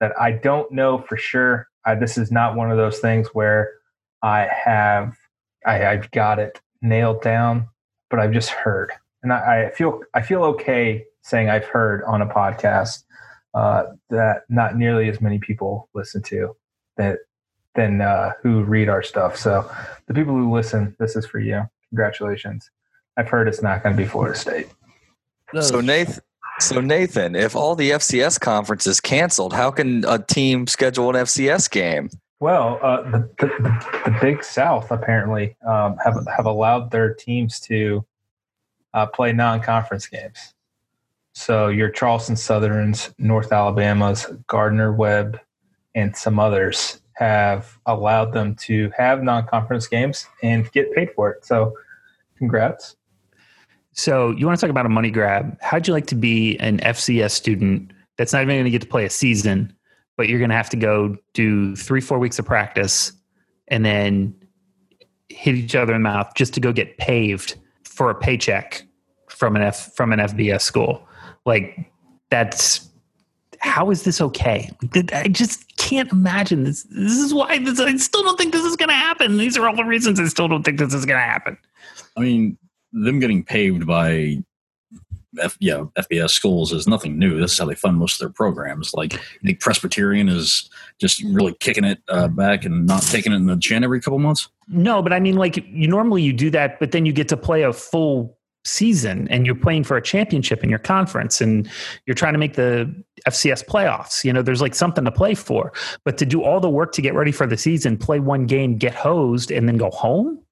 that 0.00 0.18
I 0.18 0.32
don't 0.32 0.70
know 0.72 0.98
for 0.98 1.16
sure. 1.16 1.68
I, 1.84 1.94
this 1.94 2.18
is 2.18 2.30
not 2.32 2.56
one 2.56 2.70
of 2.70 2.76
those 2.76 2.98
things 2.98 3.28
where 3.28 3.74
I 4.22 4.48
have 4.52 5.16
I, 5.64 5.86
I've 5.86 6.10
got 6.10 6.38
it 6.38 6.60
nailed 6.80 7.22
down, 7.22 7.68
but 8.08 8.20
I've 8.20 8.32
just 8.32 8.50
heard, 8.50 8.92
and 9.22 9.32
I, 9.32 9.66
I 9.66 9.70
feel 9.70 10.00
I 10.14 10.22
feel 10.22 10.42
okay 10.44 11.04
saying 11.22 11.50
I've 11.50 11.64
heard 11.64 12.02
on 12.04 12.22
a 12.22 12.26
podcast 12.26 13.02
uh, 13.54 13.84
that 14.10 14.44
not 14.48 14.76
nearly 14.76 15.08
as 15.08 15.20
many 15.20 15.38
people 15.38 15.88
listen 15.94 16.22
to 16.22 16.56
that 16.96 17.18
than 17.74 18.00
uh, 18.00 18.32
who 18.42 18.62
read 18.62 18.88
our 18.88 19.02
stuff. 19.02 19.36
So 19.36 19.70
the 20.06 20.14
people 20.14 20.34
who 20.34 20.52
listen, 20.52 20.96
this 20.98 21.14
is 21.14 21.26
for 21.26 21.40
you. 21.40 21.62
Congratulations. 21.90 22.70
I've 23.16 23.28
heard 23.28 23.48
it's 23.48 23.62
not 23.62 23.82
going 23.82 23.94
to 23.94 24.02
be 24.02 24.08
Florida 24.08 24.38
State. 24.38 24.68
So 25.60 25.80
Nathan, 25.80 26.22
so 26.58 26.80
Nathan, 26.80 27.34
if 27.34 27.54
all 27.54 27.74
the 27.74 27.90
FCS 27.90 28.40
conferences 28.40 29.00
canceled, 29.00 29.52
how 29.52 29.70
can 29.70 30.04
a 30.04 30.18
team 30.18 30.66
schedule 30.66 31.10
an 31.10 31.16
FCS 31.16 31.70
game? 31.70 32.10
Well, 32.40 32.78
uh, 32.82 33.02
the, 33.02 33.30
the, 33.38 33.48
the 34.04 34.18
Big 34.20 34.44
South 34.44 34.90
apparently 34.90 35.56
um, 35.66 35.96
have 36.04 36.26
have 36.36 36.46
allowed 36.46 36.90
their 36.90 37.14
teams 37.14 37.60
to 37.60 38.04
uh, 38.92 39.06
play 39.06 39.32
non-conference 39.32 40.06
games. 40.06 40.54
So 41.34 41.68
your 41.68 41.90
Charleston 41.90 42.36
Southerns, 42.36 43.14
North 43.18 43.52
Alabama's, 43.52 44.26
Gardner 44.46 44.92
Webb, 44.92 45.38
and 45.94 46.16
some 46.16 46.38
others 46.38 47.00
have 47.12 47.78
allowed 47.86 48.32
them 48.32 48.54
to 48.54 48.90
have 48.96 49.22
non-conference 49.22 49.86
games 49.86 50.26
and 50.42 50.70
get 50.72 50.92
paid 50.94 51.10
for 51.14 51.30
it. 51.30 51.44
So, 51.44 51.74
congrats. 52.36 52.95
So 53.96 54.30
you 54.32 54.46
want 54.46 54.58
to 54.58 54.66
talk 54.66 54.70
about 54.70 54.86
a 54.86 54.90
money 54.90 55.10
grab? 55.10 55.56
How'd 55.62 55.88
you 55.88 55.94
like 55.94 56.06
to 56.08 56.14
be 56.14 56.58
an 56.58 56.78
FCS 56.78 57.30
student 57.30 57.92
that's 58.18 58.32
not 58.32 58.42
even 58.42 58.56
going 58.56 58.64
to 58.64 58.70
get 58.70 58.82
to 58.82 58.86
play 58.86 59.06
a 59.06 59.10
season, 59.10 59.74
but 60.16 60.28
you're 60.28 60.38
going 60.38 60.50
to 60.50 60.56
have 60.56 60.70
to 60.70 60.76
go 60.76 61.16
do 61.32 61.74
three, 61.76 62.02
four 62.02 62.18
weeks 62.18 62.38
of 62.38 62.44
practice 62.44 63.12
and 63.68 63.84
then 63.84 64.34
hit 65.30 65.54
each 65.54 65.74
other 65.74 65.94
in 65.94 66.02
the 66.02 66.08
mouth 66.08 66.30
just 66.34 66.52
to 66.54 66.60
go 66.60 66.72
get 66.72 66.98
paved 66.98 67.56
for 67.84 68.10
a 68.10 68.14
paycheck 68.14 68.86
from 69.28 69.56
an 69.56 69.62
F 69.62 69.94
from 69.94 70.12
an 70.12 70.18
FBS 70.18 70.60
school? 70.60 71.08
Like 71.46 71.90
that's 72.30 72.90
how 73.60 73.90
is 73.90 74.02
this 74.02 74.20
okay? 74.20 74.70
I 75.14 75.28
just 75.28 75.74
can't 75.78 76.12
imagine 76.12 76.64
this. 76.64 76.82
This 76.84 77.16
is 77.16 77.32
why 77.32 77.58
this, 77.58 77.80
I 77.80 77.96
still 77.96 78.22
don't 78.22 78.36
think 78.36 78.52
this 78.52 78.64
is 78.64 78.76
going 78.76 78.90
to 78.90 78.94
happen. 78.94 79.38
These 79.38 79.56
are 79.56 79.66
all 79.66 79.74
the 79.74 79.84
reasons 79.84 80.20
I 80.20 80.26
still 80.26 80.48
don't 80.48 80.62
think 80.62 80.78
this 80.78 80.92
is 80.92 81.06
going 81.06 81.18
to 81.18 81.24
happen. 81.24 81.56
I 82.16 82.20
mean, 82.20 82.58
them 83.04 83.18
getting 83.20 83.44
paved 83.44 83.86
by 83.86 84.38
F, 85.38 85.56
yeah, 85.60 85.84
FBS 85.98 86.30
schools 86.30 86.72
is 86.72 86.88
nothing 86.88 87.18
new. 87.18 87.38
This 87.38 87.52
is 87.52 87.58
how 87.58 87.66
they 87.66 87.74
fund 87.74 87.98
most 87.98 88.14
of 88.14 88.18
their 88.20 88.32
programs. 88.32 88.94
Like, 88.94 89.12
you 89.12 89.18
think 89.44 89.60
Presbyterian 89.60 90.28
is 90.28 90.70
just 90.98 91.22
really 91.22 91.54
kicking 91.60 91.84
it 91.84 92.02
uh, 92.08 92.28
back 92.28 92.64
and 92.64 92.86
not 92.86 93.02
taking 93.02 93.32
it 93.32 93.36
in 93.36 93.46
the 93.46 93.56
chin 93.56 93.84
every 93.84 94.00
couple 94.00 94.18
months? 94.18 94.48
No, 94.68 95.02
but 95.02 95.12
I 95.12 95.20
mean, 95.20 95.36
like, 95.36 95.56
you 95.56 95.88
normally 95.88 96.22
you 96.22 96.32
do 96.32 96.50
that, 96.50 96.80
but 96.80 96.92
then 96.92 97.04
you 97.06 97.12
get 97.12 97.28
to 97.28 97.36
play 97.36 97.62
a 97.62 97.72
full 97.72 98.36
season 98.64 99.28
and 99.28 99.46
you're 99.46 99.54
playing 99.54 99.84
for 99.84 99.96
a 99.96 100.02
championship 100.02 100.64
in 100.64 100.70
your 100.70 100.78
conference 100.78 101.40
and 101.40 101.68
you're 102.06 102.14
trying 102.14 102.32
to 102.32 102.38
make 102.38 102.54
the 102.54 102.92
FCS 103.28 103.64
playoffs. 103.64 104.24
You 104.24 104.32
know, 104.32 104.42
there's 104.42 104.62
like 104.62 104.74
something 104.74 105.04
to 105.04 105.12
play 105.12 105.34
for. 105.34 105.72
But 106.04 106.18
to 106.18 106.26
do 106.26 106.42
all 106.42 106.60
the 106.60 106.70
work 106.70 106.92
to 106.92 107.02
get 107.02 107.14
ready 107.14 107.30
for 107.30 107.46
the 107.46 107.56
season, 107.56 107.96
play 107.96 108.20
one 108.20 108.46
game, 108.46 108.76
get 108.76 108.94
hosed, 108.94 109.50
and 109.50 109.68
then 109.68 109.76
go 109.76 109.90
home, 109.90 110.42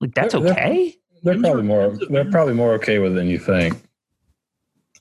like 0.00 0.14
that's 0.14 0.34
okay. 0.34 0.96
They're 1.22 1.40
probably 1.40 1.62
more. 1.62 1.96
They're 2.10 2.30
probably 2.30 2.54
more 2.54 2.72
okay 2.74 2.98
with 2.98 3.12
it 3.12 3.14
than 3.14 3.28
you 3.28 3.38
think. 3.38 3.74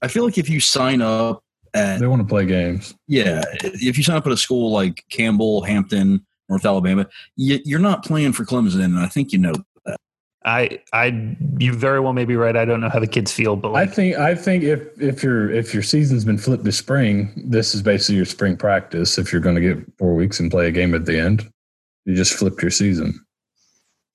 I 0.02 0.08
feel 0.08 0.24
like 0.26 0.38
if 0.38 0.50
you 0.50 0.60
sign 0.60 1.02
up 1.02 1.44
at 1.74 2.00
They 2.00 2.08
want 2.08 2.22
to 2.22 2.28
play 2.28 2.46
games. 2.46 2.96
Yeah, 3.08 3.44
if 3.64 3.98
you 3.98 4.04
sign 4.04 4.16
up 4.18 4.26
at 4.26 4.34
a 4.34 4.38
school 4.38 4.72
like 4.72 5.04
Campbell, 5.10 5.62
Hampton, 5.62 6.26
North 6.50 6.66
Alabama, 6.66 7.08
you, 7.36 7.60
you're 7.66 7.80
not 7.80 8.04
playing 8.04 8.34
for 8.34 8.46
Clemson, 8.46 8.84
and 8.84 9.00
I 9.00 9.08
think 9.08 9.32
you 9.32 9.38
know 9.38 9.54
that. 9.86 9.98
I, 10.46 10.82
I, 10.94 11.36
you 11.60 11.74
very 11.74 12.00
well 12.00 12.14
may 12.14 12.24
be 12.26 12.36
right. 12.36 12.56
I 12.56 12.64
don't 12.64 12.80
know 12.80 12.90
how 12.90 13.00
the 13.00 13.08
kids 13.08 13.32
feel, 13.32 13.56
but 13.56 13.74
I 13.74 13.86
think. 13.86 14.18
I 14.18 14.34
think 14.34 14.64
if 14.64 15.02
if 15.02 15.24
your 15.24 15.52
if 15.52 15.74
your 15.74 15.84
season's 15.84 16.24
been 16.24 16.38
flipped 16.38 16.66
to 16.66 16.72
spring, 16.72 17.32
this 17.36 17.76
is 17.76 17.82
basically 17.82 18.16
your 18.16 18.26
spring 18.26 18.56
practice. 18.56 19.18
If 19.18 19.32
you're 19.32 19.42
going 19.42 19.56
to 19.56 19.62
get 19.62 19.86
four 19.98 20.16
weeks 20.16 20.40
and 20.40 20.50
play 20.50 20.68
a 20.68 20.72
game 20.72 20.96
at 20.96 21.06
the 21.06 21.20
end, 21.20 21.50
you 22.06 22.16
just 22.16 22.34
flipped 22.34 22.62
your 22.62 22.72
season. 22.72 23.24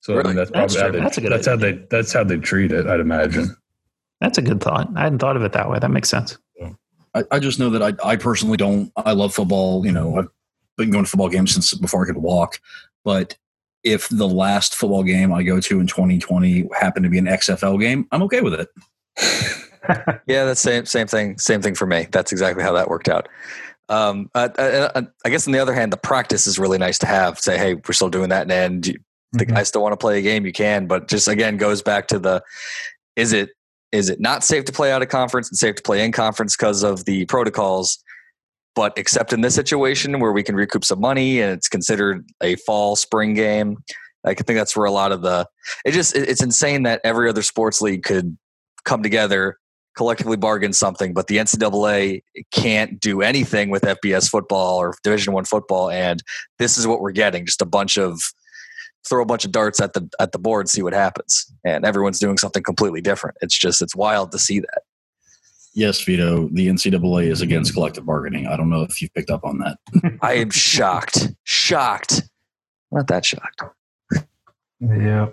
So 0.03 0.13
I 0.13 0.17
Really? 0.17 0.27
mean, 0.29 0.35
that's 0.35 0.51
That's 0.51 0.75
probably 0.75 0.81
how 0.81 0.91
they, 0.91 0.99
That's 0.99 1.17
a 1.17 1.21
good 1.21 1.31
that's 1.31 1.47
how 1.47 1.55
they 1.55 1.71
that's 1.89 2.11
how 2.13 2.23
they 2.25 2.37
treat 2.37 2.71
it. 2.73 2.87
I'd 2.87 2.99
imagine. 2.99 3.55
that's 4.19 4.37
a 4.37 4.41
good 4.41 4.59
thought. 4.61 4.89
I 4.97 5.03
hadn't 5.03 5.19
thought 5.19 5.37
of 5.37 5.43
it 5.43 5.53
that 5.53 5.69
way. 5.69 5.79
That 5.79 5.91
makes 5.91 6.09
sense. 6.09 6.37
I, 7.15 7.23
I 7.29 7.37
just 7.39 7.59
know 7.59 7.69
that 7.69 7.83
I, 7.83 7.93
I 8.11 8.15
personally 8.15 8.57
don't. 8.57 8.91
I 8.97 9.13
love 9.13 9.33
football. 9.35 9.85
You 9.85 9.91
know, 9.91 10.17
I've 10.17 10.27
been 10.77 10.89
going 10.89 11.03
to 11.05 11.09
football 11.09 11.29
games 11.29 11.53
since 11.53 11.71
before 11.75 12.03
I 12.03 12.07
could 12.07 12.17
walk. 12.17 12.59
But 13.05 13.37
if 13.83 14.09
the 14.09 14.27
last 14.27 14.73
football 14.75 15.03
game 15.03 15.31
I 15.31 15.43
go 15.43 15.59
to 15.59 15.79
in 15.79 15.85
2020 15.85 16.69
happened 16.77 17.03
to 17.03 17.09
be 17.11 17.19
an 17.19 17.25
XFL 17.27 17.79
game, 17.79 18.07
I'm 18.11 18.23
okay 18.23 18.41
with 18.41 18.55
it. 18.55 18.69
Yeah, 20.27 20.45
that's 20.45 20.61
same 20.61 20.85
same 20.85 21.07
thing. 21.07 21.37
Same 21.37 21.61
thing 21.61 21.75
for 21.75 21.85
me. 21.85 22.07
That's 22.09 22.31
exactly 22.31 22.63
how 22.63 22.71
that 22.73 22.87
worked 22.89 23.09
out. 23.09 23.27
Um, 23.89 24.29
I, 24.33 24.49
I, 24.57 25.03
I 25.25 25.29
guess 25.29 25.45
on 25.45 25.51
the 25.51 25.59
other 25.59 25.73
hand, 25.73 25.91
the 25.91 25.97
practice 25.97 26.47
is 26.47 26.57
really 26.57 26.77
nice 26.77 26.97
to 26.99 27.05
have. 27.05 27.37
Say, 27.37 27.57
hey, 27.57 27.73
we're 27.75 27.91
still 27.91 28.09
doing 28.09 28.29
that, 28.29 28.49
and 28.49 28.87
you- 28.87 28.99
the 29.33 29.45
guys 29.45 29.55
mm-hmm. 29.55 29.65
still 29.65 29.81
want 29.81 29.93
to 29.93 29.97
play 29.97 30.19
a 30.19 30.21
game, 30.21 30.45
you 30.45 30.51
can. 30.51 30.87
But 30.87 31.07
just 31.07 31.27
again, 31.27 31.57
goes 31.57 31.81
back 31.81 32.07
to 32.07 32.19
the 32.19 32.41
is 33.15 33.33
it 33.33 33.49
is 33.91 34.09
it 34.09 34.19
not 34.19 34.43
safe 34.43 34.65
to 34.65 34.71
play 34.71 34.91
out 34.91 35.01
of 35.01 35.09
conference 35.09 35.49
and 35.49 35.57
safe 35.57 35.75
to 35.75 35.83
play 35.83 36.03
in 36.03 36.11
conference 36.11 36.55
because 36.55 36.83
of 36.83 37.05
the 37.05 37.25
protocols? 37.25 38.03
But 38.75 38.93
except 38.97 39.33
in 39.33 39.41
this 39.41 39.53
situation 39.53 40.19
where 40.19 40.31
we 40.31 40.41
can 40.41 40.55
recoup 40.55 40.83
some 40.83 40.99
money 40.99 41.39
and 41.41 41.51
it's 41.51 41.67
considered 41.67 42.25
a 42.41 42.55
fall 42.57 42.95
spring 42.95 43.35
game, 43.35 43.77
I 44.25 44.33
think 44.33 44.57
that's 44.57 44.75
where 44.75 44.85
a 44.85 44.91
lot 44.91 45.11
of 45.11 45.21
the 45.21 45.47
it 45.85 45.91
just 45.91 46.15
it's 46.15 46.41
insane 46.41 46.83
that 46.83 47.01
every 47.03 47.29
other 47.29 47.43
sports 47.43 47.81
league 47.81 48.03
could 48.03 48.37
come 48.85 49.03
together 49.03 49.57
collectively 49.95 50.37
bargain 50.37 50.73
something, 50.73 51.13
but 51.13 51.27
the 51.27 51.37
NCAA 51.37 52.23
can't 52.51 52.99
do 52.99 53.21
anything 53.21 53.69
with 53.69 53.83
FBS 53.83 54.29
football 54.29 54.77
or 54.77 54.95
Division 55.03 55.33
One 55.33 55.45
football, 55.45 55.89
and 55.89 56.23
this 56.59 56.77
is 56.77 56.87
what 56.87 57.01
we're 57.01 57.11
getting: 57.11 57.45
just 57.45 57.61
a 57.61 57.65
bunch 57.65 57.97
of 57.97 58.19
throw 59.07 59.21
a 59.21 59.25
bunch 59.25 59.45
of 59.45 59.51
darts 59.51 59.79
at 59.81 59.93
the 59.93 60.09
at 60.19 60.31
the 60.31 60.39
board, 60.39 60.69
see 60.69 60.81
what 60.81 60.93
happens, 60.93 61.51
and 61.65 61.85
everyone's 61.85 62.19
doing 62.19 62.37
something 62.37 62.63
completely 62.63 63.01
different. 63.01 63.37
It's 63.41 63.57
just 63.57 63.81
it's 63.81 63.95
wild 63.95 64.31
to 64.31 64.39
see 64.39 64.59
that. 64.59 64.81
Yes, 65.75 66.01
Vito, 66.03 66.49
the 66.49 66.67
NCAA 66.67 67.31
is 67.31 67.41
against 67.41 67.73
collective 67.73 68.05
bargaining. 68.05 68.45
I 68.45 68.55
don't 68.55 68.69
know 68.69 68.83
if 68.83 69.01
you've 69.01 69.13
picked 69.13 69.31
up 69.31 69.43
on 69.43 69.57
that. 69.59 69.77
I 70.21 70.33
am 70.33 70.51
shocked, 70.51 71.29
shocked, 71.45 72.21
not 72.91 73.07
that 73.07 73.25
shocked. 73.25 73.63
yeah. 74.79 75.27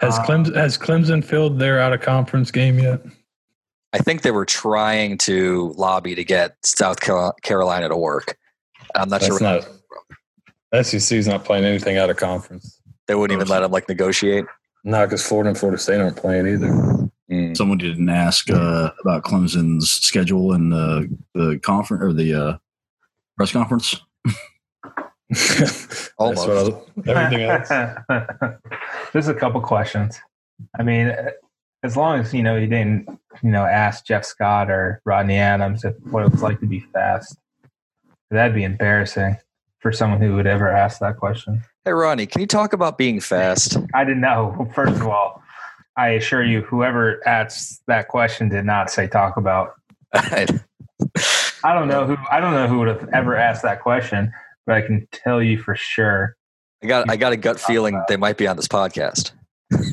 Has 0.00 0.18
Uh, 0.18 0.24
Clemson 0.26 0.54
has 0.56 0.76
Clemson 0.76 1.24
filled 1.24 1.58
their 1.58 1.78
out 1.80 1.92
of 1.92 2.00
conference 2.00 2.50
game 2.50 2.78
yet? 2.78 3.00
I 3.92 3.98
think 3.98 4.22
they 4.22 4.30
were 4.30 4.44
trying 4.44 5.16
to 5.18 5.72
lobby 5.76 6.14
to 6.14 6.24
get 6.24 6.56
South 6.64 6.98
Carolina 7.00 7.88
to 7.88 7.96
work. 7.96 8.36
I'm 8.94 9.08
not 9.08 9.20
That's 9.20 9.38
sure 9.38 9.62
not. 10.72 10.84
SEC's 10.86 11.26
not 11.26 11.44
playing 11.44 11.64
anything 11.64 11.96
out 11.98 12.10
of 12.10 12.16
conference. 12.16 12.79
They 13.10 13.16
wouldn't 13.16 13.36
even 13.36 13.48
let 13.48 13.64
him 13.64 13.72
like 13.72 13.88
negotiate. 13.88 14.44
No, 14.84 15.04
because 15.04 15.26
Florida 15.26 15.48
and 15.48 15.58
Florida 15.58 15.82
State 15.82 16.00
aren't 16.00 16.16
playing 16.16 16.46
either. 16.46 16.68
Mm. 17.28 17.56
Someone 17.56 17.78
didn't 17.78 18.08
ask 18.08 18.48
uh, 18.48 18.92
about 19.00 19.24
Clemson's 19.24 19.90
schedule 19.90 20.52
and 20.52 20.70
the 20.70 21.18
the 21.34 21.58
conference 21.58 22.04
or 22.04 22.12
the 22.12 22.34
uh, 22.34 22.58
press 23.36 23.50
conference. 23.50 23.96
That's 25.28 26.10
Almost. 26.18 26.48
what 26.48 26.56
was, 26.96 27.08
everything 27.08 27.50
else. 27.50 27.68
Just 29.12 29.28
a 29.28 29.34
couple 29.34 29.60
questions. 29.60 30.20
I 30.78 30.84
mean, 30.84 31.12
as 31.82 31.96
long 31.96 32.20
as 32.20 32.32
you 32.32 32.44
know 32.44 32.54
you 32.54 32.68
didn't, 32.68 33.08
you 33.42 33.50
know, 33.50 33.64
ask 33.64 34.06
Jeff 34.06 34.24
Scott 34.24 34.70
or 34.70 35.02
Rodney 35.04 35.36
Adams 35.36 35.84
if 35.84 35.96
what 36.04 36.24
it 36.24 36.30
was 36.30 36.42
like 36.42 36.60
to 36.60 36.66
be 36.66 36.78
fast. 36.92 37.36
That'd 38.30 38.54
be 38.54 38.62
embarrassing 38.62 39.36
for 39.80 39.90
someone 39.90 40.20
who 40.20 40.36
would 40.36 40.46
ever 40.46 40.70
ask 40.70 41.00
that 41.00 41.16
question. 41.16 41.64
Hey, 41.84 41.92
Ronnie, 41.92 42.26
can 42.26 42.42
you 42.42 42.46
talk 42.46 42.74
about 42.74 42.98
being 42.98 43.20
fast? 43.20 43.78
I 43.94 44.04
didn't 44.04 44.20
know. 44.20 44.68
First 44.74 44.96
of 45.00 45.06
all, 45.06 45.42
I 45.96 46.10
assure 46.10 46.44
you, 46.44 46.60
whoever 46.62 47.26
asked 47.26 47.82
that 47.86 48.08
question 48.08 48.50
did 48.50 48.66
not 48.66 48.90
say 48.90 49.06
talk 49.06 49.38
about. 49.38 49.74
I 50.12 50.46
don't 51.64 51.88
know 51.88 52.06
who. 52.06 52.16
I 52.30 52.40
don't 52.40 52.52
know 52.52 52.66
who 52.66 52.78
would 52.80 52.88
have 52.88 53.08
ever 53.14 53.34
asked 53.34 53.62
that 53.62 53.80
question, 53.80 54.32
but 54.66 54.76
I 54.76 54.82
can 54.82 55.08
tell 55.12 55.42
you 55.42 55.58
for 55.58 55.74
sure. 55.74 56.36
I 56.82 56.86
got. 56.86 57.08
I 57.08 57.16
got 57.16 57.32
a 57.32 57.36
gut 57.36 57.58
feeling 57.58 58.02
they 58.08 58.16
might 58.16 58.36
be 58.36 58.46
on 58.46 58.56
this 58.56 58.68
podcast. 58.68 59.32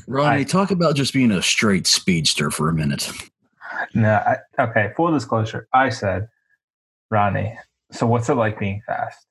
Ronnie, 0.07 0.41
I, 0.41 0.43
talk 0.43 0.71
about 0.71 0.95
just 0.95 1.13
being 1.13 1.31
a 1.31 1.41
straight 1.41 1.87
speedster 1.87 2.51
for 2.51 2.67
a 2.67 2.73
minute. 2.73 3.11
No, 3.93 4.13
I, 4.13 4.37
okay. 4.59 4.91
Full 4.97 5.11
disclosure, 5.11 5.67
I 5.73 5.89
said, 5.89 6.27
Ronnie. 7.11 7.57
So 7.91 8.07
what's 8.07 8.27
it 8.27 8.35
like 8.35 8.59
being 8.59 8.81
fast? 8.85 9.26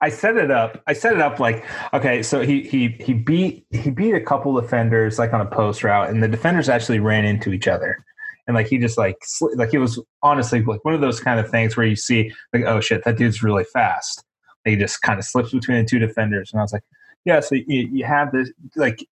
I 0.00 0.08
set 0.08 0.36
it 0.36 0.50
up. 0.50 0.82
I 0.86 0.92
set 0.92 1.12
it 1.12 1.20
up 1.20 1.40
like 1.40 1.64
okay. 1.92 2.22
So 2.22 2.40
he 2.40 2.62
he 2.62 2.88
he 3.00 3.12
beat 3.12 3.66
he 3.70 3.90
beat 3.90 4.14
a 4.14 4.20
couple 4.20 4.58
defenders 4.58 5.18
like 5.18 5.32
on 5.32 5.40
a 5.40 5.46
post 5.46 5.84
route, 5.84 6.08
and 6.08 6.22
the 6.22 6.28
defenders 6.28 6.68
actually 6.68 7.00
ran 7.00 7.24
into 7.24 7.52
each 7.52 7.68
other, 7.68 8.04
and 8.46 8.54
like 8.54 8.68
he 8.68 8.78
just 8.78 8.96
like 8.96 9.16
like 9.56 9.74
it 9.74 9.78
was 9.78 10.00
honestly 10.22 10.62
like 10.62 10.84
one 10.84 10.94
of 10.94 11.00
those 11.00 11.20
kind 11.20 11.40
of 11.40 11.50
things 11.50 11.76
where 11.76 11.86
you 11.86 11.96
see 11.96 12.32
like 12.52 12.64
oh 12.64 12.80
shit 12.80 13.04
that 13.04 13.16
dude's 13.16 13.42
really 13.42 13.64
fast. 13.64 14.24
he 14.64 14.76
just 14.76 15.02
kind 15.02 15.18
of 15.18 15.24
slips 15.24 15.52
between 15.52 15.78
the 15.78 15.84
two 15.84 15.98
defenders, 15.98 16.52
and 16.52 16.60
I 16.60 16.62
was 16.62 16.72
like, 16.72 16.84
yeah. 17.24 17.40
So 17.40 17.56
you, 17.56 17.88
you 17.92 18.04
have 18.04 18.32
this 18.32 18.50
like. 18.76 19.06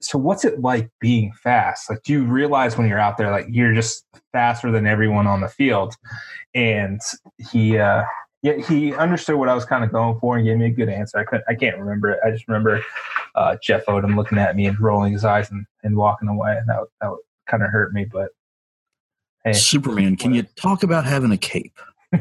So 0.00 0.18
what's 0.18 0.44
it 0.44 0.60
like 0.60 0.88
being 1.00 1.32
fast? 1.32 1.90
Like, 1.90 2.04
do 2.04 2.12
you 2.12 2.24
realize 2.24 2.78
when 2.78 2.88
you're 2.88 3.00
out 3.00 3.18
there, 3.18 3.32
like 3.32 3.46
you're 3.50 3.74
just 3.74 4.06
faster 4.30 4.70
than 4.70 4.86
everyone 4.86 5.26
on 5.26 5.40
the 5.40 5.48
field? 5.48 5.96
And 6.54 7.00
he, 7.50 7.76
uh, 7.76 8.04
yeah, 8.44 8.58
he 8.58 8.94
understood 8.94 9.36
what 9.36 9.48
I 9.48 9.54
was 9.54 9.64
kind 9.64 9.82
of 9.82 9.90
going 9.90 10.20
for 10.20 10.36
and 10.36 10.44
gave 10.44 10.58
me 10.58 10.66
a 10.66 10.70
good 10.70 10.90
answer. 10.90 11.18
I 11.18 11.24
couldn't, 11.24 11.44
I 11.48 11.54
can't 11.54 11.78
remember 11.78 12.10
it. 12.10 12.20
I 12.22 12.30
just 12.30 12.46
remember 12.46 12.84
uh, 13.34 13.56
Jeff 13.62 13.86
Odom 13.86 14.16
looking 14.16 14.36
at 14.36 14.54
me 14.54 14.66
and 14.66 14.78
rolling 14.78 15.14
his 15.14 15.24
eyes 15.24 15.50
and, 15.50 15.64
and 15.82 15.96
walking 15.96 16.28
away, 16.28 16.54
and 16.58 16.68
that 16.68 16.80
that 17.00 17.16
kind 17.46 17.62
of 17.62 17.70
hurt 17.70 17.94
me. 17.94 18.04
But 18.04 18.32
hey, 19.44 19.54
Superman, 19.54 20.16
can 20.16 20.34
you 20.34 20.42
talk 20.42 20.82
about 20.82 21.06
having 21.06 21.32
a 21.32 21.38
cape? 21.38 21.78
I 22.12 22.18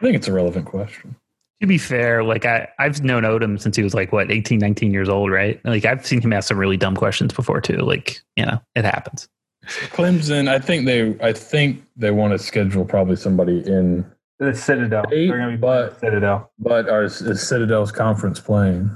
think 0.00 0.14
it's 0.14 0.28
a 0.28 0.32
relevant 0.32 0.66
question. 0.66 1.16
To 1.60 1.66
be 1.66 1.78
fair, 1.78 2.22
like 2.22 2.46
I, 2.46 2.68
I've 2.78 3.02
known 3.02 3.24
Odom 3.24 3.60
since 3.60 3.74
he 3.74 3.82
was 3.82 3.94
like 3.94 4.12
what 4.12 4.30
18, 4.30 4.60
19 4.60 4.92
years 4.92 5.08
old, 5.08 5.32
right? 5.32 5.60
Like 5.64 5.84
I've 5.84 6.06
seen 6.06 6.20
him 6.20 6.32
ask 6.32 6.48
some 6.48 6.58
really 6.58 6.76
dumb 6.76 6.94
questions 6.94 7.32
before 7.34 7.60
too. 7.60 7.78
Like 7.78 8.20
you 8.36 8.46
know, 8.46 8.60
it 8.76 8.84
happens. 8.84 9.28
Clemson, 9.64 10.48
I 10.48 10.60
think 10.60 10.86
they, 10.86 11.18
I 11.20 11.32
think 11.32 11.84
they 11.96 12.12
want 12.12 12.32
to 12.32 12.38
schedule 12.38 12.84
probably 12.84 13.16
somebody 13.16 13.58
in 13.66 14.04
the 14.42 14.54
Citadel. 14.54 15.04
Eight, 15.12 15.28
They're 15.28 15.38
going 15.38 15.50
to 15.50 15.56
be 15.56 15.60
but, 15.60 15.98
Citadel. 16.00 16.50
But 16.58 16.88
are, 16.88 17.04
is 17.04 17.46
Citadel's 17.46 17.92
conference 17.92 18.40
playing? 18.40 18.90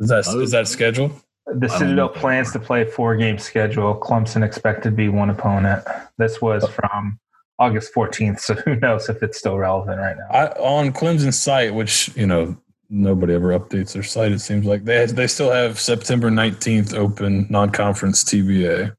Is 0.00 0.08
that 0.08 0.26
is 0.26 0.50
that 0.52 0.66
scheduled? 0.68 1.12
The 1.46 1.68
Citadel 1.68 2.08
plans 2.08 2.52
to 2.52 2.58
play 2.58 2.84
four 2.84 3.16
game 3.16 3.38
schedule. 3.38 3.94
Clemson 3.94 4.44
expected 4.44 4.90
to 4.90 4.96
be 4.96 5.08
one 5.08 5.30
opponent. 5.30 5.84
This 6.18 6.40
was 6.40 6.64
oh. 6.64 6.68
from 6.68 7.18
August 7.58 7.92
14th, 7.94 8.40
so 8.40 8.54
who 8.54 8.76
knows 8.76 9.08
if 9.08 9.22
it's 9.22 9.38
still 9.38 9.58
relevant 9.58 9.98
right 9.98 10.16
now. 10.16 10.26
I, 10.30 10.46
on 10.58 10.92
Clemson's 10.92 11.38
site, 11.38 11.74
which 11.74 12.14
you 12.16 12.26
know 12.26 12.56
nobody 12.90 13.34
ever 13.34 13.58
updates 13.58 13.92
their 13.92 14.02
site. 14.02 14.32
It 14.32 14.40
seems 14.40 14.66
like 14.66 14.84
they 14.84 15.06
they 15.06 15.26
still 15.26 15.50
have 15.50 15.78
September 15.78 16.30
19th 16.30 16.94
open 16.94 17.46
non 17.50 17.70
conference 17.70 18.24
TBA. 18.24 18.94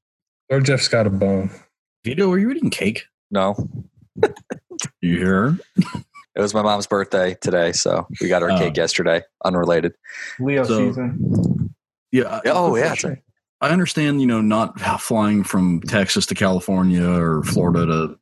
Or 0.49 0.59
Jeff's 0.59 0.87
got 0.87 1.07
a 1.07 1.09
bone. 1.09 1.49
Vito, 2.03 2.31
are 2.31 2.37
you 2.37 2.51
eating 2.51 2.69
cake? 2.69 3.05
No. 3.31 3.55
you 5.01 5.17
hear? 5.17 5.57
It 6.35 6.41
was 6.41 6.53
my 6.53 6.63
mom's 6.63 6.87
birthday 6.87 7.35
today, 7.41 7.73
so 7.73 8.07
we 8.19 8.27
got 8.27 8.41
our 8.41 8.51
uh, 8.51 8.57
cake 8.57 8.75
yesterday. 8.75 9.21
Unrelated. 9.45 9.93
Leo 10.39 10.63
so, 10.63 10.87
season. 10.87 11.75
Yeah. 12.11 12.41
Oh 12.45 12.75
yeah. 12.75 12.95
I 13.61 13.69
understand, 13.69 14.19
you 14.19 14.27
know, 14.27 14.41
not 14.41 14.79
flying 14.99 15.43
from 15.43 15.81
Texas 15.81 16.25
to 16.27 16.35
California 16.35 17.07
or 17.07 17.43
Florida 17.43 17.85
to. 17.85 18.19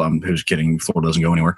Um, 0.00 0.22
who's 0.22 0.42
kidding? 0.42 0.78
Florida 0.78 1.06
doesn't 1.08 1.22
go 1.22 1.34
anywhere. 1.34 1.54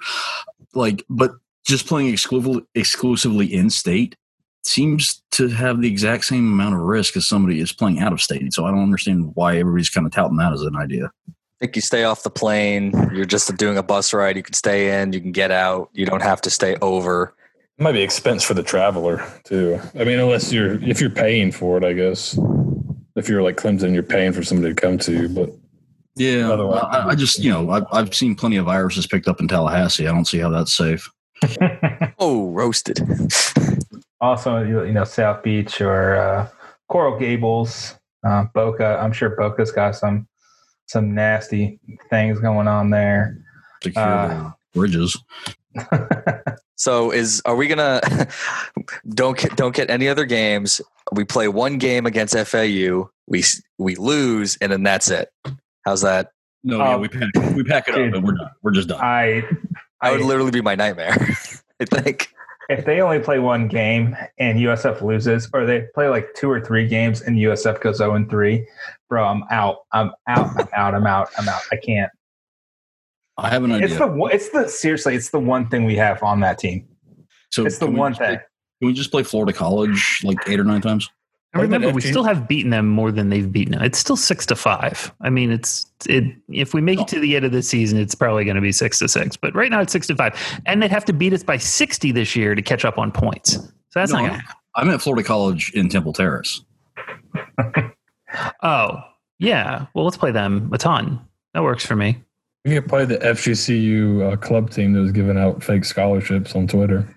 Like, 0.73 1.03
but 1.09 1.31
just 1.65 1.87
playing 1.87 2.11
exclusively 2.11 2.63
exclusively 2.75 3.53
in 3.53 3.69
state 3.69 4.15
seems 4.63 5.23
to 5.31 5.47
have 5.47 5.81
the 5.81 5.87
exact 5.87 6.25
same 6.25 6.51
amount 6.51 6.75
of 6.75 6.81
risk 6.81 7.15
as 7.15 7.27
somebody 7.27 7.59
is 7.59 7.71
playing 7.71 7.99
out 7.99 8.13
of 8.13 8.21
state. 8.21 8.53
So 8.53 8.65
I 8.65 8.71
don't 8.71 8.83
understand 8.83 9.31
why 9.35 9.57
everybody's 9.57 9.89
kind 9.89 10.05
of 10.05 10.13
touting 10.13 10.37
that 10.37 10.53
as 10.53 10.61
an 10.61 10.75
idea 10.75 11.11
think 11.59 11.75
you 11.75 11.81
stay 11.81 12.03
off 12.03 12.23
the 12.23 12.29
plane. 12.29 12.91
You're 13.13 13.25
just 13.25 13.55
doing 13.57 13.77
a 13.77 13.83
bus 13.83 14.13
ride. 14.13 14.35
You 14.35 14.43
can 14.43 14.53
stay 14.53 15.01
in. 15.01 15.13
You 15.13 15.21
can 15.21 15.31
get 15.31 15.51
out. 15.51 15.89
You 15.93 16.05
don't 16.05 16.21
have 16.21 16.41
to 16.41 16.49
stay 16.49 16.75
over. 16.81 17.33
It 17.77 17.83
might 17.83 17.93
be 17.93 18.01
expense 18.01 18.43
for 18.43 18.53
the 18.53 18.63
traveler 18.63 19.25
too. 19.43 19.79
I 19.99 20.03
mean, 20.03 20.19
unless 20.19 20.51
you're 20.51 20.81
if 20.83 21.01
you're 21.01 21.09
paying 21.09 21.51
for 21.51 21.77
it, 21.77 21.83
I 21.83 21.93
guess. 21.93 22.37
If 23.15 23.29
you're 23.29 23.41
like 23.41 23.55
Clemson, 23.55 23.93
you're 23.93 24.03
paying 24.03 24.33
for 24.33 24.43
somebody 24.43 24.73
to 24.73 24.81
come 24.81 24.97
to 24.99 25.13
you, 25.13 25.29
but 25.29 25.49
yeah, 26.17 26.49
I, 26.51 27.09
I, 27.09 27.15
just 27.15 27.39
you 27.39 27.51
know 27.51 27.69
I've, 27.69 27.85
I've 27.91 28.15
seen 28.15 28.35
plenty 28.35 28.55
of 28.55 28.65
viruses 28.65 29.05
picked 29.05 29.27
up 29.27 29.41
in 29.41 29.49
Tallahassee. 29.49 30.07
I 30.07 30.11
don't 30.11 30.25
see 30.25 30.37
how 30.37 30.49
that's 30.49 30.75
safe. 30.75 31.09
oh, 32.19 32.49
roasted. 32.51 33.01
Also, 34.21 34.63
you 34.63 34.93
know 34.93 35.03
South 35.03 35.43
Beach 35.43 35.81
or 35.81 36.15
uh, 36.15 36.47
Coral 36.87 37.19
Gables, 37.19 37.95
uh, 38.25 38.45
Boca. 38.53 38.97
I'm 39.01 39.11
sure 39.11 39.29
Boca's 39.29 39.71
got 39.71 39.95
some 39.95 40.25
some 40.87 41.13
nasty 41.13 41.79
things 42.09 42.39
going 42.39 42.67
on 42.67 42.89
there. 42.89 43.37
Secure 43.83 44.03
uh, 44.03 44.51
bridges. 44.73 45.17
so 46.75 47.11
is 47.11 47.41
are 47.45 47.55
we 47.55 47.67
gonna 47.67 48.01
don't 49.09 49.39
don't 49.55 49.75
get 49.75 49.89
any 49.89 50.07
other 50.07 50.25
games? 50.25 50.81
We 51.11 51.25
play 51.25 51.47
one 51.47 51.77
game 51.77 52.05
against 52.05 52.37
FAU. 52.37 53.09
We 53.27 53.43
we 53.77 53.95
lose, 53.95 54.57
and 54.61 54.71
then 54.71 54.83
that's 54.83 55.09
it. 55.09 55.29
How's 55.85 56.01
that? 56.01 56.31
No, 56.63 56.81
um, 56.81 56.87
yeah, 56.87 56.97
we 56.97 57.07
pack 57.07 57.55
we 57.55 57.63
pack 57.63 57.87
it 57.87 57.95
dude, 57.95 58.09
up, 58.09 58.15
and 58.15 58.25
we're 58.25 58.35
done. 58.35 58.49
We're 58.63 58.71
just 58.71 58.87
done. 58.87 58.99
I 59.01 59.43
I 60.01 60.11
would 60.11 60.21
literally 60.21 60.51
be 60.51 60.61
my 60.61 60.75
nightmare. 60.75 61.15
I 61.79 61.85
think 61.85 62.33
if 62.69 62.85
they 62.85 63.01
only 63.01 63.19
play 63.19 63.39
one 63.39 63.67
game 63.67 64.15
and 64.37 64.59
USF 64.59 65.01
loses, 65.01 65.49
or 65.53 65.65
they 65.65 65.87
play 65.93 66.07
like 66.09 66.33
two 66.35 66.49
or 66.49 66.59
three 66.59 66.87
games 66.87 67.21
and 67.21 67.37
USF 67.37 67.81
goes 67.81 67.97
0 67.97 68.15
and 68.15 68.29
3, 68.29 68.67
bro, 69.09 69.25
I'm 69.25 69.43
out. 69.51 69.77
I'm 69.91 70.11
out. 70.27 70.49
I'm 70.57 70.67
out. 70.73 70.95
I'm 70.95 71.07
out. 71.07 71.29
I'm 71.37 71.47
out. 71.47 71.61
I 71.71 71.77
can't. 71.77 72.11
I 73.37 73.49
have 73.49 73.63
an 73.63 73.71
idea. 73.73 73.87
It's 73.87 73.97
the 73.97 74.29
it's 74.31 74.49
the 74.49 74.67
seriously, 74.67 75.15
it's 75.15 75.29
the 75.29 75.39
one 75.39 75.67
thing 75.69 75.83
we 75.85 75.95
have 75.97 76.23
on 76.23 76.39
that 76.39 76.57
team. 76.57 76.87
So 77.51 77.65
it's 77.65 77.79
the 77.79 77.87
one 77.87 78.13
thing. 78.13 78.37
Play, 78.37 78.41
can 78.79 78.87
we 78.87 78.93
just 78.93 79.11
play 79.11 79.23
Florida 79.23 79.53
College 79.53 80.21
like 80.23 80.37
eight 80.47 80.59
or 80.59 80.63
nine 80.63 80.81
times? 80.81 81.09
And 81.55 81.61
remember, 81.61 81.89
we 81.89 82.01
still 82.01 82.25
have 82.25 82.49
beaten 82.49 82.69
them 82.69 82.89
more 82.89 83.13
than 83.13 83.29
they've 83.29 83.49
beaten 83.49 83.71
them. 83.71 83.81
It's 83.81 83.97
still 83.97 84.17
six 84.17 84.45
to 84.47 84.57
five. 84.57 85.13
I 85.21 85.29
mean, 85.29 85.51
it's 85.51 85.85
it. 86.05 86.35
If 86.49 86.73
we 86.73 86.81
make 86.81 86.99
it 86.99 87.07
to 87.07 87.19
the 87.19 87.33
end 87.37 87.45
of 87.45 87.53
the 87.53 87.63
season, 87.63 87.97
it's 87.97 88.13
probably 88.13 88.43
going 88.43 88.55
to 88.55 88.61
be 88.61 88.73
six 88.73 88.99
to 88.99 89.07
six. 89.07 89.37
But 89.37 89.55
right 89.55 89.71
now, 89.71 89.79
it's 89.79 89.93
six 89.93 90.05
to 90.07 90.15
five, 90.17 90.37
and 90.65 90.83
they'd 90.83 90.91
have 90.91 91.05
to 91.05 91.13
beat 91.13 91.31
us 91.31 91.43
by 91.43 91.55
sixty 91.55 92.11
this 92.11 92.35
year 92.35 92.55
to 92.55 92.61
catch 92.61 92.83
up 92.83 92.97
on 92.97 93.09
points. 93.09 93.53
So 93.53 93.69
that's 93.93 94.11
no, 94.11 94.19
not 94.19 94.27
going 94.27 94.39
to 94.41 94.45
happen. 94.45 94.61
I'm 94.75 94.89
at 94.89 95.01
Florida 95.01 95.25
College 95.25 95.71
in 95.73 95.87
Temple 95.87 96.11
Terrace. 96.11 96.61
oh 98.61 99.01
yeah, 99.39 99.85
well, 99.93 100.03
let's 100.03 100.17
play 100.17 100.31
them 100.31 100.69
a 100.73 100.77
ton. 100.77 101.25
That 101.53 101.63
works 101.63 101.85
for 101.85 101.95
me. 101.95 102.21
We 102.65 102.71
can 102.71 102.83
play 102.83 103.05
the 103.05 103.17
FGCU 103.17 104.33
uh, 104.33 104.35
club 104.35 104.71
team 104.71 104.91
that 104.91 104.99
was 104.99 105.13
giving 105.13 105.37
out 105.37 105.63
fake 105.63 105.85
scholarships 105.85 106.53
on 106.53 106.67
Twitter. 106.67 107.14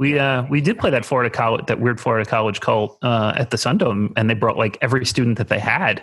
We 0.00 0.18
uh 0.18 0.44
we 0.48 0.62
did 0.62 0.78
play 0.78 0.88
that 0.88 1.04
Florida 1.04 1.28
college 1.28 1.66
that 1.66 1.78
weird 1.78 2.00
Florida 2.00 2.28
college 2.28 2.60
cult 2.60 2.96
uh, 3.02 3.34
at 3.36 3.50
the 3.50 3.58
Sundome, 3.58 4.14
and 4.16 4.30
they 4.30 4.34
brought 4.34 4.56
like 4.56 4.78
every 4.80 5.04
student 5.04 5.36
that 5.36 5.48
they 5.48 5.58
had. 5.58 6.02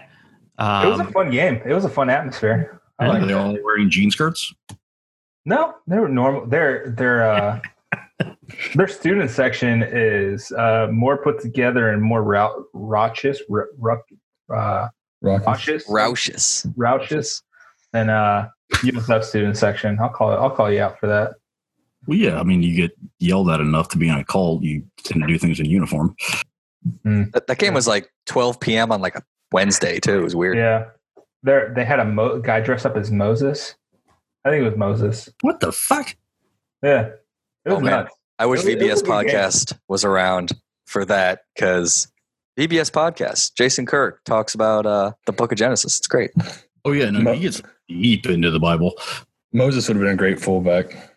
Um, 0.60 0.86
it 0.86 0.89
was 0.91 1.00
a 1.00 1.04
um, 1.06 1.12
fun 1.14 1.32
game. 1.32 1.64
It 1.66 1.74
was 1.74 1.84
a 1.84 1.89
fun 1.89 2.12
atmosphere. 2.12 2.80
I 3.00 3.08
Are 3.08 3.26
they 3.26 3.34
all 3.34 3.58
wearing 3.64 3.89
jean 3.89 4.12
skirts? 4.12 4.54
No, 5.45 5.74
they 5.88 5.98
were 5.98 6.10
normal. 6.10 6.45
Their 6.45 6.91
their 6.91 7.28
uh, 7.28 7.60
their 8.76 8.88
student 8.88 9.32
section 9.32 9.82
is 9.82 10.52
uh, 10.52 10.89
more 10.91 11.18
put 11.18 11.41
together 11.41 11.89
and 11.89 12.00
more 12.00 12.22
rou- 12.22 12.68
raucous, 12.74 13.41
r- 13.52 13.70
uh, 14.56 14.89
raucous, 15.22 15.86
raucous, 15.89 16.68
raucous, 16.76 17.41
than 17.93 18.12
uh, 18.12 18.50
USF 18.74 19.24
student 19.24 19.58
section. 19.58 19.98
I'll 20.00 20.10
call 20.10 20.34
it. 20.34 20.36
I'll 20.36 20.52
call 20.52 20.72
you 20.72 20.82
out 20.82 21.00
for 21.00 21.08
that. 21.08 21.32
Well, 22.08 22.18
yeah. 22.18 22.39
I 22.39 22.43
mean, 22.43 22.64
you 22.64 22.76
get 22.76 22.91
yelled 23.20 23.49
at 23.49 23.60
enough 23.60 23.89
to 23.89 23.97
be 23.97 24.10
on 24.10 24.20
a 24.20 24.24
call. 24.24 24.64
You 24.64 24.84
tend 25.03 25.22
to 25.22 25.28
do 25.28 25.38
things 25.38 25.60
in 25.60 25.66
uniform. 25.68 26.16
Mm. 27.05 27.32
That, 27.34 27.47
that, 27.47 27.58
game 27.58 27.74
was 27.74 27.88
like 27.88 28.12
12 28.28 28.60
p.m. 28.60 28.91
on 28.91 29.01
like 29.01 29.16
a 29.16 29.22
Wednesday 29.51 29.99
too. 29.99 30.20
It 30.20 30.24
was 30.24 30.36
weird. 30.36 30.58
Yeah, 30.58 30.86
there 31.43 31.74
they 31.76 31.84
had 31.84 31.99
a 31.99 32.05
Mo- 32.05 32.39
guy 32.39 32.62
dressed 32.62 32.86
up 32.86 32.95
as 32.95 33.12
Moses. 33.12 33.76
I 34.45 34.49
think 34.49 34.62
it 34.62 34.70
was 34.70 34.78
Moses. 34.78 35.30
What 35.41 35.60
the 35.60 35.72
fuck? 35.72 36.16
Yeah, 36.82 37.10
it 37.66 37.70
was 37.70 37.78
oh, 37.78 37.80
nuts. 37.80 38.05
Man. 38.05 38.08
I 38.39 38.45
wish 38.45 38.64
was, 38.64 38.76
VBS 38.76 38.89
was 38.89 39.03
podcast 39.03 39.78
was 39.88 40.05
around 40.05 40.53
for 40.86 41.03
that 41.05 41.41
because 41.55 42.08
VBS 42.58 42.91
podcast. 42.91 43.53
Jason 43.55 43.86
Kirk 43.86 44.24
talks 44.24 44.55
about 44.55 44.86
uh, 44.86 45.12
the 45.26 45.34
Book 45.34 45.51
of 45.51 45.58
Genesis. 45.58 45.97
It's 45.97 46.08
great. 46.08 46.32
Oh 46.86 46.91
yeah, 46.93 47.10
no, 47.10 47.20
Mo- 47.20 47.34
he 47.34 47.41
gets 47.41 47.62
deep 47.89 48.28
into 48.28 48.49
the 48.49 48.60
Bible. 48.60 48.93
Moses 49.51 49.88
would 49.88 49.97
have 49.97 50.03
been 50.03 50.14
a 50.14 50.16
great 50.16 50.39
fullback. 50.39 51.16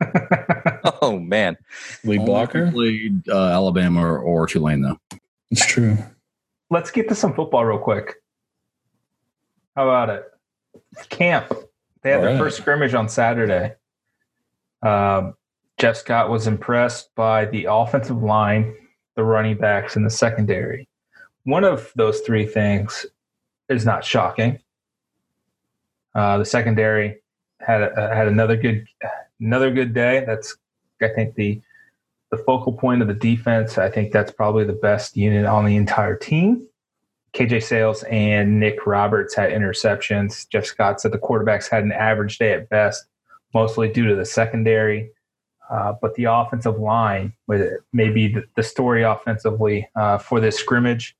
Oh 1.02 1.18
man, 1.18 1.56
Lead 2.04 2.24
blocker. 2.26 2.64
if 2.64 2.68
he 2.68 2.72
Played 2.72 3.28
uh, 3.28 3.48
Alabama 3.48 4.04
or, 4.04 4.18
or 4.18 4.46
Tulane 4.46 4.82
though. 4.82 4.98
It's 5.50 5.64
true. 5.64 5.96
Let's 6.70 6.90
get 6.90 7.08
to 7.08 7.14
some 7.14 7.34
football 7.34 7.64
real 7.64 7.78
quick. 7.78 8.16
How 9.76 9.84
about 9.84 10.10
it? 10.10 10.24
Camp. 11.08 11.52
They 12.02 12.10
had 12.10 12.16
All 12.18 12.22
their 12.24 12.32
right. 12.34 12.38
first 12.38 12.58
scrimmage 12.58 12.94
on 12.94 13.08
Saturday. 13.08 13.74
Um, 14.82 15.34
Jeff 15.78 15.96
Scott 15.96 16.28
was 16.30 16.46
impressed 16.46 17.14
by 17.14 17.46
the 17.46 17.66
offensive 17.70 18.22
line, 18.22 18.74
the 19.16 19.24
running 19.24 19.56
backs, 19.56 19.96
and 19.96 20.04
the 20.04 20.10
secondary. 20.10 20.86
One 21.44 21.64
of 21.64 21.92
those 21.96 22.20
three 22.20 22.46
things 22.46 23.06
is 23.68 23.84
not 23.86 24.04
shocking. 24.04 24.58
Uh, 26.14 26.38
the 26.38 26.44
secondary 26.44 27.22
had 27.60 27.82
a, 27.82 28.14
had 28.14 28.28
another 28.28 28.56
good 28.56 28.86
another 29.40 29.70
good 29.70 29.94
day. 29.94 30.24
That's 30.26 30.56
I 31.02 31.08
think 31.08 31.34
the 31.34 31.60
the 32.30 32.38
focal 32.38 32.72
point 32.72 33.02
of 33.02 33.08
the 33.08 33.14
defense. 33.14 33.78
I 33.78 33.90
think 33.90 34.12
that's 34.12 34.30
probably 34.30 34.64
the 34.64 34.72
best 34.72 35.16
unit 35.16 35.46
on 35.46 35.64
the 35.64 35.76
entire 35.76 36.16
team. 36.16 36.66
KJ 37.32 37.62
Sails 37.62 38.02
and 38.04 38.58
Nick 38.58 38.86
Roberts 38.86 39.34
had 39.34 39.50
interceptions. 39.50 40.48
Jeff 40.48 40.64
Scott 40.64 41.00
said 41.00 41.12
the 41.12 41.18
quarterbacks 41.18 41.68
had 41.68 41.84
an 41.84 41.92
average 41.92 42.38
day 42.38 42.52
at 42.52 42.68
best, 42.68 43.04
mostly 43.54 43.88
due 43.88 44.06
to 44.08 44.14
the 44.14 44.24
secondary. 44.24 45.10
Uh, 45.70 45.94
but 46.00 46.14
the 46.16 46.24
offensive 46.24 46.80
line, 46.80 47.32
with 47.46 47.60
it, 47.60 47.80
maybe 47.92 48.26
the, 48.26 48.44
the 48.56 48.62
story 48.62 49.04
offensively 49.04 49.88
uh, 49.94 50.18
for 50.18 50.40
this 50.40 50.58
scrimmage. 50.58 51.16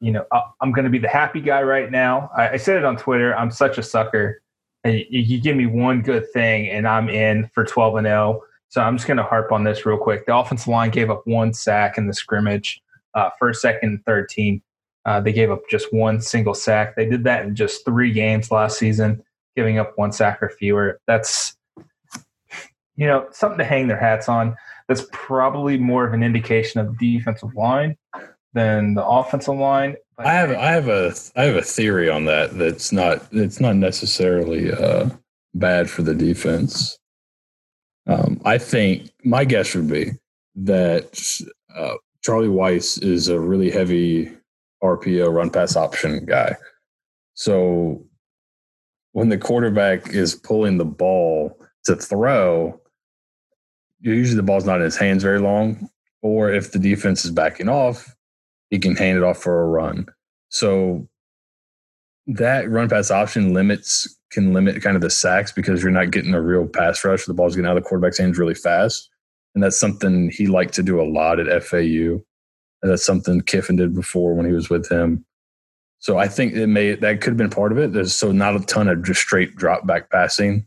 You 0.00 0.12
know, 0.12 0.24
I, 0.30 0.42
I'm 0.60 0.70
going 0.70 0.84
to 0.84 0.90
be 0.90 1.00
the 1.00 1.08
happy 1.08 1.40
guy 1.40 1.62
right 1.62 1.90
now. 1.90 2.30
I, 2.36 2.50
I 2.50 2.56
said 2.58 2.76
it 2.76 2.84
on 2.84 2.96
Twitter. 2.96 3.34
I'm 3.36 3.50
such 3.50 3.76
a 3.76 3.82
sucker. 3.82 4.40
And 4.88 5.04
you, 5.10 5.40
give 5.40 5.56
me 5.56 5.66
one 5.66 6.02
good 6.02 6.30
thing, 6.32 6.68
and 6.68 6.88
I'm 6.88 7.08
in 7.08 7.48
for 7.54 7.64
12 7.64 7.96
and 7.96 8.06
0. 8.06 8.42
So 8.70 8.80
I'm 8.80 8.96
just 8.96 9.06
going 9.06 9.18
to 9.18 9.22
harp 9.22 9.52
on 9.52 9.64
this 9.64 9.84
real 9.84 9.98
quick. 9.98 10.26
The 10.26 10.36
offensive 10.36 10.68
line 10.68 10.90
gave 10.90 11.10
up 11.10 11.26
one 11.26 11.52
sack 11.52 11.98
in 11.98 12.06
the 12.06 12.14
scrimmage. 12.14 12.80
Uh, 13.14 13.30
first, 13.38 13.60
second, 13.60 14.02
third 14.06 14.28
team, 14.28 14.62
uh, 15.04 15.20
they 15.20 15.32
gave 15.32 15.50
up 15.50 15.62
just 15.70 15.92
one 15.92 16.20
single 16.20 16.54
sack. 16.54 16.96
They 16.96 17.06
did 17.06 17.24
that 17.24 17.44
in 17.44 17.54
just 17.54 17.84
three 17.84 18.12
games 18.12 18.50
last 18.50 18.78
season, 18.78 19.22
giving 19.56 19.78
up 19.78 19.92
one 19.96 20.12
sack 20.12 20.42
or 20.42 20.50
fewer. 20.50 21.00
That's 21.06 21.56
you 22.96 23.06
know 23.06 23.26
something 23.30 23.58
to 23.58 23.64
hang 23.64 23.88
their 23.88 23.98
hats 23.98 24.28
on. 24.28 24.56
That's 24.86 25.06
probably 25.12 25.78
more 25.78 26.06
of 26.06 26.12
an 26.12 26.22
indication 26.22 26.80
of 26.80 26.98
the 26.98 27.18
defensive 27.18 27.54
line 27.54 27.96
than 28.54 28.94
the 28.94 29.06
offensive 29.06 29.56
line. 29.56 29.96
I 30.18 30.32
have 30.32 30.50
I 30.50 30.72
have 30.72 30.88
a 30.88 31.14
I 31.36 31.44
have 31.44 31.54
a 31.54 31.62
theory 31.62 32.10
on 32.10 32.24
that. 32.24 32.58
That's 32.58 32.90
not 32.90 33.26
it's 33.30 33.60
not 33.60 33.76
necessarily 33.76 34.72
uh, 34.72 35.10
bad 35.54 35.88
for 35.88 36.02
the 36.02 36.14
defense. 36.14 36.98
Um, 38.06 38.40
I 38.44 38.58
think 38.58 39.10
my 39.24 39.44
guess 39.44 39.74
would 39.74 39.88
be 39.88 40.12
that 40.56 41.40
uh, 41.74 41.94
Charlie 42.22 42.48
Weis 42.48 43.00
is 43.02 43.28
a 43.28 43.38
really 43.38 43.70
heavy 43.70 44.32
RPO 44.82 45.32
run 45.32 45.50
pass 45.50 45.76
option 45.76 46.24
guy. 46.24 46.56
So 47.34 48.04
when 49.12 49.28
the 49.28 49.38
quarterback 49.38 50.08
is 50.08 50.34
pulling 50.34 50.78
the 50.78 50.84
ball 50.84 51.56
to 51.84 51.94
throw, 51.94 52.80
usually 54.00 54.36
the 54.36 54.42
ball's 54.42 54.64
not 54.64 54.76
in 54.76 54.84
his 54.84 54.96
hands 54.96 55.22
very 55.22 55.38
long. 55.38 55.88
Or 56.22 56.52
if 56.52 56.72
the 56.72 56.80
defense 56.80 57.24
is 57.24 57.30
backing 57.30 57.68
off, 57.68 58.16
he 58.70 58.78
can 58.78 58.96
hand 58.96 59.18
it 59.18 59.24
off 59.24 59.38
for 59.38 59.62
a 59.62 59.66
run. 59.66 60.06
So 60.50 61.08
that 62.26 62.68
run 62.70 62.88
pass 62.88 63.10
option 63.10 63.54
limits 63.54 64.16
can 64.30 64.52
limit 64.52 64.82
kind 64.82 64.96
of 64.96 65.02
the 65.02 65.10
sacks 65.10 65.52
because 65.52 65.82
you're 65.82 65.90
not 65.90 66.10
getting 66.10 66.34
a 66.34 66.42
real 66.42 66.66
pass 66.66 67.04
rush. 67.04 67.24
The 67.24 67.34
ball's 67.34 67.56
getting 67.56 67.68
out 67.68 67.76
of 67.76 67.82
the 67.82 67.88
quarterback's 67.88 68.18
hands 68.18 68.38
really 68.38 68.54
fast. 68.54 69.08
And 69.54 69.64
that's 69.64 69.80
something 69.80 70.30
he 70.30 70.46
liked 70.46 70.74
to 70.74 70.82
do 70.82 71.00
a 71.00 71.10
lot 71.10 71.40
at 71.40 71.62
FAU. 71.62 72.20
And 72.82 72.92
that's 72.92 73.04
something 73.04 73.40
Kiffin 73.40 73.76
did 73.76 73.94
before 73.94 74.34
when 74.34 74.46
he 74.46 74.52
was 74.52 74.68
with 74.68 74.88
him. 74.90 75.24
So 76.00 76.18
I 76.18 76.28
think 76.28 76.54
it 76.54 76.68
may 76.68 76.94
that 76.94 77.20
could 77.20 77.30
have 77.30 77.36
been 77.36 77.50
part 77.50 77.72
of 77.72 77.78
it. 77.78 77.92
There's 77.92 78.14
so 78.14 78.30
not 78.30 78.54
a 78.54 78.60
ton 78.60 78.88
of 78.88 79.02
just 79.02 79.20
straight 79.20 79.56
drop 79.56 79.86
back 79.86 80.10
passing. 80.10 80.64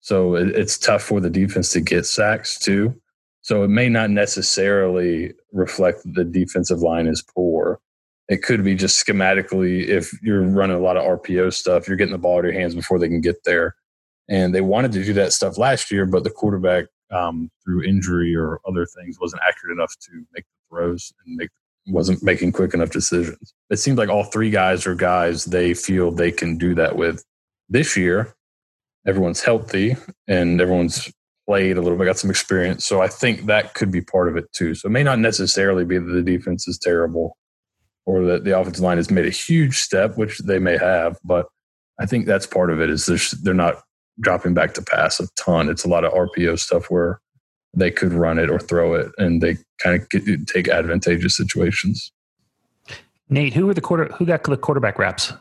So 0.00 0.36
it, 0.36 0.50
it's 0.50 0.78
tough 0.78 1.02
for 1.02 1.20
the 1.20 1.30
defense 1.30 1.72
to 1.72 1.80
get 1.80 2.06
sacks 2.06 2.58
too. 2.58 2.94
So 3.42 3.64
it 3.64 3.68
may 3.68 3.88
not 3.88 4.10
necessarily 4.10 5.34
reflect 5.52 6.02
that 6.04 6.14
the 6.14 6.24
defensive 6.24 6.80
line 6.80 7.06
is 7.06 7.22
poor. 7.22 7.80
It 8.28 8.42
could 8.42 8.64
be 8.64 8.74
just 8.74 9.04
schematically 9.04 9.86
if 9.86 10.12
you're 10.22 10.42
running 10.42 10.76
a 10.76 10.80
lot 10.80 10.96
of 10.96 11.04
RPO 11.04 11.52
stuff, 11.52 11.86
you're 11.86 11.96
getting 11.96 12.12
the 12.12 12.18
ball 12.18 12.38
out 12.38 12.44
of 12.44 12.52
your 12.52 12.60
hands 12.60 12.74
before 12.74 12.98
they 12.98 13.08
can 13.08 13.20
get 13.20 13.44
there. 13.44 13.74
And 14.28 14.54
they 14.54 14.60
wanted 14.60 14.92
to 14.92 15.04
do 15.04 15.12
that 15.14 15.32
stuff 15.32 15.58
last 15.58 15.90
year, 15.90 16.06
but 16.06 16.22
the 16.22 16.30
quarterback, 16.30 16.86
um, 17.10 17.50
through 17.64 17.82
injury 17.82 18.34
or 18.34 18.60
other 18.66 18.86
things, 18.86 19.18
wasn't 19.20 19.42
accurate 19.46 19.76
enough 19.76 19.94
to 20.02 20.24
make 20.32 20.44
the 20.44 20.76
throws 20.76 21.12
and 21.26 21.36
make 21.36 21.50
wasn't 21.86 22.22
making 22.22 22.52
quick 22.52 22.74
enough 22.74 22.90
decisions. 22.90 23.54
It 23.70 23.78
seems 23.78 23.98
like 23.98 24.08
all 24.08 24.24
three 24.24 24.50
guys 24.50 24.86
are 24.86 24.94
guys 24.94 25.46
they 25.46 25.74
feel 25.74 26.12
they 26.12 26.30
can 26.30 26.56
do 26.56 26.74
that 26.76 26.96
with. 26.96 27.24
This 27.68 27.96
year, 27.96 28.34
everyone's 29.06 29.42
healthy 29.42 29.96
and 30.28 30.60
everyone's 30.60 31.12
played 31.52 31.76
a 31.76 31.82
little 31.82 31.98
bit, 31.98 32.06
got 32.06 32.16
some 32.16 32.30
experience. 32.30 32.86
So 32.86 33.02
I 33.02 33.08
think 33.08 33.44
that 33.44 33.74
could 33.74 33.92
be 33.92 34.00
part 34.00 34.26
of 34.26 34.38
it 34.38 34.50
too. 34.54 34.74
So 34.74 34.86
it 34.86 34.90
may 34.90 35.02
not 35.02 35.18
necessarily 35.18 35.84
be 35.84 35.98
that 35.98 36.10
the 36.10 36.22
defense 36.22 36.66
is 36.66 36.78
terrible 36.78 37.36
or 38.06 38.24
that 38.24 38.44
the 38.44 38.58
offensive 38.58 38.82
line 38.82 38.96
has 38.96 39.10
made 39.10 39.26
a 39.26 39.30
huge 39.30 39.76
step, 39.76 40.16
which 40.16 40.38
they 40.38 40.58
may 40.58 40.78
have, 40.78 41.18
but 41.22 41.44
I 42.00 42.06
think 42.06 42.24
that's 42.24 42.46
part 42.46 42.70
of 42.70 42.80
it 42.80 42.88
is 42.88 43.04
they're, 43.04 43.18
they're 43.42 43.52
not 43.52 43.82
dropping 44.18 44.54
back 44.54 44.72
to 44.74 44.82
pass 44.82 45.20
a 45.20 45.28
ton. 45.36 45.68
It's 45.68 45.84
a 45.84 45.88
lot 45.88 46.06
of 46.06 46.14
RPO 46.14 46.58
stuff 46.58 46.86
where 46.90 47.20
they 47.74 47.90
could 47.90 48.14
run 48.14 48.38
it 48.38 48.48
or 48.48 48.58
throw 48.58 48.94
it 48.94 49.12
and 49.18 49.42
they 49.42 49.58
kind 49.78 50.00
of 50.00 50.08
get, 50.08 50.24
take 50.46 50.68
advantageous 50.68 51.36
situations. 51.36 52.12
Nate, 53.28 53.52
who 53.52 53.66
were 53.66 53.74
the 53.74 53.82
quarter? 53.82 54.06
Who 54.06 54.24
got 54.24 54.42
the 54.42 54.56
quarterback 54.56 54.98
reps? 54.98 55.34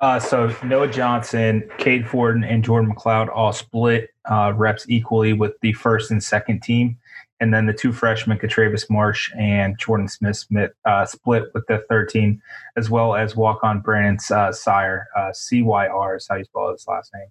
Uh, 0.00 0.18
so 0.18 0.52
Noah 0.64 0.88
Johnson, 0.88 1.70
Cade 1.78 2.08
Fortin, 2.08 2.42
and 2.42 2.64
Jordan 2.64 2.92
McLeod 2.92 3.28
all 3.32 3.52
split 3.52 4.08
uh, 4.30 4.52
reps 4.56 4.86
equally 4.88 5.32
with 5.32 5.52
the 5.60 5.72
first 5.74 6.10
and 6.10 6.22
second 6.22 6.60
team, 6.62 6.96
and 7.40 7.52
then 7.52 7.66
the 7.66 7.72
two 7.72 7.92
freshmen, 7.92 8.38
Katravis 8.38 8.88
Marsh 8.90 9.32
and 9.36 9.78
Jordan 9.78 10.08
Smith, 10.08 10.36
Smith 10.36 10.72
uh, 10.84 11.06
split 11.06 11.44
with 11.54 11.66
the 11.66 11.84
third 11.88 12.10
team, 12.10 12.40
as 12.76 12.90
well 12.90 13.14
as 13.14 13.34
walk-on 13.34 13.80
Brandon 13.80 14.18
uh, 14.30 14.52
Sire, 14.52 15.08
uh, 15.16 15.30
CYR 15.30 16.16
is 16.16 16.26
how 16.28 16.36
you 16.36 16.44
spell 16.44 16.70
his 16.70 16.86
last 16.86 17.12
name. 17.14 17.28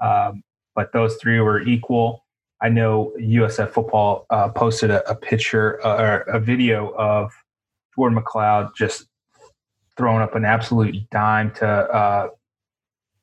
Um, 0.00 0.42
but 0.74 0.92
those 0.92 1.16
three 1.16 1.40
were 1.40 1.62
equal. 1.62 2.24
I 2.60 2.68
know 2.68 3.12
USF 3.18 3.70
football 3.70 4.26
uh, 4.30 4.50
posted 4.50 4.90
a, 4.90 5.08
a 5.10 5.14
picture 5.14 5.84
uh, 5.84 6.02
or 6.02 6.18
a 6.22 6.38
video 6.38 6.94
of 6.94 7.32
Jordan 7.96 8.22
McLeod 8.22 8.74
just 8.76 9.06
throwing 9.96 10.22
up 10.22 10.34
an 10.34 10.44
absolute 10.44 10.94
dime 11.10 11.52
to 11.54 11.66
uh, 11.66 12.28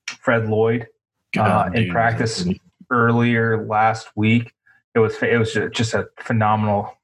Fred 0.08 0.50
Lloyd 0.50 0.88
uh, 1.38 1.70
in 1.74 1.90
practice 1.90 2.46
earlier 2.90 3.66
last 3.66 4.10
week. 4.16 4.54
It 4.94 5.00
was 5.00 5.16
it 5.22 5.38
was 5.38 5.54
just 5.74 5.94
a 5.94 6.08
phenomenal 6.20 6.98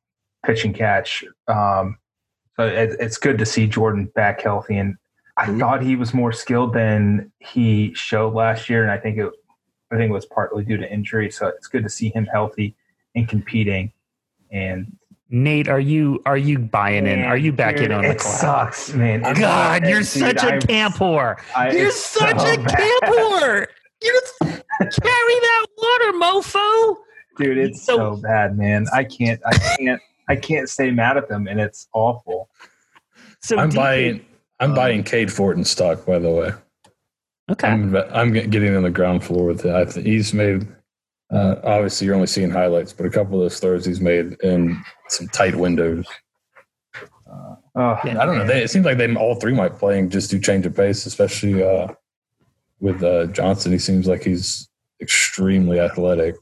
pitch 0.46 0.64
and 0.66 0.74
catch. 0.76 1.24
Um, 1.48 1.98
so 2.56 2.66
it, 2.68 2.96
it's 3.00 3.18
good 3.18 3.38
to 3.38 3.46
see 3.46 3.68
Jordan 3.68 4.06
back 4.16 4.42
healthy, 4.42 4.78
and 4.78 4.96
I 5.38 5.48
Mhm. 5.48 5.60
thought 5.60 5.82
he 5.82 5.96
was 5.96 6.14
more 6.14 6.32
skilled 6.32 6.74
than 6.74 7.32
he 7.40 7.94
showed 7.94 8.34
last 8.34 8.70
year, 8.70 8.82
and 8.84 8.92
I 8.92 8.98
think 8.98 9.18
it 9.18 9.30
I 9.92 9.98
think 9.98 10.10
it 10.10 10.14
was 10.14 10.26
partly 10.26 10.64
due 10.64 10.78
to 10.78 10.90
injury. 10.92 11.30
So 11.32 11.48
it's 11.48 11.68
good 11.68 11.84
to 11.84 11.90
see 11.90 12.10
him 12.10 12.26
healthy 12.26 12.76
and 13.14 13.28
competing. 13.28 13.92
And 14.52 14.96
Nate, 15.30 15.68
are 15.68 15.80
you 15.80 16.22
are 16.26 16.38
you 16.38 16.60
buying 16.60 17.08
in? 17.08 17.24
Are 17.24 17.36
you 17.38 17.52
back 17.52 17.76
Dude, 17.76 17.86
in 17.86 17.92
on 17.92 18.04
the 18.04 18.12
it 18.12 18.18
McLeod? 18.18 18.40
sucks, 18.40 18.94
man. 18.94 19.26
It- 19.26 19.38
God, 19.38 19.86
you're 19.86 20.00
dude, 20.00 20.08
such 20.08 20.44
a 20.44 20.48
I'm- 20.52 20.62
camp 20.62 20.96
whore. 20.96 21.38
I- 21.56 21.72
You're 21.72 21.92
such 21.92 22.40
so 22.40 22.54
a 22.54 22.58
bad. 22.58 22.78
camp 22.78 23.04
whore. 23.04 23.68
You 24.04 24.20
carry 24.80 24.89
that 25.39 25.65
water, 25.78 26.17
mofo. 26.17 26.95
dude 27.38 27.57
it's 27.57 27.84
So- 27.84 28.15
so, 28.15 28.15
bad 28.22 28.57
man 28.57 28.86
i 28.93 29.03
can't 29.03 29.39
i 29.45 29.57
can't 29.78 30.01
i 30.28 30.36
can't 30.36 30.69
stay 30.69 30.91
mad 30.91 31.17
at 31.17 31.28
them 31.30 31.47
and 31.47 31.59
it's 31.59 31.88
awful 31.93 32.49
So 33.41 33.57
I'm 33.57 33.69
do 33.69 33.76
you- 33.76 33.82
buying. 33.82 34.26
I'm 34.59 34.69
Um, 34.72 34.76
buying 34.76 35.03
Cade 35.03 35.32
Fortin 35.34 35.63
stock, 35.63 36.05
by 36.05 36.19
the 36.19 36.30
way. 36.30 36.51
Okay. 37.49 37.67
I'm, 37.67 37.95
I'm 38.13 38.32
getting 38.32 38.76
on 38.76 38.84
the 38.84 38.91
ground 38.91 39.24
floor 39.24 39.47
with 39.47 39.65
it. 39.65 39.74
I 39.74 39.86
think 39.86 40.05
he's 40.05 40.36
made. 40.36 40.67
Uh, 41.34 41.55
obviously, 41.63 42.05
you're 42.05 42.13
only 42.13 42.28
seeing 42.28 42.51
highlights, 42.51 42.93
but 42.93 43.07
a 43.07 43.09
couple 43.09 43.34
of 43.41 43.45
those 43.49 43.59
throws 43.59 43.84
he's 43.86 43.99
made 43.99 44.34
in 44.43 44.80
some 45.09 45.28
tight 45.30 45.55
windows. 45.55 46.05
oh, 47.76 47.97
Yeah. 48.05 48.22
I 48.22 48.26
don't 48.28 48.38
know. 48.38 48.45
They, 48.45 48.61
it 48.63 48.69
seems 48.69 48.86
like 48.86 48.99
they 48.99 49.11
all 49.15 49.34
three 49.34 49.53
might 49.55 49.78
play 49.80 49.97
and 49.97 50.11
just 50.11 50.30
do 50.30 50.39
change 50.39 50.67
of 50.67 50.76
pace, 50.76 51.07
especially 51.07 51.63
uh, 51.63 51.88
with 52.82 53.02
uh, 53.04 53.28
Johnson. 53.28 53.72
He 53.72 53.78
seems 53.80 54.08
like 54.08 54.24
he's 54.24 54.68
extremely 55.02 55.80
athletic 55.80 56.36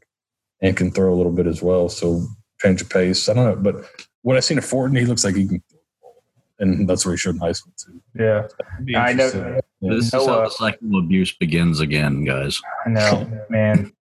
and 0.61 0.75
can 0.75 0.89
throw 0.91 1.13
a 1.13 1.15
little 1.15 1.31
bit 1.31 1.45
as 1.45 1.61
well. 1.61 1.87
So 1.89 2.25
change 2.61 2.81
of 2.81 2.89
pace. 2.89 3.29
I 3.29 3.33
don't 3.33 3.45
know, 3.45 3.55
but 3.55 3.85
what 4.23 4.35
I've 4.35 4.43
seen 4.43 4.57
of 4.57 4.65
Fortin, 4.65 4.95
he 4.97 5.05
looks 5.05 5.23
like 5.23 5.35
he 5.35 5.47
can 5.47 5.61
throw 5.69 5.79
the 5.79 6.01
ball 6.01 6.23
and 6.59 6.89
that's 6.89 7.05
where 7.05 7.13
he 7.13 7.17
showed 7.17 7.35
in 7.35 7.41
high 7.41 7.51
school 7.53 7.71
too. 7.77 8.01
Yeah, 8.19 8.47
Be 8.83 8.95
I 8.95 9.13
know. 9.13 9.25
interesting. 9.25 9.61
Yeah. 9.81 9.93
This 9.93 10.05
is 10.07 10.11
how 10.13 10.25
the 10.25 10.49
cycle 10.49 10.97
of 10.97 11.03
abuse 11.05 11.31
begins 11.31 11.79
again, 11.79 12.25
guys. 12.25 12.59
I 12.85 12.89
know, 12.89 13.29
man. 13.49 13.93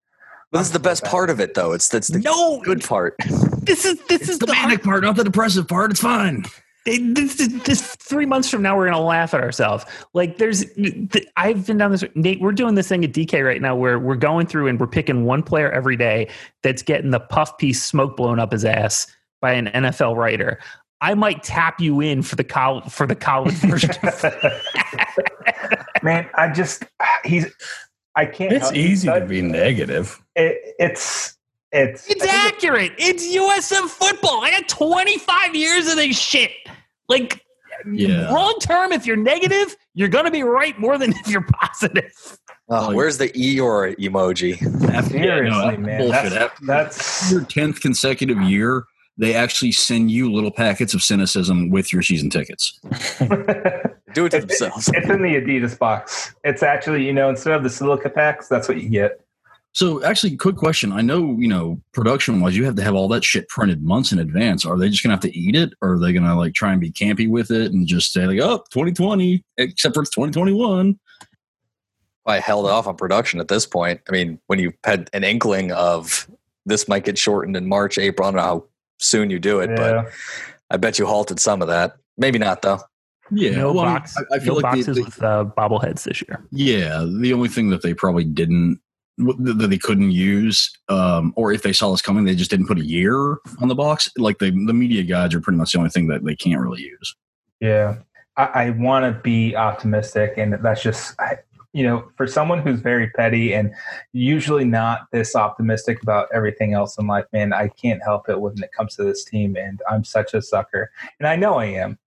But 0.51 0.59
this 0.59 0.69
is 0.69 0.73
the 0.73 0.81
best 0.81 1.05
part 1.05 1.31
of 1.31 1.39
it, 1.41 1.55
though. 1.55 1.73
It's 1.73 1.89
that's 1.89 2.09
the 2.09 2.19
No, 2.19 2.61
good 2.63 2.83
part. 2.83 3.15
this 3.63 3.85
is 3.85 4.01
this 4.09 4.29
is 4.29 4.39
the, 4.41 4.53
hard- 4.53 4.83
part, 4.83 5.05
not 5.05 5.15
the 5.15 5.23
depressive 5.23 5.69
part. 5.69 5.91
It's 5.93 6.01
fine. 6.01 6.47
It- 6.89 7.15
this, 7.15 7.35
this, 7.37 7.49
this 7.65 7.97
three 7.97 8.27
months 8.27 8.49
from 8.51 8.63
now 8.63 8.77
we're 8.77 8.87
gonna 8.87 9.01
laugh 9.01 9.35
at 9.35 9.41
ourselves 9.41 9.85
like 10.15 10.39
there's 10.39 10.65
i've 11.37 11.67
been 11.67 11.77
down 11.79 11.91
this 11.91 12.05
nate 12.15 12.41
we're 12.41 12.53
doing 12.53 12.75
this 12.75 12.89
thing 12.89 13.05
at 13.05 13.13
dk 13.13 13.45
right 13.45 13.61
now 13.63 13.77
where 13.77 13.99
we're 13.99 14.17
going 14.17 14.47
through 14.47 14.67
and 14.67 14.81
we're 14.81 14.87
picking 14.87 15.25
one 15.25 15.43
player 15.43 15.71
every 15.71 15.97
day 15.97 16.29
that's 16.63 16.83
getting 16.83 17.11
the 17.11 17.21
puff 17.21 17.57
piece 17.59 17.83
smoke 17.83 18.17
blown 18.17 18.39
up 18.41 18.53
his 18.53 18.65
ass 18.65 19.07
by 19.41 19.53
an 19.53 19.67
nfl 19.67 20.17
writer 20.17 20.59
i 21.01 21.15
might 21.15 21.43
tap 21.43 21.81
you 21.81 22.01
in 22.01 22.23
for 22.23 22.37
the 22.37 22.45
college 22.45 22.85
for 22.91 23.07
the 23.07 23.15
college 23.15 23.55
version 23.57 23.95
man, 26.03 26.29
I 26.35 26.49
just 26.53 26.85
he's. 27.25 27.47
I 28.17 28.27
can't. 28.27 28.53
It's 28.53 28.65
help- 28.65 28.75
easy 28.77 29.09
to 29.09 29.21
be 29.27 29.43
negative. 29.43 30.21
It, 30.35 30.75
it's 30.79 31.37
it's 31.71 32.09
it's 32.09 32.23
I 32.23 32.27
think 32.27 32.55
accurate 32.55 32.93
it's 32.99 33.27
usm 33.37 33.89
football 33.89 34.41
i 34.43 34.51
got 34.51 34.67
25 34.71 35.55
years 35.55 35.87
of 35.87 35.97
this 35.97 36.19
shit 36.19 36.51
like 37.09 37.43
Yeah. 37.91 38.31
long 38.31 38.55
term 38.61 38.93
if 38.93 39.07
you're 39.07 39.17
negative 39.17 39.75
you're 39.95 40.09
gonna 40.09 40.31
be 40.31 40.43
right 40.43 40.79
more 40.79 40.99
than 40.99 41.13
if 41.17 41.29
you're 41.29 41.47
positive 41.53 42.13
Oh, 42.71 42.95
where's 42.95 43.17
the 43.17 43.31
Eeyore 43.31 43.97
emoji? 43.97 44.59
Seriously, 44.59 45.21
yeah, 45.21 45.41
no, 45.41 45.75
man. 45.79 46.01
Bullshit. 46.03 46.33
That's, 46.35 46.61
that's 46.67 47.33
your 47.33 47.43
tenth 47.45 47.81
consecutive 47.81 48.39
year, 48.43 48.85
they 49.17 49.33
actually 49.35 49.73
send 49.73 50.11
you 50.11 50.31
little 50.31 50.51
packets 50.51 50.93
of 50.93 51.03
cynicism 51.03 51.71
with 51.71 51.95
your 51.95 52.03
season 52.03 52.29
tickets. 52.29 52.79
Do 54.13 54.27
it 54.27 54.31
to 54.33 54.37
It's- 54.37 54.41
themselves. 54.59 54.91
it's 54.93 55.09
in 55.09 55.23
the 55.23 55.37
Adidas 55.41 55.79
box. 55.79 56.35
It's 56.45 56.63
actually, 56.63 57.07
you 57.07 57.15
know, 57.15 57.31
instead 57.31 57.55
of 57.55 57.63
the 57.63 57.71
silica 57.71 58.11
packs, 58.11 58.49
that's 58.49 58.69
what 58.69 58.83
you 58.83 58.91
get. 58.91 59.19
So, 59.79 60.03
actually, 60.03 60.37
quick 60.37 60.57
question. 60.57 60.91
I 60.91 61.03
know, 61.03 61.37
you 61.39 61.47
know, 61.47 61.81
production 61.93 62.41
wise, 62.41 62.57
you 62.57 62.65
have 62.65 62.75
to 62.75 62.83
have 62.83 62.97
all 62.97 63.07
that 63.11 63.23
shit 63.23 63.49
printed 63.49 63.81
months 63.81 64.11
in 64.11 64.19
advance. 64.19 64.67
Are 64.67 64.77
they 64.77 64.89
just 64.89 65.05
going 65.05 65.11
to 65.11 65.15
have 65.15 65.33
to 65.33 65.39
eat 65.39 65.55
it? 65.55 65.73
Or 65.81 65.93
are 65.93 65.99
they 66.01 66.13
going 66.13 66.25
to 66.25 66.35
like 66.35 66.55
try 66.55 66.73
and 66.73 66.81
be 66.81 66.91
campy 66.91 67.31
with 67.31 67.53
it 67.53 67.71
and 67.71 67.87
just 67.87 68.13
say, 68.13 68.27
like, 68.27 68.41
oh, 68.41 68.59
2020, 68.73 69.45
except 69.57 69.95
for 69.95 70.03
it's 70.03 70.11
2021? 70.11 70.99
I 72.27 72.41
held 72.41 72.67
off 72.67 72.89
on 72.89 72.97
production 72.97 73.39
at 73.39 73.47
this 73.47 73.67
point. 73.67 74.01
I 74.09 74.11
mean, 74.11 74.41
when 74.49 74.59
you 74.59 74.73
had 74.83 75.09
an 75.13 75.23
inkling 75.23 75.71
of 75.71 76.29
this 76.67 76.89
might 76.89 77.05
get 77.05 77.17
shortened 77.17 77.57
in 77.57 77.69
March, 77.69 77.99
April, 77.99 78.27
I 78.27 78.33
don't 78.33 78.37
know 78.39 78.43
how 78.43 78.65
soon 78.99 79.31
you 79.31 79.39
do 79.39 79.61
it, 79.61 79.77
but 79.77 80.07
I 80.73 80.77
bet 80.77 80.99
you 80.99 81.07
halted 81.07 81.39
some 81.39 81.63
of 81.63 81.69
that. 81.69 81.99
Maybe 82.17 82.41
not 82.41 82.63
though. 82.63 82.81
Yeah. 83.31 83.53
no 83.53 83.73
well, 83.75 83.85
I 83.85 83.99
box, 84.01 84.17
I, 84.19 84.23
I 84.35 84.39
feel 84.41 84.55
no 84.55 84.61
like 84.61 84.73
they- 84.75 84.79
boxes 84.79 84.97
they- 84.97 85.03
with 85.03 85.23
uh, 85.23 85.45
bobbleheads 85.57 86.03
this 86.03 86.21
year. 86.23 86.45
Yeah, 86.51 87.07
the 87.21 87.33
only 87.33 87.49
thing 87.49 87.71
that 87.71 87.83
they 87.83 87.95
probably 87.95 88.25
didn't 88.25 88.81
that 89.19 89.69
they 89.69 89.79
couldn't 89.79 90.13
use, 90.13 90.71
um, 90.89 91.33
or 91.37 91.53
if 91.53 91.63
they 91.63 91.73
saw 91.73 91.91
this 91.91 92.03
coming, 92.03 92.25
they 92.25 92.35
just 92.35 92.51
didn't 92.51 92.69
put 92.69 92.79
a 92.79 92.85
year 92.85 93.39
on 93.61 93.69
the 93.69 93.75
box. 93.75 94.11
Like 94.17 94.39
the 94.39 94.51
the 94.51 94.73
media 94.73 95.03
guides 95.03 95.35
are 95.35 95.41
pretty 95.41 95.59
much 95.59 95.73
the 95.73 95.79
only 95.79 95.91
thing 95.91 96.07
that 96.09 96.25
they 96.25 96.37
can't 96.37 96.61
really 96.61 96.83
use. 96.83 97.15
Yeah. 97.61 97.97
I, 98.37 98.45
I 98.45 98.71
want 98.71 99.05
to 99.05 99.21
be 99.21 99.57
optimistic, 99.57 100.35
and 100.37 100.55
that's 100.63 100.83
just, 100.83 101.21
I, 101.21 101.39
you 101.73 101.83
know, 101.83 102.09
for 102.17 102.27
someone 102.27 102.61
who's 102.61 102.81
very 102.81 103.11
petty 103.11 103.53
and 103.53 103.75
usually 104.13 104.65
not 104.65 105.03
this 105.13 105.37
optimistic 105.37 106.03
about 106.03 106.29
everything 106.33 106.73
else 106.73 106.97
in 106.97 107.07
life, 107.07 107.27
man, 107.33 107.53
I 107.53 107.69
can't 107.69 108.03
help 108.03 108.29
it 108.29 108.41
when 108.41 108.63
it 108.63 108.73
comes 108.73 108.97
to 108.97 109.05
this 109.05 109.25
team. 109.25 109.57
And 109.57 109.83
I'm 109.91 110.05
such 110.05 110.33
a 110.35 110.41
sucker. 110.41 110.91
And 111.19 111.29
I 111.29 111.37
know 111.37 111.55
I 111.55 111.67
am. 111.67 111.99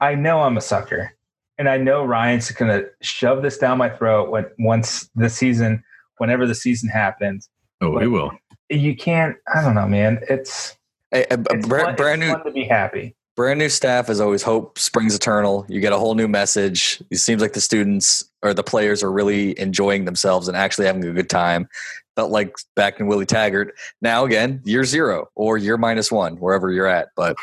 I 0.00 0.14
know 0.14 0.42
I'm 0.42 0.56
a 0.56 0.60
sucker. 0.60 1.12
And 1.58 1.68
I 1.68 1.78
know 1.78 2.04
Ryan's 2.04 2.50
going 2.50 2.70
to 2.70 2.88
shove 3.00 3.42
this 3.42 3.58
down 3.58 3.78
my 3.78 3.88
throat 3.88 4.30
when 4.30 4.46
once 4.58 5.10
the 5.16 5.30
season, 5.30 5.82
whenever 6.18 6.46
the 6.46 6.54
season 6.54 6.88
happens. 6.88 7.48
Oh, 7.80 7.90
we 7.90 8.00
But- 8.00 8.10
will. 8.10 8.32
You 8.68 8.96
can't, 8.96 9.36
I 9.54 9.62
don't 9.62 9.74
know, 9.76 9.86
man. 9.86 10.18
It's, 10.28 10.76
A, 11.12 11.20
a- 11.32 11.36
a 11.36 11.44
it's, 11.56 11.68
bra- 11.68 11.84
fun, 11.84 11.94
brand 11.96 12.22
it's 12.22 12.28
new 12.30 12.34
fun 12.36 12.44
to 12.46 12.50
be 12.50 12.64
happy. 12.64 13.14
brand 13.36 13.60
new 13.60 13.68
staff 13.68 14.10
is 14.10 14.20
always 14.20 14.42
hope 14.42 14.76
springs 14.78 15.14
eternal. 15.14 15.64
You 15.68 15.80
get 15.80 15.92
a 15.92 15.98
whole 15.98 16.14
new 16.16 16.26
message. 16.26 17.00
It 17.12 17.18
seems 17.18 17.40
like 17.40 17.52
the 17.52 17.60
students 17.60 18.24
or 18.42 18.52
the 18.54 18.64
players 18.64 19.02
are 19.04 19.12
really 19.12 19.56
enjoying 19.60 20.04
themselves 20.04 20.48
and 20.48 20.56
actually 20.56 20.86
having 20.86 21.04
a 21.04 21.12
good 21.12 21.30
time. 21.30 21.68
Felt 22.16 22.32
like 22.32 22.56
back 22.74 22.98
in 22.98 23.06
Willie 23.06 23.26
Taggart. 23.26 23.72
Now 24.02 24.24
again, 24.24 24.62
year 24.64 24.82
zero 24.84 25.28
or 25.36 25.58
year 25.58 25.76
minus 25.76 26.10
one, 26.10 26.36
wherever 26.38 26.72
you're 26.72 26.86
at. 26.88 27.08
But 27.14 27.36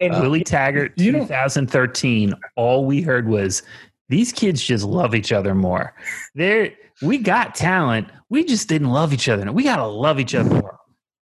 And 0.00 0.14
Uh, 0.14 0.20
Willie 0.20 0.44
Taggart, 0.44 0.92
you 0.96 1.12
don't- 1.12 1.22
2013. 1.28 2.34
All 2.56 2.84
we 2.84 3.00
heard 3.00 3.26
was 3.28 3.62
these 4.10 4.32
kids 4.32 4.62
just 4.62 4.84
love 4.84 5.14
each 5.14 5.32
other 5.32 5.54
more. 5.54 5.94
They're 6.34 6.72
we 7.02 7.18
got 7.18 7.54
talent. 7.54 8.08
We 8.30 8.44
just 8.44 8.68
didn't 8.68 8.90
love 8.90 9.12
each 9.12 9.28
other. 9.28 9.50
We 9.52 9.64
gotta 9.64 9.86
love 9.86 10.18
each 10.20 10.34
other 10.34 10.50
more. 10.50 10.78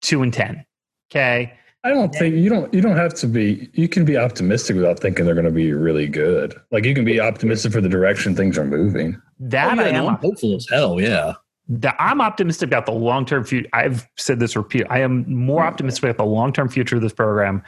Two 0.02 0.22
and 0.22 0.32
ten. 0.32 0.64
Okay. 1.10 1.52
I 1.82 1.90
don't 1.90 2.14
think 2.14 2.34
you 2.34 2.50
don't 2.50 2.72
you 2.74 2.80
don't 2.82 2.96
have 2.96 3.14
to 3.14 3.26
be 3.26 3.70
you 3.72 3.88
can 3.88 4.04
be 4.04 4.16
optimistic 4.16 4.76
without 4.76 4.98
thinking 5.00 5.24
they're 5.24 5.34
going 5.34 5.46
to 5.46 5.50
be 5.50 5.72
really 5.72 6.06
good. 6.06 6.54
Like 6.70 6.84
you 6.84 6.94
can 6.94 7.06
be 7.06 7.18
optimistic 7.20 7.72
for 7.72 7.80
the 7.80 7.88
direction 7.88 8.34
things 8.36 8.58
are 8.58 8.64
moving. 8.64 9.20
That 9.38 9.78
Oh, 9.78 9.82
I 9.82 9.88
yeah, 9.88 9.98
am. 10.02 10.08
I'm 10.08 10.16
hopeful 10.16 10.54
as 10.56 10.66
hell. 10.70 11.00
Yeah. 11.00 11.32
that 11.68 11.96
I'm 11.98 12.20
optimistic 12.20 12.66
about 12.68 12.84
the 12.84 12.92
long 12.92 13.24
term 13.24 13.44
future. 13.44 13.68
I've 13.72 14.06
said 14.18 14.40
this 14.40 14.56
repeat. 14.56 14.86
I 14.90 15.00
am 15.00 15.24
more 15.34 15.62
optimistic 15.64 16.04
about 16.04 16.18
the 16.18 16.26
long 16.30 16.52
term 16.52 16.68
future 16.68 16.96
of 16.96 17.02
this 17.02 17.14
program 17.14 17.62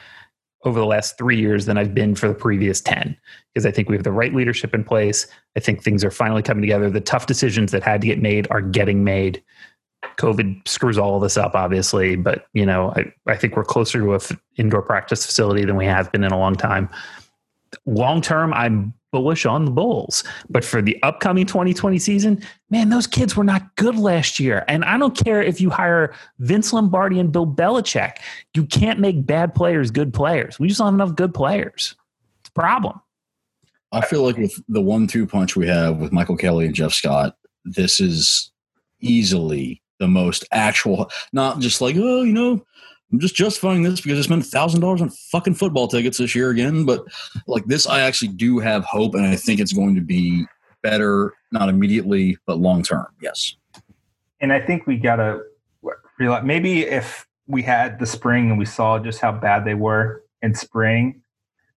over 0.65 0.79
the 0.79 0.85
last 0.85 1.17
three 1.17 1.37
years 1.37 1.65
than 1.65 1.77
I've 1.77 1.93
been 1.93 2.15
for 2.15 2.27
the 2.27 2.33
previous 2.33 2.79
10 2.81 3.17
because 3.53 3.65
I 3.65 3.71
think 3.71 3.89
we 3.89 3.95
have 3.95 4.03
the 4.03 4.11
right 4.11 4.33
leadership 4.33 4.73
in 4.73 4.83
place. 4.83 5.27
I 5.55 5.59
think 5.59 5.83
things 5.83 6.03
are 6.03 6.11
finally 6.11 6.41
coming 6.41 6.61
together. 6.61 6.89
The 6.89 7.01
tough 7.01 7.25
decisions 7.25 7.71
that 7.71 7.83
had 7.83 8.01
to 8.01 8.07
get 8.07 8.21
made 8.21 8.47
are 8.49 8.61
getting 8.61 9.03
made. 9.03 9.43
COVID 10.17 10.67
screws 10.67 10.97
all 10.97 11.15
of 11.15 11.21
this 11.21 11.37
up, 11.37 11.55
obviously, 11.55 12.15
but 12.15 12.47
you 12.53 12.65
know, 12.65 12.93
I, 12.95 13.11
I 13.27 13.35
think 13.35 13.55
we're 13.55 13.63
closer 13.63 13.99
to 13.99 14.13
a 14.13 14.15
f- 14.15 14.37
indoor 14.57 14.81
practice 14.81 15.25
facility 15.25 15.65
than 15.65 15.75
we 15.75 15.85
have 15.85 16.11
been 16.11 16.23
in 16.23 16.31
a 16.31 16.37
long 16.37 16.55
time. 16.55 16.89
Long 17.85 18.21
term, 18.21 18.53
I'm 18.53 18.93
bullish 19.13 19.45
on 19.45 19.63
the 19.63 19.71
Bulls, 19.71 20.23
but 20.49 20.65
for 20.65 20.81
the 20.81 21.01
upcoming 21.03 21.45
2020 21.45 21.99
season, 21.99 22.43
man, 22.71 22.89
those 22.89 23.05
kids 23.05 23.37
were 23.37 23.43
not 23.43 23.75
good 23.75 23.95
last 23.95 24.39
year. 24.39 24.65
And 24.67 24.83
I 24.83 24.97
don't 24.97 25.15
care 25.15 25.41
if 25.41 25.61
you 25.61 25.69
hire 25.69 26.13
Vince 26.39 26.73
Lombardi 26.73 27.19
and 27.19 27.31
Bill 27.31 27.45
Belichick, 27.47 28.17
you 28.55 28.65
can't 28.65 28.99
make 28.99 29.25
bad 29.25 29.53
players 29.53 29.91
good 29.91 30.13
players. 30.13 30.59
We 30.59 30.67
just 30.67 30.79
don't 30.79 30.87
have 30.87 30.95
enough 30.95 31.15
good 31.15 31.33
players. 31.33 31.95
It's 32.41 32.49
a 32.49 32.53
problem. 32.53 32.99
I 33.91 34.01
feel 34.01 34.23
like 34.23 34.37
with 34.37 34.59
the 34.67 34.81
one-two 34.81 35.27
punch 35.27 35.55
we 35.55 35.67
have 35.67 35.97
with 35.97 36.11
Michael 36.11 36.35
Kelly 36.35 36.65
and 36.65 36.73
Jeff 36.73 36.93
Scott, 36.93 37.37
this 37.63 37.99
is 37.99 38.51
easily 38.99 39.83
the 39.99 40.07
most 40.07 40.43
actual. 40.51 41.11
Not 41.31 41.59
just 41.59 41.79
like 41.79 41.95
oh, 41.97 42.23
you 42.23 42.33
know, 42.33 42.65
I'm 43.13 43.19
just 43.19 43.35
justifying 43.35 43.83
this 43.83 44.01
because 44.01 44.17
I 44.17 44.23
spent 44.23 44.43
thousand 44.43 44.81
dollars 44.81 44.99
on 44.99 45.09
fucking 45.09 45.53
football 45.53 45.87
tickets 45.87 46.17
this 46.17 46.33
year 46.33 46.49
again. 46.49 46.83
But 46.83 47.05
like 47.45 47.63
this, 47.65 47.85
I 47.85 48.01
actually 48.01 48.29
do 48.29 48.57
have 48.57 48.83
hope, 48.85 49.13
and 49.13 49.23
I 49.23 49.35
think 49.35 49.59
it's 49.59 49.71
going 49.71 49.93
to 49.93 50.01
be 50.01 50.45
better, 50.81 51.31
not 51.51 51.69
immediately, 51.69 52.37
but 52.47 52.57
long 52.57 52.81
term. 52.81 53.05
Yes. 53.21 53.55
and 54.41 54.51
I 54.51 54.59
think 54.59 54.87
we 54.87 54.97
gotta 54.97 55.43
realize 56.19 56.43
maybe 56.43 56.81
if 56.81 57.27
we 57.47 57.61
had 57.61 57.99
the 57.99 58.05
spring 58.05 58.49
and 58.49 58.57
we 58.57 58.65
saw 58.65 58.97
just 58.99 59.19
how 59.19 59.31
bad 59.31 59.63
they 59.63 59.75
were 59.75 60.23
in 60.41 60.55
spring, 60.55 61.21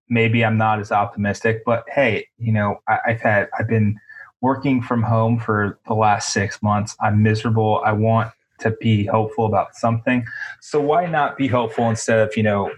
maybe 0.09 0.45
I'm 0.45 0.57
not 0.57 0.81
as 0.81 0.91
optimistic. 0.91 1.63
But 1.67 1.85
hey, 1.89 2.29
you 2.39 2.53
know, 2.53 2.81
I, 2.89 2.99
I've 3.09 3.21
had 3.21 3.51
I've 3.59 3.69
been 3.69 3.99
working 4.41 4.81
from 4.81 5.03
home 5.03 5.39
for 5.39 5.79
the 5.87 5.95
last 5.95 6.33
six 6.33 6.63
months. 6.63 6.97
I'm 7.01 7.23
miserable. 7.23 7.83
I 7.85 7.93
want 7.93 8.33
to 8.61 8.71
be 8.81 9.05
hopeful 9.07 9.47
about 9.47 9.75
something. 9.77 10.25
So 10.61 10.81
why 10.81 11.07
not 11.07 11.37
be 11.37 11.47
hopeful 11.49 11.89
instead 11.91 12.19
of 12.21 12.37
you 12.37 12.43
know 12.43 12.71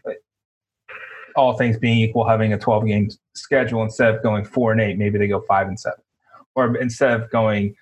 all 1.36 1.56
things 1.56 1.78
being 1.78 1.98
equal, 1.98 2.26
having 2.28 2.52
a 2.52 2.58
12 2.58 2.86
game 2.86 3.08
schedule 3.34 3.82
instead 3.82 4.14
of 4.14 4.22
going 4.22 4.44
four 4.44 4.72
and 4.72 4.80
eight, 4.80 4.98
maybe 4.98 5.18
they 5.18 5.28
go 5.28 5.40
five 5.48 5.68
and 5.68 5.78
seven, 5.78 6.00
or 6.54 6.76
instead 6.76 7.12
of 7.20 7.30
going 7.30 7.74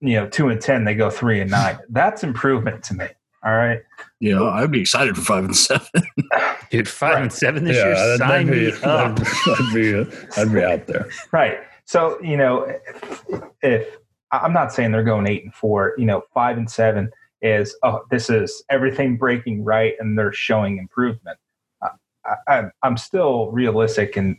you 0.00 0.14
know 0.14 0.28
two 0.28 0.48
and 0.48 0.60
ten 0.60 0.84
they 0.84 0.94
go 0.94 1.08
three 1.08 1.40
and 1.40 1.50
nine 1.50 1.78
that's 1.88 2.22
improvement 2.22 2.84
to 2.84 2.92
me 2.94 3.06
all 3.42 3.54
right 3.56 3.80
Yeah, 4.20 4.42
I'd 4.42 4.70
be 4.70 4.82
excited 4.82 5.16
for 5.16 5.22
five 5.22 5.44
and 5.44 5.56
seven. 5.56 5.86
Dude, 6.70 6.86
five 6.86 7.14
Right. 7.14 7.22
and 7.22 7.32
seven 7.32 7.64
this 7.64 7.76
yeah, 7.76 7.86
year. 7.86 7.94
that'd, 7.94 8.18
Sign 8.18 8.46
that'd 8.48 8.52
be, 8.52 8.66
me 8.66 8.72
up. 8.84 9.16
that'd 9.16 9.74
be 10.12 10.16
I'd 10.40 10.52
be 10.52 10.62
out 10.62 10.86
there. 10.88 11.08
right 11.32 11.58
so 11.86 12.20
you 12.22 12.36
know 12.36 12.64
if, 12.64 13.24
if 13.62 13.97
i'm 14.32 14.52
not 14.52 14.72
saying 14.72 14.92
they're 14.92 15.02
going 15.02 15.26
eight 15.26 15.44
and 15.44 15.54
four 15.54 15.94
you 15.98 16.04
know 16.04 16.22
five 16.32 16.56
and 16.56 16.70
seven 16.70 17.10
is 17.42 17.76
oh 17.82 18.00
this 18.10 18.28
is 18.30 18.62
everything 18.70 19.16
breaking 19.16 19.64
right 19.64 19.94
and 20.00 20.18
they're 20.18 20.32
showing 20.32 20.78
improvement 20.78 21.38
I, 21.82 22.34
I, 22.46 22.64
i'm 22.82 22.96
still 22.96 23.50
realistic 23.50 24.16
and 24.16 24.36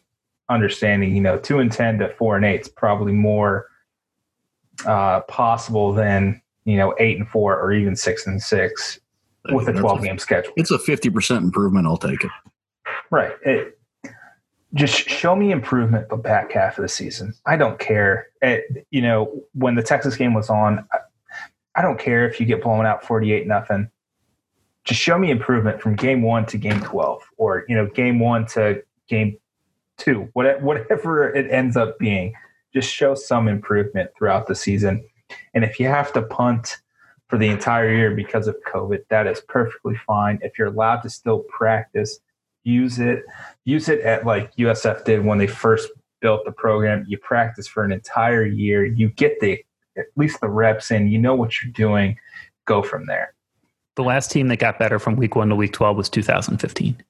understanding 0.49 1.15
you 1.15 1.21
know 1.21 1.37
two 1.37 1.59
and 1.59 1.71
ten 1.71 1.99
to 1.99 2.09
four 2.15 2.35
and 2.35 2.45
eight 2.45 2.61
is 2.61 2.69
probably 2.69 3.13
more 3.13 3.67
uh, 4.85 5.21
possible 5.21 5.93
than 5.93 6.41
you 6.65 6.77
know 6.77 6.95
eight 6.99 7.17
and 7.17 7.27
four 7.27 7.59
or 7.59 7.73
even 7.73 7.95
six 7.95 8.25
and 8.27 8.41
six 8.41 8.99
with 9.51 9.67
a 9.67 9.71
That's 9.71 9.81
12 9.81 10.03
game 10.03 10.17
schedule 10.17 10.53
It's 10.55 10.71
a 10.71 10.79
fifty 10.79 11.09
percent 11.09 11.43
improvement. 11.43 11.87
I'll 11.87 11.97
take 11.97 12.23
it. 12.23 12.31
Right. 13.09 13.33
It, 13.43 13.78
just 14.74 15.09
show 15.09 15.36
me 15.36 15.51
improvement 15.51 16.09
the 16.09 16.17
back 16.17 16.51
half 16.51 16.78
of 16.78 16.84
the 16.84 16.89
season. 16.89 17.34
I 17.45 17.57
don't 17.57 17.80
care. 17.80 18.28
It, 18.41 18.86
you 18.91 19.01
know, 19.01 19.43
when 19.53 19.76
the 19.76 19.84
Texas 19.84 20.15
game 20.15 20.34
was 20.34 20.49
on, 20.49 20.86
I, 20.91 20.99
I 21.76 21.82
don't 21.82 21.99
care 21.99 22.28
if 22.28 22.39
you 22.39 22.45
get 22.45 22.61
blown 22.61 22.86
out 22.86 23.03
48 23.03 23.47
nothing. 23.47 23.89
Just 24.84 25.01
show 25.01 25.17
me 25.17 25.32
improvement 25.32 25.82
from 25.82 25.95
game 25.95 26.22
one 26.22 26.45
to 26.47 26.57
game 26.57 26.80
12 26.82 27.22
or, 27.38 27.65
you 27.67 27.76
know, 27.76 27.88
game 27.88 28.20
one 28.20 28.45
to 28.47 28.82
game 29.07 29.38
two, 29.97 30.30
whatever 30.34 31.34
it 31.34 31.51
ends 31.51 31.76
up 31.76 31.97
being. 31.99 32.34
Just 32.74 32.91
show 32.91 33.15
some 33.15 33.47
improvement 33.47 34.11
throughout 34.17 34.47
the 34.47 34.55
season. 34.55 35.03
And 35.53 35.63
if 35.63 35.80
you 35.80 35.88
have 35.88 36.13
to 36.13 36.22
punt 36.22 36.78
for 37.28 37.38
the 37.38 37.47
entire 37.47 37.93
year 37.93 38.15
because 38.15 38.47
of 38.47 38.55
COVID, 38.67 39.01
that 39.09 39.28
is 39.28 39.41
perfectly 39.41 39.95
fine. 40.07 40.39
If 40.41 40.57
you're 40.57 40.67
allowed 40.67 41.01
to 41.01 41.09
still 41.09 41.39
practice, 41.49 42.20
use 42.64 42.99
it. 42.99 43.24
Use 43.66 43.89
it 43.89 44.01
at 44.01 44.26
like 44.26 44.55
USF 44.55 45.03
did 45.05 45.24
when 45.24 45.38
they 45.38 45.47
first 45.47 45.89
built 46.22 46.45
the 46.45 46.51
program. 46.51 47.05
You 47.07 47.18
practice 47.18 47.68
for 47.68 47.84
an 47.84 47.91
entire 47.91 48.45
year. 48.45 48.86
You 48.86 49.10
get 49.10 49.39
the 49.39 49.64
at 49.97 50.05
least 50.16 50.39
the 50.41 50.49
reps 50.49 50.91
in. 50.91 51.07
You 51.07 51.20
know 51.20 51.36
what 51.36 51.62
you're 51.62 51.72
doing. 51.72 52.18
Go 52.66 52.82
from 52.82 53.05
there. 53.05 53.34
The 53.95 54.03
last 54.03 54.32
team 54.32 54.47
that 54.47 54.60
got 54.60 54.80
better 54.80 54.99
from 54.99 55.16
week 55.16 55.36
one 55.36 55.49
to 55.49 55.55
week 55.55 55.74
12 55.74 55.97
was 55.97 56.10
2015. 56.10 57.03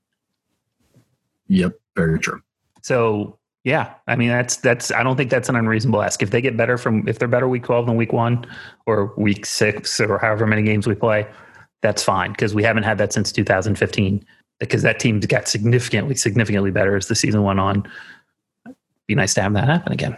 Yep, 1.50 1.74
very 1.96 2.20
true. 2.20 2.42
So 2.82 3.38
yeah, 3.64 3.94
I 4.08 4.16
mean 4.16 4.30
that's 4.30 4.58
that's 4.58 4.92
I 4.92 5.04
don't 5.04 5.18
think 5.18 5.30
that's 5.30 5.50
an 5.50 5.56
unreasonable 5.56 6.02
ask. 6.02 6.24
If 6.24 6.32
they 6.32 6.42
get 6.42 6.56
better 6.56 6.78
from 6.78 7.08
if 7.08 7.20
they're 7.20 7.28
better 7.28 7.48
week 7.48 7.64
12 7.64 7.88
than 7.88 7.96
week 7.96 8.14
1 8.14 8.46
or 8.86 9.14
week 9.18 9.46
6 9.46 10.00
or 10.00 10.18
however 10.18 10.48
many 10.48 10.64
games 10.64 10.88
we 10.88 10.96
play, 10.96 11.28
that's 11.82 12.02
fine 12.02 12.32
because 12.32 12.56
we 12.56 12.64
haven't 12.64 12.84
had 12.84 12.98
that 13.00 13.12
since 13.14 13.32
2015 13.32 14.26
because 14.60 14.82
that 14.84 15.00
team 15.00 15.20
got 15.22 15.48
significantly 15.48 16.16
significantly 16.16 16.72
better 16.72 16.96
as 16.96 17.08
the 17.08 17.16
season 17.16 17.44
went 17.44 17.60
on. 17.60 17.90
Be 19.08 19.16
nice 19.16 19.34
to 19.36 19.42
have 19.42 19.54
that 19.54 19.68
happen 19.68 19.92
again. 19.92 20.18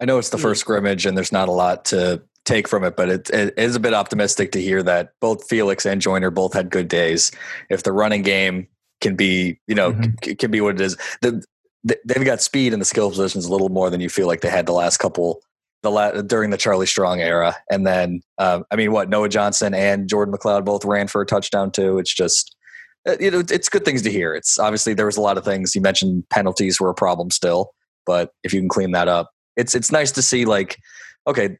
I 0.00 0.04
know 0.04 0.18
it's 0.18 0.30
the 0.30 0.38
first 0.38 0.60
scrimmage 0.60 1.06
and 1.06 1.16
there's 1.16 1.32
not 1.32 1.48
a 1.48 1.52
lot 1.52 1.84
to 1.86 2.22
take 2.44 2.68
from 2.68 2.84
it, 2.84 2.96
but 2.96 3.08
it, 3.08 3.30
it 3.30 3.54
is 3.56 3.74
a 3.74 3.80
bit 3.80 3.94
optimistic 3.94 4.52
to 4.52 4.60
hear 4.60 4.82
that 4.82 5.12
both 5.20 5.48
Felix 5.48 5.86
and 5.86 6.00
Joiner 6.00 6.30
both 6.30 6.52
had 6.52 6.70
good 6.70 6.88
days. 6.88 7.32
If 7.70 7.82
the 7.84 7.92
running 7.92 8.22
game 8.22 8.68
can 9.00 9.16
be, 9.16 9.58
you 9.66 9.74
know, 9.74 9.92
mm-hmm. 9.92 10.12
c- 10.22 10.34
can 10.34 10.50
be 10.50 10.60
what 10.60 10.74
it 10.74 10.80
is, 10.80 10.96
the, 11.22 11.42
they've 11.84 12.24
got 12.24 12.42
speed 12.42 12.72
in 12.72 12.78
the 12.78 12.84
skill 12.84 13.10
positions 13.10 13.46
a 13.46 13.52
little 13.52 13.68
more 13.68 13.88
than 13.90 14.00
you 14.00 14.08
feel 14.08 14.26
like 14.26 14.40
they 14.40 14.50
had 14.50 14.66
the 14.66 14.72
last 14.72 14.98
couple 14.98 15.40
the 15.82 15.90
la- 15.90 16.22
during 16.22 16.50
the 16.50 16.56
Charlie 16.56 16.86
Strong 16.86 17.20
era. 17.20 17.54
And 17.70 17.86
then, 17.86 18.22
um, 18.38 18.64
I 18.70 18.76
mean, 18.76 18.90
what 18.90 19.08
Noah 19.08 19.28
Johnson 19.28 19.74
and 19.74 20.08
Jordan 20.08 20.34
McLeod 20.34 20.64
both 20.64 20.84
ran 20.84 21.08
for 21.08 21.20
a 21.20 21.26
touchdown 21.26 21.70
too. 21.70 21.98
It's 21.98 22.12
just, 22.12 22.56
uh, 22.56 22.63
Uh, 23.06 23.16
you 23.20 23.30
know, 23.30 23.42
it's 23.50 23.68
good 23.68 23.84
things 23.84 24.02
to 24.02 24.10
hear. 24.10 24.34
It's 24.34 24.58
obviously 24.58 24.94
there 24.94 25.06
was 25.06 25.16
a 25.16 25.20
lot 25.20 25.36
of 25.36 25.44
things 25.44 25.74
you 25.74 25.80
mentioned. 25.80 26.24
Penalties 26.30 26.80
were 26.80 26.90
a 26.90 26.94
problem 26.94 27.30
still, 27.30 27.72
but 28.06 28.30
if 28.42 28.52
you 28.52 28.60
can 28.60 28.68
clean 28.68 28.92
that 28.92 29.08
up, 29.08 29.30
it's 29.56 29.74
it's 29.74 29.92
nice 29.92 30.12
to 30.12 30.22
see. 30.22 30.44
Like, 30.44 30.78
okay, 31.26 31.58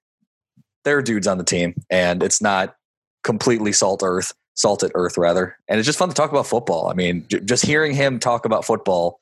there 0.84 0.98
are 0.98 1.02
dudes 1.02 1.26
on 1.26 1.38
the 1.38 1.44
team, 1.44 1.74
and 1.90 2.22
it's 2.22 2.40
not 2.40 2.76
completely 3.22 3.72
salt 3.72 4.02
earth, 4.04 4.32
salted 4.54 4.92
earth 4.94 5.18
rather. 5.18 5.56
And 5.68 5.78
it's 5.78 5.86
just 5.86 5.98
fun 5.98 6.08
to 6.08 6.14
talk 6.14 6.30
about 6.30 6.46
football. 6.46 6.88
I 6.88 6.94
mean, 6.94 7.26
j- 7.28 7.40
just 7.40 7.64
hearing 7.64 7.94
him 7.94 8.18
talk 8.18 8.44
about 8.44 8.64
football 8.64 9.20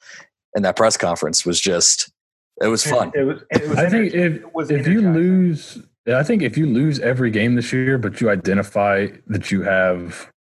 in 0.55 0.63
that 0.63 0.77
press 0.77 0.97
conference 0.97 1.45
was 1.45 1.61
just 1.61 2.13
it 2.61 2.69
was 2.69 2.85
fun. 2.85 3.11
It 3.15 3.25
was. 3.25 3.43
It 3.51 3.69
was 3.69 3.79
I 3.79 3.89
think 3.89 4.15
if 4.15 4.43
if 4.71 4.87
you 4.87 5.01
lose, 5.01 5.83
I 6.07 6.23
think 6.23 6.43
if 6.43 6.57
you 6.57 6.67
lose 6.67 7.01
every 7.01 7.31
game 7.31 7.55
this 7.55 7.73
year, 7.73 7.99
but 7.99 8.21
you 8.21 8.31
identify 8.31 9.09
that 9.27 9.51
you 9.51 9.63
have 9.63 10.31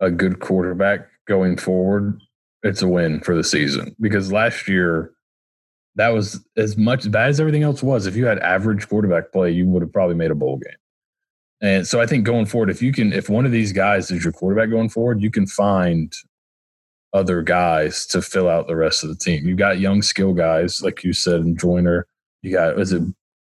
a 0.00 0.10
good 0.10 0.38
quarterback 0.40 1.08
going 1.28 1.56
forward, 1.56 2.20
it's 2.62 2.82
a 2.82 2.88
win 2.88 3.20
for 3.20 3.34
the 3.34 3.44
season. 3.44 3.94
Because 4.00 4.32
last 4.32 4.66
year, 4.66 5.12
that 5.94 6.08
was 6.08 6.44
as 6.56 6.76
much 6.76 7.10
bad 7.10 7.28
as 7.28 7.40
everything 7.40 7.62
else 7.62 7.82
was. 7.82 8.06
If 8.06 8.16
you 8.16 8.26
had 8.26 8.38
average 8.38 8.88
quarterback 8.88 9.32
play, 9.32 9.50
you 9.50 9.66
would 9.66 9.82
have 9.82 9.92
probably 9.92 10.14
made 10.16 10.30
a 10.30 10.34
bowl 10.34 10.56
game. 10.56 10.76
And 11.60 11.86
so 11.86 12.00
I 12.00 12.06
think 12.06 12.24
going 12.24 12.46
forward, 12.46 12.70
if 12.70 12.80
you 12.80 12.92
can, 12.92 13.12
if 13.12 13.28
one 13.28 13.44
of 13.44 13.52
these 13.52 13.72
guys 13.72 14.10
is 14.10 14.22
your 14.22 14.32
quarterback 14.32 14.70
going 14.70 14.88
forward, 14.88 15.20
you 15.20 15.30
can 15.30 15.46
find 15.46 16.12
other 17.12 17.42
guys 17.42 18.06
to 18.06 18.22
fill 18.22 18.48
out 18.48 18.68
the 18.68 18.76
rest 18.76 19.02
of 19.02 19.10
the 19.10 19.16
team. 19.16 19.46
You 19.46 19.56
got 19.56 19.80
young 19.80 20.02
skill 20.02 20.34
guys, 20.34 20.82
like 20.82 21.02
you 21.02 21.12
said, 21.12 21.40
and 21.40 21.58
Joiner. 21.58 22.06
You 22.42 22.52
got 22.52 22.78
is 22.78 22.92
it 22.92 23.02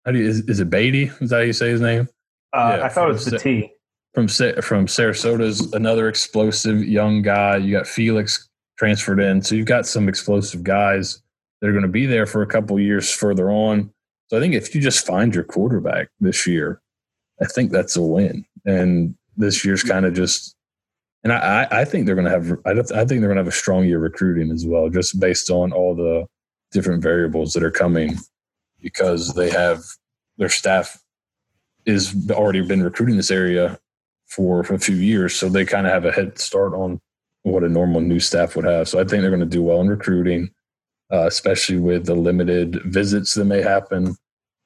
how 0.05 0.13
do 0.13 0.19
you, 0.19 0.29
is, 0.29 0.41
is 0.49 0.59
it 0.59 0.71
Beatty? 0.71 1.13
Is 1.21 1.31
that 1.31 1.37
how 1.37 1.43
you 1.43 1.53
say 1.53 1.71
his 1.71 1.81
name? 1.81 2.09
Uh, 2.53 2.77
yeah, 2.79 2.85
I 2.85 2.89
thought 2.89 3.11
it 3.11 3.13
was 3.13 3.27
the 3.27 3.39
T. 3.39 3.71
From 4.15 4.27
from 4.27 4.87
Sarasota's 4.87 5.73
another 5.73 6.09
explosive 6.09 6.83
young 6.85 7.23
guy. 7.23 7.59
You 7.59 7.73
got 7.73 7.87
Felix 7.87 8.49
transferred 8.77 9.21
in, 9.21 9.41
so 9.41 9.55
you've 9.55 9.67
got 9.67 9.87
some 9.87 10.09
explosive 10.09 10.65
guys 10.65 11.23
that 11.61 11.69
are 11.69 11.73
going 11.73 11.83
to 11.83 11.89
be 11.89 12.07
there 12.07 12.27
for 12.27 12.43
a 12.43 12.47
couple 12.47 12.79
years 12.81 13.13
further 13.13 13.51
on. 13.51 13.93
So 14.29 14.37
I 14.37 14.41
think 14.41 14.55
if 14.55 14.75
you 14.75 14.81
just 14.81 15.07
find 15.07 15.35
your 15.35 15.45
quarterback 15.45 16.09
this 16.19 16.47
year, 16.47 16.81
I 17.41 17.47
think 17.47 17.71
that's 17.71 17.97
a 17.97 18.03
win. 18.03 18.45
And 18.65 19.15
this 19.37 19.65
year's 19.65 19.83
kind 19.83 20.05
of 20.05 20.15
just 20.15 20.57
and 21.23 21.33
I, 21.33 21.69
I 21.71 21.85
think 21.85 22.07
they're 22.07 22.15
going 22.15 22.25
to 22.25 22.31
have 22.31 22.51
I, 22.65 23.01
I 23.01 23.05
think 23.05 23.21
they're 23.21 23.29
going 23.29 23.37
to 23.37 23.43
have 23.43 23.47
a 23.47 23.53
strong 23.53 23.85
year 23.85 23.99
recruiting 23.99 24.51
as 24.51 24.67
well, 24.67 24.89
just 24.89 25.21
based 25.21 25.51
on 25.51 25.73
all 25.73 25.95
the 25.95 26.27
different 26.73 27.03
variables 27.03 27.53
that 27.53 27.63
are 27.63 27.71
coming, 27.71 28.17
because 28.81 29.35
they 29.35 29.51
have 29.51 29.83
their 30.39 30.49
staff 30.49 31.01
is 31.85 32.15
already 32.31 32.63
been 32.63 32.83
recruiting 32.83 33.17
this 33.17 33.31
area 33.31 33.79
for, 34.31 34.65
for 34.65 34.75
a 34.75 34.79
few 34.79 34.97
years, 34.97 35.35
so 35.35 35.49
they 35.49 35.65
kind 35.65 35.87
of 35.87 35.93
have 35.93 36.05
a 36.05 36.13
head 36.13 36.39
start 36.39 36.73
on 36.73 37.01
what 37.43 37.65
a 37.65 37.69
normal 37.69 38.01
new 38.01 38.21
staff 38.21 38.55
would 38.55 38.65
have. 38.65 38.89
So 38.89 38.99
I 38.99 39.05
think 39.05 39.23
they're 39.23 39.31
going 39.31 39.41
to 39.41 39.47
do 39.47 39.63
well 39.63 39.81
in 39.81 39.89
recruiting, 39.89 40.51
uh, 41.13 41.27
especially 41.27 41.79
with 41.79 42.07
the 42.07 42.15
limited 42.15 42.81
visits 42.85 43.35
that 43.35 43.47
may 43.47 43.61
happen, 43.61 44.17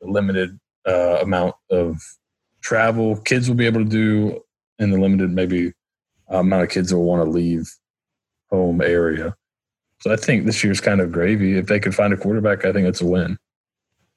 the 0.01 0.09
limited 0.09 0.59
uh, 0.87 1.19
amount 1.23 1.55
of 1.71 1.99
travel 2.61 3.17
kids 3.17 3.49
will 3.49 3.57
be 3.57 3.67
able 3.67 3.85
to 3.85 3.91
do, 3.91 4.41
and 4.79 4.93
the 4.93 4.99
limited 4.99 5.31
maybe 5.31 5.73
amount 6.29 6.63
of 6.63 6.69
kids 6.69 6.93
will 6.93 7.05
want 7.05 7.25
to 7.25 7.31
leave 7.31 7.71
home 8.51 8.83
area. 8.83 9.35
So 10.01 10.13
I 10.13 10.17
think 10.17 10.45
this 10.45 10.63
year's 10.63 10.81
kind 10.81 11.01
of 11.01 11.13
gravy. 11.13 11.57
If 11.57 11.67
they 11.67 11.81
could 11.81 11.95
find 11.95 12.13
a 12.13 12.17
quarterback, 12.17 12.65
I 12.65 12.73
think 12.73 12.87
it's 12.87 13.01
a 13.01 13.07
win. 13.07 13.39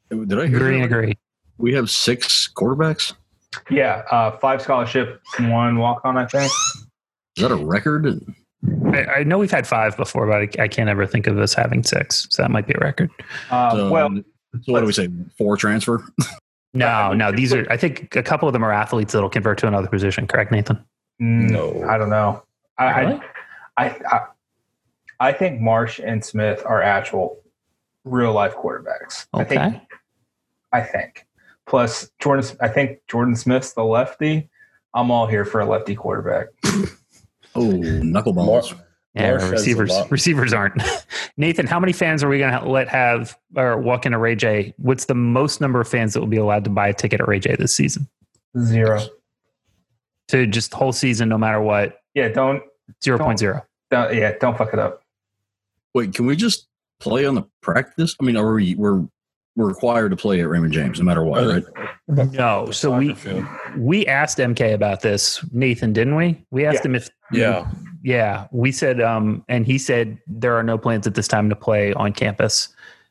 Did 0.10 0.40
I 0.40 0.48
hear 0.48 0.58
agree? 0.58 0.82
Agree. 0.82 1.18
We 1.58 1.74
have 1.74 1.90
six 1.90 2.50
quarterbacks. 2.54 3.14
Yeah, 3.70 4.04
uh, 4.12 4.38
five 4.38 4.62
scholarship, 4.62 5.22
one 5.40 5.78
walk 5.78 6.02
on. 6.04 6.18
I 6.18 6.26
think. 6.26 6.52
Is 7.36 7.44
that 7.44 7.52
a 7.52 7.56
record? 7.56 8.22
I, 8.94 9.06
I, 9.06 9.24
know 9.24 9.38
we've 9.38 9.52
had 9.52 9.68
five 9.68 9.96
before, 9.96 10.26
but 10.28 10.60
I, 10.60 10.64
I, 10.64 10.68
can't 10.68 10.90
ever 10.90 11.06
think 11.06 11.28
of 11.28 11.38
us 11.38 11.54
having 11.54 11.84
six. 11.84 12.28
So 12.32 12.42
that 12.42 12.50
might 12.50 12.66
be 12.66 12.74
a 12.74 12.80
record. 12.80 13.12
Uh, 13.52 13.72
so, 13.72 13.92
well, 13.92 14.10
so 14.64 14.74
what 14.74 14.80
do 14.80 14.86
we 14.88 14.94
say? 14.94 15.10
Four 15.38 15.58
transfer? 15.58 16.04
no, 16.74 17.14
no. 17.14 17.32
These 17.32 17.54
are. 17.54 17.68
I 17.70 17.78
think 17.78 18.16
a 18.16 18.24
couple 18.24 18.50
of 18.50 18.54
them 18.54 18.64
are 18.64 18.72
athletes 18.72 19.14
that'll 19.14 19.30
convert 19.30 19.60
to 19.60 19.68
another 19.68 19.88
position. 19.88 20.26
Correct, 20.26 20.52
Nathan? 20.52 20.84
Mm, 21.22 21.52
no, 21.52 21.88
I 21.88 21.98
don't 21.98 22.10
know. 22.10 22.44
I, 22.80 23.02
really? 23.02 23.22
I, 23.78 23.86
I, 23.90 24.20
I, 25.20 25.34
think 25.34 25.62
Marsh 25.62 26.00
and 26.00 26.24
Smith 26.24 26.64
are 26.66 26.82
actual 26.82 27.44
real 28.04 28.34
life 28.34 28.56
quarterbacks. 28.56 29.28
Okay. 29.34 29.58
I 29.58 29.70
think. 29.70 29.84
I 30.74 30.82
think. 30.82 31.27
Plus 31.68 32.10
Jordan, 32.20 32.46
I 32.62 32.68
think 32.68 33.00
Jordan 33.08 33.36
Smith's 33.36 33.74
the 33.74 33.84
lefty. 33.84 34.50
I'm 34.94 35.12
all 35.12 35.28
here 35.28 35.46
for 35.46 35.62
a 35.62 35.66
lefty 35.66 35.96
quarterback. 35.96 36.48
oh, 37.56 37.62
knuckleballs. 37.62 38.74
Mar- 38.74 38.84
yeah, 39.16 39.32
receivers 39.32 39.94
receivers 40.12 40.54
aren't. 40.54 40.82
Nathan, 41.38 41.66
how 41.66 41.80
many 41.80 41.92
fans 41.92 42.24
are 42.24 42.30
we 42.30 42.38
going 42.38 42.54
to 42.54 42.70
let 42.70 42.88
have 42.88 43.38
or 43.56 43.78
walk 43.80 44.06
into 44.06 44.18
Ray 44.20 44.36
J? 44.36 44.74
What's 44.78 45.06
the 45.06 45.16
most 45.16 45.60
number 45.60 45.82
of 45.82 45.88
fans 45.88 46.14
that 46.14 46.20
will 46.20 46.28
be 46.28 46.38
allowed 46.38 46.64
to 46.66 46.70
buy 46.70 46.88
a 46.88 46.94
ticket 46.94 47.20
at 47.20 47.28
Ray 47.28 47.40
J 47.40 47.56
this 47.56 47.74
season? 47.74 48.08
Zero 48.60 49.02
to 50.30 50.46
just 50.46 50.74
whole 50.74 50.92
season, 50.92 51.30
no 51.30 51.38
matter 51.38 51.62
what. 51.62 52.02
Yeah, 52.14 52.30
don't 52.30 52.64
zero 53.04 53.18
point 53.18 53.40
zero. 53.40 53.66
Don't, 53.90 54.14
yeah, 54.14 54.34
don't 54.40 54.58
fuck 54.58 54.74
it 54.74 54.80
up. 54.80 55.02
Wait, 55.94 56.14
can 56.14 56.26
we 56.26 56.36
just 56.36 56.68
play 57.00 57.26
on 57.26 57.36
the 57.36 57.46
practice? 57.62 58.16
I 58.20 58.24
mean, 58.24 58.38
are 58.38 58.54
we 58.54 58.76
we're 58.76 59.06
we're 59.58 59.68
required 59.68 60.10
to 60.12 60.16
play 60.16 60.40
at 60.40 60.48
Raymond 60.48 60.72
James 60.72 61.00
no 61.00 61.06
matter 61.06 61.24
what, 61.24 61.46
right? 61.46 62.32
No. 62.32 62.72
So 62.72 62.98
we 62.98 63.16
we 63.76 64.06
asked 64.06 64.38
MK 64.38 64.74
about 64.74 65.02
this, 65.02 65.44
Nathan, 65.52 65.92
didn't 65.92 66.16
we? 66.16 66.42
We 66.52 66.66
asked 66.66 66.86
yeah. 66.86 66.90
him 66.90 66.96
if 66.96 67.10
yeah 67.34 67.70
yeah 68.04 68.48
we 68.52 68.72
said 68.72 69.02
um 69.02 69.44
and 69.50 69.66
he 69.66 69.78
said 69.78 70.18
there 70.28 70.56
are 70.56 70.64
no 70.64 70.78
plans 70.78 71.06
at 71.06 71.16
this 71.16 71.28
time 71.28 71.50
to 71.50 71.56
play 71.56 71.94
on 71.94 72.14
campus. 72.14 72.70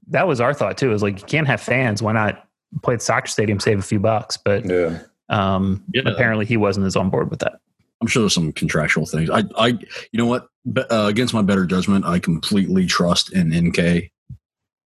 That 0.09 0.27
was 0.27 0.41
our 0.41 0.55
thought 0.55 0.79
too. 0.79 0.93
Is 0.93 1.03
like 1.03 1.21
you 1.21 1.27
can't 1.27 1.47
have 1.47 1.61
fans. 1.61 2.03
Why 2.03 2.13
not 2.13 2.49
play 2.83 2.95
at 2.95 3.03
soccer 3.03 3.27
stadium, 3.27 3.61
save 3.61 3.79
a 3.79 3.83
few 3.83 4.01
bucks? 4.01 4.39
But 4.39 4.65
yeah 4.65 5.01
um, 5.29 5.85
yeah. 5.93 6.03
Apparently, 6.07 6.47
he 6.47 6.57
wasn't 6.57 6.87
as 6.87 6.97
on 6.97 7.11
board 7.11 7.31
with 7.31 7.41
that. 7.41 7.61
I'm 8.01 8.07
sure 8.07 8.23
there's 8.23 8.35
some 8.35 8.53
contractual 8.53 9.07
things. 9.07 9.31
I, 9.31 9.45
I, 9.57 9.67
you 9.69 9.79
know 10.19 10.27
what? 10.27 10.49
Uh, 10.77 11.07
against 11.09 11.33
my 11.33 11.43
better 11.43 11.65
judgment, 11.65 12.05
I 12.05 12.19
completely 12.19 12.87
trust 12.87 13.33
in 13.33 13.55
NK. 13.55 14.11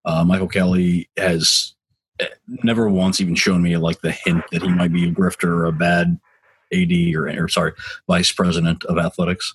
Uh, 0.06 0.24
Michael 0.24 0.48
Kelly 0.48 1.10
has 1.18 1.74
eh, 2.20 2.28
never 2.64 2.90
once 2.90 3.20
even 3.22 3.36
shown 3.36 3.62
me 3.62 3.76
like 3.78 4.02
the 4.02 4.12
hint 4.12 4.44
that 4.52 4.62
he 4.62 4.70
might 4.70 4.94
be 4.94 5.08
a 5.08 5.12
grifter 5.12 5.50
or 5.50 5.66
a 5.66 5.72
bad 5.72 6.20
AD 6.74 6.92
or, 7.16 7.28
or 7.44 7.48
sorry, 7.48 7.74
vice 8.08 8.32
president 8.32 8.86
of 8.86 8.98
athletics. 8.98 9.54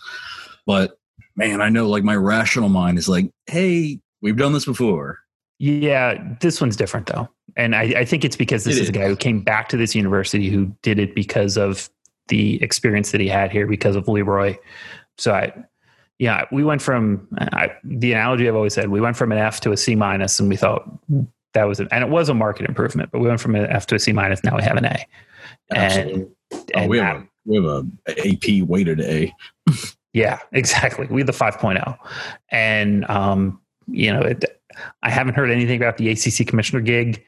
But 0.66 0.98
man, 1.36 1.60
I 1.60 1.68
know 1.68 1.88
like 1.88 2.04
my 2.04 2.16
rational 2.16 2.68
mind 2.68 2.98
is 2.98 3.08
like, 3.08 3.30
hey, 3.46 4.00
We've 4.24 4.38
done 4.38 4.54
this 4.54 4.64
before. 4.64 5.18
Yeah, 5.58 6.36
this 6.40 6.58
one's 6.58 6.76
different 6.76 7.06
though, 7.08 7.28
and 7.58 7.76
I, 7.76 7.82
I 7.82 8.04
think 8.06 8.24
it's 8.24 8.36
because 8.36 8.64
this 8.64 8.78
It 8.78 8.84
is 8.84 8.88
a 8.88 8.92
guy 8.92 9.06
who 9.06 9.16
came 9.16 9.42
back 9.42 9.68
to 9.68 9.76
this 9.76 9.94
university 9.94 10.48
who 10.48 10.74
did 10.80 10.98
it 10.98 11.14
because 11.14 11.58
of 11.58 11.90
the 12.28 12.60
experience 12.62 13.12
that 13.12 13.20
he 13.20 13.28
had 13.28 13.52
here 13.52 13.66
because 13.66 13.96
of 13.96 14.08
Leroy. 14.08 14.56
So 15.18 15.34
I, 15.34 15.52
yeah, 16.18 16.44
we 16.52 16.64
went 16.64 16.80
from 16.82 17.26
I, 17.38 17.70
the 17.84 18.12
analogy 18.12 18.48
I've 18.48 18.54
always 18.54 18.74
said. 18.74 18.88
We 18.88 19.00
went 19.00 19.16
from 19.16 19.32
an 19.32 19.38
F 19.38 19.60
to 19.60 19.72
a 19.72 19.76
C 19.76 19.94
minus, 19.94 20.38
and 20.40 20.48
we 20.48 20.56
thought 20.56 20.88
that 21.54 21.64
was, 21.64 21.80
a, 21.80 21.88
and 21.92 22.04
it 22.04 22.10
was 22.10 22.28
a 22.28 22.34
market 22.34 22.66
improvement. 22.68 23.10
But 23.12 23.20
we 23.20 23.28
went 23.28 23.40
from 23.40 23.54
an 23.54 23.66
F 23.66 23.86
to 23.88 23.94
a 23.96 23.98
C 23.98 24.12
minus. 24.12 24.42
Now 24.44 24.56
we 24.56 24.62
have 24.62 24.76
an 24.76 24.84
A, 24.84 25.06
Absolutely. 25.74 26.12
and, 26.12 26.30
Oh, 26.76 26.86
we 26.86 26.98
that- 26.98 27.04
have 27.04 27.16
a 27.22 27.26
we 27.46 27.56
have 27.56 27.64
a 27.64 27.84
AP 28.28 28.66
weighted 28.68 29.00
A. 29.00 29.32
Yeah, 30.14 30.38
exactly. 30.52 31.08
We 31.10 31.22
had 31.22 31.26
the 31.26 31.32
5.0. 31.32 31.98
And, 32.50 33.04
um, 33.10 33.60
you 33.88 34.12
know, 34.12 34.20
it, 34.20 34.44
I 35.02 35.10
haven't 35.10 35.34
heard 35.34 35.50
anything 35.50 35.76
about 35.76 35.96
the 35.96 36.08
ACC 36.08 36.46
commissioner 36.46 36.80
gig. 36.80 37.20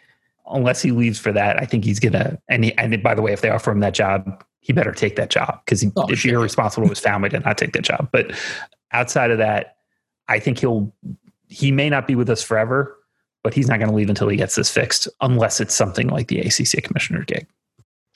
Unless 0.53 0.83
he 0.83 0.93
leaves 0.93 1.19
for 1.19 1.33
that, 1.33 1.61
I 1.61 1.67
think 1.67 1.85
he's 1.85 1.99
going 1.99 2.13
to. 2.13 2.39
And, 2.49 2.65
he, 2.65 2.79
and 2.79 3.03
by 3.03 3.17
the 3.17 3.23
way, 3.23 3.33
if 3.33 3.41
they 3.41 3.51
offer 3.51 3.73
him 3.73 3.81
that 3.81 3.93
job, 3.95 4.45
he 4.61 4.73
better 4.73 4.93
take 4.93 5.17
that 5.17 5.31
job 5.31 5.61
because 5.65 5.85
Oh, 5.97 6.05
it'd 6.09 6.23
be 6.23 6.29
irresponsible 6.31 6.87
to 6.87 6.91
his 6.91 7.01
family 7.01 7.29
to 7.31 7.41
not 7.41 7.59
take 7.59 7.73
that 7.73 7.83
job. 7.83 8.09
But 8.13 8.31
outside 8.93 9.31
of 9.31 9.39
that, 9.39 9.77
I 10.29 10.39
think 10.39 10.59
he'll, 10.59 10.93
he 11.49 11.71
may 11.71 11.89
not 11.89 12.07
be 12.07 12.15
with 12.15 12.29
us 12.29 12.43
forever, 12.43 12.97
but 13.43 13.55
he's 13.55 13.69
not 13.69 13.79
going 13.79 13.91
to 13.91 13.95
leave 13.95 14.09
until 14.09 14.29
he 14.29 14.37
gets 14.37 14.57
this 14.57 14.71
fixed, 14.71 15.09
unless 15.21 15.61
it's 15.61 15.75
something 15.75 16.09
like 16.09 16.29
the 16.29 16.41
ACC 16.41 16.83
commissioner 16.83 17.25
gig. 17.25 17.47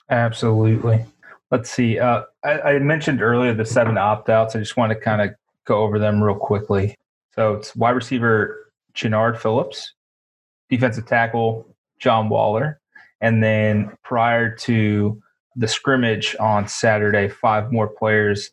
Absolutely. 0.09 1.05
Let's 1.51 1.71
see. 1.71 1.99
Uh, 1.99 2.23
I, 2.45 2.61
I 2.61 2.79
mentioned 2.79 3.23
earlier 3.23 3.55
the 3.55 3.64
seven 3.64 3.97
opt 3.97 4.29
outs. 4.29 4.57
I 4.57 4.59
just 4.59 4.77
want 4.77 4.91
to 4.91 4.97
kind 4.99 5.23
of 5.23 5.31
go 5.64 5.83
over 5.83 5.99
them 5.99 6.23
real 6.23 6.37
quickly. 6.37 6.97
So 7.35 7.55
it's 7.55 7.75
wide 7.77 7.91
receiver 7.91 8.73
Chenard 8.95 9.39
Phillips, 9.39 9.95
defensive 10.68 11.07
tackle 11.07 11.66
John 12.01 12.29
Waller, 12.29 12.81
and 13.21 13.43
then 13.43 13.97
prior 14.03 14.55
to 14.57 15.23
the 15.57 15.68
scrimmage 15.68 16.35
on 16.41 16.66
Saturday, 16.66 17.29
five 17.29 17.73
more 17.73 17.89
players 17.89 18.51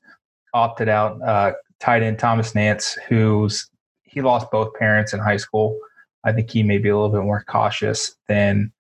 opted 0.54 0.90
out. 0.90 1.22
Uh, 1.22 1.54
tight 1.80 2.04
end 2.04 2.20
Thomas 2.20 2.56
Nance, 2.56 2.98
who's 3.08 3.70
he 4.04 4.22
lost 4.22 4.50
both 4.52 4.74
parents 4.76 5.14
in 5.14 5.20
high 5.20 5.38
school. 5.38 5.78
I 6.24 6.32
think 6.32 6.50
he 6.50 6.64
may 6.64 6.78
be 6.78 6.90
a 6.90 6.96
little 6.96 7.12
bit 7.12 7.24
more 7.24 7.44
cautious 7.48 8.16
than 8.28 8.72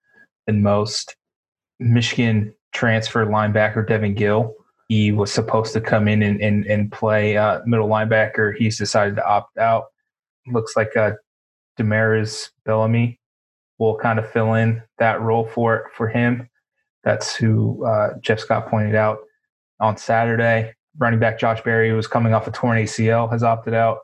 than 0.46 0.62
most. 0.62 1.16
Michigan 1.80 2.54
transfer 2.74 3.26
linebacker 3.26 3.88
Devin 3.88 4.16
Gil. 4.16 4.54
He 4.88 5.12
was 5.12 5.32
supposed 5.32 5.74
to 5.74 5.82
come 5.82 6.08
in 6.08 6.24
and, 6.24 6.42
and, 6.42 6.66
and 6.66 6.92
play 6.92 7.36
uh, 7.36 7.60
middle 7.66 7.90
linebacker. 7.90 8.56
He's 8.56 8.78
decided 8.78 9.16
to 9.18 9.28
opt 9.28 9.58
out. 9.58 9.88
Looks 10.48 10.78
like 10.78 10.96
uh, 10.96 11.12
Damaris 11.76 12.52
Bellamy 12.66 13.20
will 13.80 13.98
kind 13.98 14.18
of 14.18 14.32
fill 14.32 14.54
in 14.54 14.82
that 14.98 15.22
role 15.22 15.46
for 15.46 15.92
for 15.96 16.08
him. 16.08 16.50
That's 17.04 17.36
who 17.36 17.86
uh, 17.86 18.16
Jeff 18.22 18.40
Scott 18.40 18.70
pointed 18.70 18.96
out 18.96 19.20
on 19.80 19.98
Saturday. 19.98 20.74
Running 21.00 21.20
back 21.20 21.40
Josh 21.40 21.62
Berry, 21.62 21.90
who 21.90 21.96
was 21.96 22.08
coming 22.08 22.34
off 22.34 22.48
a 22.48 22.52
torn 22.52 22.78
ACL, 22.78 23.32
has 23.32 23.44
opted 23.44 23.74
out, 23.74 24.00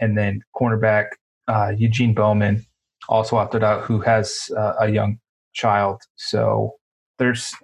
and 0.00 0.16
then 0.16 0.42
cornerback 0.54 1.08
uh, 1.48 1.72
Eugene 1.76 2.14
Bowman 2.14 2.64
also 3.08 3.36
opted 3.36 3.62
out, 3.62 3.84
who 3.84 4.00
has 4.00 4.50
uh, 4.56 4.74
a 4.80 4.88
young 4.88 5.18
child. 5.54 6.02
So 6.16 6.74
there's 7.18 7.54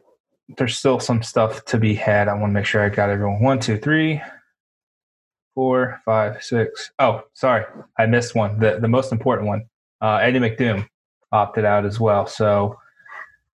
there's 0.59 0.79
still 0.79 1.01
some 1.01 1.23
stuff 1.23 1.65
to 1.67 1.79
be 1.79 1.95
had. 1.95 2.29
I 2.29 2.35
want 2.35 2.51
to 2.51 2.55
make 2.55 2.67
sure 2.67 2.83
I 2.83 2.89
got 2.89 3.11
everyone. 3.11 3.43
One, 3.43 3.61
two, 3.61 3.79
three, 3.79 4.21
four, 5.55 6.01
five, 6.05 6.43
six. 6.43 6.91
Oh, 6.99 7.23
sorry, 7.35 7.65
I 7.99 8.07
missed 8.07 8.35
one. 8.35 8.59
The 8.59 8.79
the 8.81 8.89
most 8.89 9.13
important 9.13 9.49
one. 9.49 9.65
Uh, 10.01 10.17
Eddie 10.17 10.41
McDoom 10.41 10.87
opted 11.31 11.65
out 11.65 11.87
as 11.87 12.01
well. 12.01 12.27
So 12.27 12.77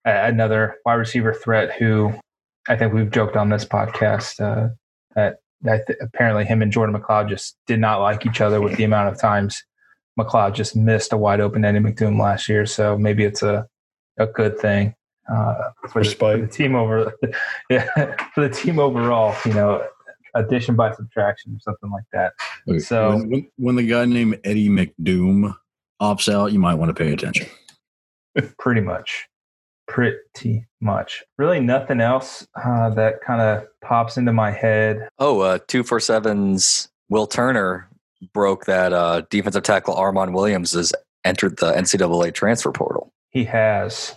another 0.05 0.77
wide 0.85 0.95
receiver 0.95 1.35
threat 1.35 1.73
who 1.79 2.13
I 2.69 2.77
think 2.77 2.93
we've 2.93 3.11
joked 3.11 3.37
on 3.37 3.49
this 3.49 3.65
podcast 3.65 4.41
uh, 4.41 4.71
that 5.19 5.37
that 5.63 5.87
th- 5.89 5.99
apparently 6.01 6.45
him 6.45 6.63
and 6.63 6.71
Jordan 6.73 6.95
McLeod 6.97 7.29
just 7.29 7.57
did 7.67 7.81
not 7.81 8.01
like 8.01 8.25
each 8.25 8.41
other 8.41 8.61
with 8.61 8.77
the 8.77 8.85
amount 8.85 9.13
of 9.13 9.21
times 9.21 9.65
McLeod 10.19 10.55
just 10.55 10.77
missed 10.77 11.13
a 11.13 11.17
wide 11.17 11.41
open 11.41 11.65
Eddie 11.65 11.81
McDoom 11.81 12.21
last 12.21 12.49
year. 12.49 12.65
So 12.67 12.97
maybe 12.97 13.25
it's 13.25 13.43
a 13.43 13.67
a 14.19 14.27
good 14.27 14.59
thing 14.59 14.95
uh, 15.33 15.71
for, 15.91 16.03
the, 16.03 16.11
for 16.15 16.37
the 16.39 16.47
team 16.49 16.75
over 16.75 17.13
yeah 17.71 18.17
for 18.35 18.49
the 18.49 18.55
team 18.55 18.79
overall. 18.79 19.35
You 19.45 19.55
know, 19.55 19.87
addition 20.35 20.77
by 20.77 20.95
subtraction 20.95 21.55
or 21.55 21.61
something 21.61 21.91
like 21.91 22.05
that. 22.13 22.33
Okay, 22.69 22.79
So- 22.79 23.17
when, 23.17 23.31
when, 23.31 23.49
when 23.57 23.77
the 23.77 23.87
guy 23.87 24.05
named 24.05 24.41
Eddie 24.45 24.69
McDoom 24.69 25.55
opts 26.01 26.33
out, 26.33 26.53
you 26.53 26.59
might 26.61 26.75
want 26.75 26.91
to 26.91 26.95
pay 26.95 27.13
attention. 27.13 27.47
Pretty 28.59 28.81
much, 28.81 29.27
pretty 29.89 30.65
much. 30.81 31.25
Really, 31.37 31.61
nothing 31.61 32.01
else 32.01 32.47
uh, 32.63 32.91
that 32.91 33.21
kind 33.23 33.41
of 33.41 33.67
pops 33.83 34.17
into 34.17 34.33
my 34.33 34.51
head. 34.51 35.09
Oh, 35.19 35.41
uh, 35.41 35.59
two 35.67 35.83
four 35.83 36.01
sevens. 36.01 36.89
Will 37.09 37.27
Turner 37.27 37.89
broke 38.33 38.67
that 38.67 38.93
uh, 38.93 39.23
defensive 39.31 39.63
tackle 39.63 39.95
Armon 39.95 40.33
Williams 40.33 40.73
has 40.73 40.93
entered 41.25 41.59
the 41.59 41.73
NCAA 41.73 42.35
transfer 42.35 42.71
portal. 42.73 43.13
He 43.31 43.45
has 43.45 44.15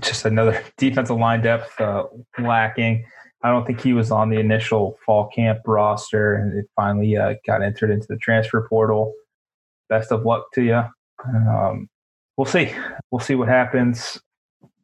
just 0.00 0.24
another 0.24 0.62
defensive 0.76 1.16
line 1.16 1.42
depth 1.42 1.80
uh, 1.80 2.04
lacking. 2.38 3.04
I 3.42 3.50
don't 3.50 3.66
think 3.66 3.80
he 3.80 3.92
was 3.92 4.10
on 4.10 4.30
the 4.30 4.38
initial 4.38 4.96
fall 5.04 5.28
camp 5.28 5.60
roster, 5.66 6.34
and 6.34 6.58
it 6.58 6.66
finally 6.76 7.16
uh, 7.16 7.34
got 7.46 7.62
entered 7.62 7.90
into 7.90 8.06
the 8.08 8.16
transfer 8.16 8.66
portal. 8.68 9.12
Best 9.90 10.12
of 10.12 10.24
luck 10.24 10.46
to 10.54 10.62
you. 10.62 10.82
Um, 11.28 11.88
we'll 12.38 12.46
see. 12.46 12.72
We'll 13.10 13.20
see 13.20 13.34
what 13.34 13.48
happens. 13.48 14.18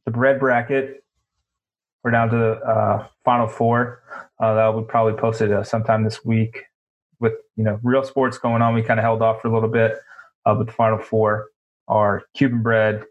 The 0.05 0.11
bread 0.11 0.41
bracket. 0.41 1.05
We're 2.03 2.13
down 2.13 2.31
to 2.31 2.37
the 2.37 2.53
uh, 2.67 3.07
final 3.25 3.47
four. 3.47 4.03
Uh, 4.41 4.55
that 4.55 4.67
will 4.69 4.83
be 4.83 4.87
probably 4.87 5.13
posted 5.21 5.53
uh, 5.53 5.63
sometime 5.63 6.05
this 6.05 6.25
week. 6.25 6.63
With 7.19 7.35
you 7.57 7.65
know 7.65 7.79
real 7.83 8.03
sports 8.03 8.39
going 8.39 8.63
on, 8.63 8.75
we 8.75 8.83
kind 8.83 8.99
of 8.99 9.05
held 9.05 9.21
off 9.21 9.43
for 9.43 9.49
a 9.49 9.55
little 9.55 9.69
bit. 9.69 9.99
Uh, 10.47 10.55
but 10.55 10.67
the 10.67 10.73
final 10.73 10.99
four 10.99 11.49
are 11.89 12.23
Cuban 12.35 12.63
bread, 12.63 13.05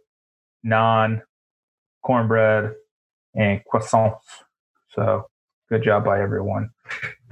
naan, 0.65 1.21
cornbread, 2.03 2.73
and 3.35 3.61
croissants. 3.71 4.19
So 4.95 5.27
good 5.69 5.83
job 5.83 6.03
by 6.03 6.21
everyone 6.21 6.71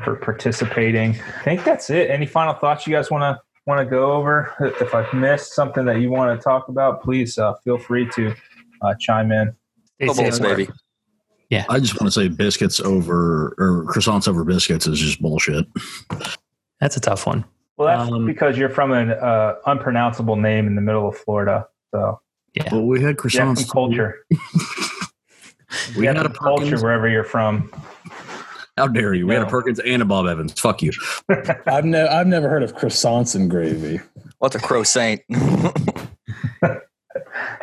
for 0.04 0.16
participating. 0.16 1.20
I 1.40 1.44
think 1.44 1.64
that's 1.64 1.90
it. 1.90 2.12
Any 2.12 2.28
final 2.28 2.54
thoughts 2.54 2.86
you 2.86 2.94
guys 2.94 3.10
want 3.10 3.24
to 3.24 3.42
want 3.66 3.80
to 3.80 3.86
go 3.86 4.14
over? 4.14 4.54
If 4.60 4.94
I've 4.94 5.12
missed 5.14 5.54
something 5.54 5.86
that 5.86 6.00
you 6.00 6.10
want 6.10 6.40
to 6.40 6.44
talk 6.44 6.70
about, 6.70 7.04
please 7.04 7.38
uh, 7.38 7.54
feel 7.64 7.78
free 7.78 8.08
to 8.16 8.34
uh, 8.82 8.94
chime 9.00 9.32
in. 9.32 9.54
Stay 9.96 10.08
Go 10.08 10.14
Bulls, 10.14 10.38
safe. 10.38 10.42
baby. 10.44 10.68
I 11.70 11.80
just 11.80 12.00
want 12.00 12.12
to 12.12 12.20
say 12.20 12.28
biscuits 12.28 12.80
over 12.80 13.56
or 13.58 13.86
croissants 13.94 14.28
over 14.28 14.44
biscuits 14.44 14.86
is 14.88 15.00
just 15.00 15.22
bullshit. 15.22 15.66
That's 16.82 16.98
a 16.98 17.00
tough 17.00 17.26
one. 17.26 17.46
Well, 17.78 17.88
that's 17.88 18.12
Um, 18.12 18.26
because 18.26 18.58
you're 18.58 18.70
from 18.70 18.92
an 18.92 19.12
uh, 19.12 19.54
unpronounceable 19.66 20.36
name 20.36 20.68
in 20.68 20.76
the 20.76 20.82
middle 20.82 21.08
of 21.08 21.16
Florida. 21.18 21.68
So 21.94 22.20
Yeah. 22.54 22.68
But 22.70 22.82
we 22.82 22.98
had 23.02 23.04
you 23.04 23.08
have 23.10 23.18
croissants. 23.18 23.58
some 23.60 23.70
culture. 23.70 24.26
We 25.96 26.04
You 26.04 26.08
have 26.08 26.18
had 26.18 26.26
a 26.26 26.30
some 26.30 26.34
culture 26.36 26.64
Perkins. 26.66 26.84
wherever 26.84 27.10
you're 27.10 27.24
from. 27.26 27.70
How 28.78 28.88
dare 28.88 29.14
you? 29.14 29.28
We 29.28 29.34
had 29.34 29.44
a 29.44 29.48
Perkins 29.48 29.80
and 29.80 30.02
a 30.02 30.06
Bob 30.06 30.26
Evans. 30.28 30.54
Fuck 30.60 30.82
you. 30.82 30.92
I've 31.66 31.84
never 31.84 32.10
I've 32.10 32.28
never 32.28 32.48
heard 32.48 32.64
of 32.64 32.74
croissants 32.76 33.36
and 33.36 33.50
gravy. 33.50 34.00
What's 34.40 34.56
a 34.56 34.60
croissant? 34.60 35.22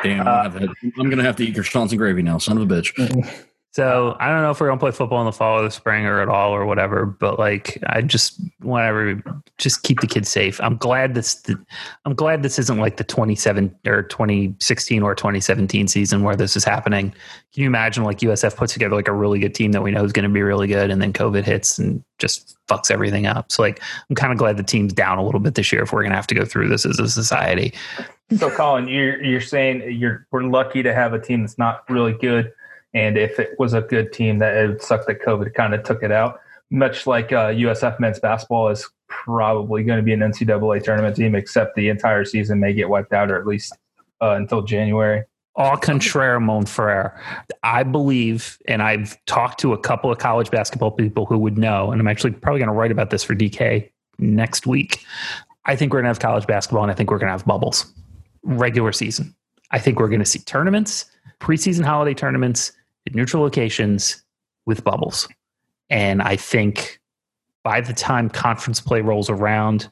Damn, 0.04 0.28
I'm, 0.28 0.52
gonna 0.52 0.60
have 0.60 1.16
to, 1.16 1.22
have 1.22 1.36
to 1.36 1.44
eat 1.44 1.56
croissants 1.56 1.90
and 1.90 1.98
gravy 1.98 2.20
now. 2.20 2.36
Son 2.36 2.58
of 2.58 2.70
a 2.70 2.74
bitch. 2.74 2.94
So 3.74 4.16
I 4.20 4.28
don't 4.28 4.42
know 4.42 4.52
if 4.52 4.60
we're 4.60 4.68
gonna 4.68 4.78
play 4.78 4.92
football 4.92 5.18
in 5.18 5.26
the 5.26 5.32
fall 5.32 5.58
or 5.58 5.64
the 5.64 5.70
spring 5.70 6.06
or 6.06 6.20
at 6.20 6.28
all 6.28 6.52
or 6.52 6.64
whatever, 6.64 7.04
but 7.06 7.40
like 7.40 7.76
I 7.86 8.02
just 8.02 8.40
whatever, 8.60 9.20
just 9.58 9.82
keep 9.82 9.98
the 9.98 10.06
kids 10.06 10.28
safe. 10.28 10.60
I'm 10.60 10.76
glad 10.76 11.14
this. 11.14 11.44
I'm 12.04 12.14
glad 12.14 12.44
this 12.44 12.56
isn't 12.60 12.78
like 12.78 12.98
the 12.98 13.04
27 13.04 13.74
or 13.84 14.04
2016 14.04 15.02
or 15.02 15.16
2017 15.16 15.88
season 15.88 16.22
where 16.22 16.36
this 16.36 16.54
is 16.54 16.62
happening. 16.62 17.10
Can 17.52 17.62
you 17.62 17.66
imagine 17.66 18.04
like 18.04 18.20
USF 18.20 18.54
puts 18.54 18.72
together 18.74 18.94
like 18.94 19.08
a 19.08 19.12
really 19.12 19.40
good 19.40 19.56
team 19.56 19.72
that 19.72 19.82
we 19.82 19.90
know 19.90 20.04
is 20.04 20.12
going 20.12 20.22
to 20.22 20.28
be 20.28 20.42
really 20.42 20.68
good, 20.68 20.92
and 20.92 21.02
then 21.02 21.12
COVID 21.12 21.42
hits 21.42 21.76
and 21.76 22.00
just 22.20 22.56
fucks 22.68 22.92
everything 22.92 23.26
up. 23.26 23.50
So 23.50 23.60
like 23.60 23.82
I'm 24.08 24.14
kind 24.14 24.30
of 24.30 24.38
glad 24.38 24.56
the 24.56 24.62
team's 24.62 24.92
down 24.92 25.18
a 25.18 25.24
little 25.24 25.40
bit 25.40 25.56
this 25.56 25.72
year 25.72 25.82
if 25.82 25.92
we're 25.92 26.04
gonna 26.04 26.14
have 26.14 26.28
to 26.28 26.34
go 26.36 26.44
through 26.44 26.68
this 26.68 26.86
as 26.86 27.00
a 27.00 27.08
society. 27.08 27.74
So, 28.38 28.50
Collin, 28.50 28.86
you're 28.86 29.20
you're 29.20 29.40
saying 29.40 29.98
you're 29.98 30.28
we're 30.30 30.44
lucky 30.44 30.84
to 30.84 30.94
have 30.94 31.12
a 31.12 31.18
team 31.18 31.40
that's 31.40 31.58
not 31.58 31.82
really 31.90 32.12
good, 32.12 32.52
and 32.94 33.18
if 33.18 33.38
it 33.38 33.58
was 33.58 33.74
a 33.74 33.80
good 33.80 34.12
team, 34.12 34.38
that 34.38 34.56
it 34.56 34.82
sucked 34.82 35.06
that 35.08 35.20
COVID 35.20 35.52
kind 35.54 35.74
of 35.74 35.82
took 35.82 36.02
it 36.02 36.12
out. 36.12 36.40
Much 36.70 37.06
like 37.06 37.32
uh, 37.32 37.48
USF 37.48 38.00
men's 38.00 38.20
basketball 38.20 38.68
is 38.68 38.88
probably 39.08 39.84
going 39.84 39.98
to 39.98 40.02
be 40.02 40.12
an 40.12 40.20
NCAA 40.20 40.82
tournament 40.82 41.16
team, 41.16 41.34
except 41.34 41.74
the 41.74 41.88
entire 41.88 42.24
season 42.24 42.60
may 42.60 42.72
get 42.72 42.88
wiped 42.88 43.12
out, 43.12 43.30
or 43.30 43.38
at 43.38 43.46
least 43.46 43.76
uh, 44.22 44.30
until 44.30 44.62
January. 44.62 45.24
Au 45.56 45.76
contraire, 45.76 46.40
mon 46.40 46.66
frere. 46.66 47.20
I 47.62 47.84
believe, 47.84 48.58
and 48.66 48.82
I've 48.82 49.16
talked 49.26 49.60
to 49.60 49.72
a 49.72 49.78
couple 49.78 50.10
of 50.10 50.18
college 50.18 50.50
basketball 50.50 50.90
people 50.90 51.26
who 51.26 51.38
would 51.38 51.56
know, 51.58 51.92
and 51.92 52.00
I'm 52.00 52.08
actually 52.08 52.32
probably 52.32 52.58
going 52.58 52.68
to 52.68 52.74
write 52.74 52.90
about 52.90 53.10
this 53.10 53.22
for 53.22 53.34
DK 53.34 53.90
next 54.18 54.66
week. 54.66 55.04
I 55.66 55.76
think 55.76 55.92
we're 55.92 55.98
going 55.98 56.04
to 56.04 56.10
have 56.10 56.18
college 56.18 56.46
basketball, 56.46 56.82
and 56.82 56.90
I 56.90 56.94
think 56.94 57.10
we're 57.10 57.18
going 57.18 57.28
to 57.28 57.32
have 57.32 57.46
bubbles. 57.46 57.86
regular 58.42 58.92
season. 58.92 59.34
I 59.70 59.78
think 59.78 59.98
we're 59.98 60.08
going 60.08 60.20
to 60.20 60.26
see 60.26 60.40
tournaments, 60.40 61.06
preseason 61.40 61.84
holiday 61.84 62.14
tournaments 62.14 62.72
neutral 63.12 63.42
locations 63.42 64.22
with 64.66 64.84
bubbles. 64.84 65.28
And 65.90 66.22
I 66.22 66.36
think 66.36 67.00
by 67.62 67.80
the 67.80 67.92
time 67.92 68.28
conference 68.28 68.80
play 68.80 69.00
rolls 69.00 69.28
around, 69.28 69.88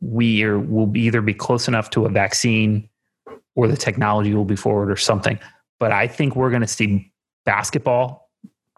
we 0.00 0.42
are, 0.42 0.58
will 0.58 0.94
either 0.96 1.20
be 1.20 1.34
close 1.34 1.68
enough 1.68 1.90
to 1.90 2.06
a 2.06 2.08
vaccine 2.08 2.88
or 3.54 3.68
the 3.68 3.76
technology 3.76 4.34
will 4.34 4.44
be 4.44 4.56
forward 4.56 4.90
or 4.90 4.96
something. 4.96 5.38
But 5.78 5.92
I 5.92 6.06
think 6.06 6.36
we're 6.36 6.50
going 6.50 6.62
to 6.62 6.68
see 6.68 7.12
basketball, 7.44 8.30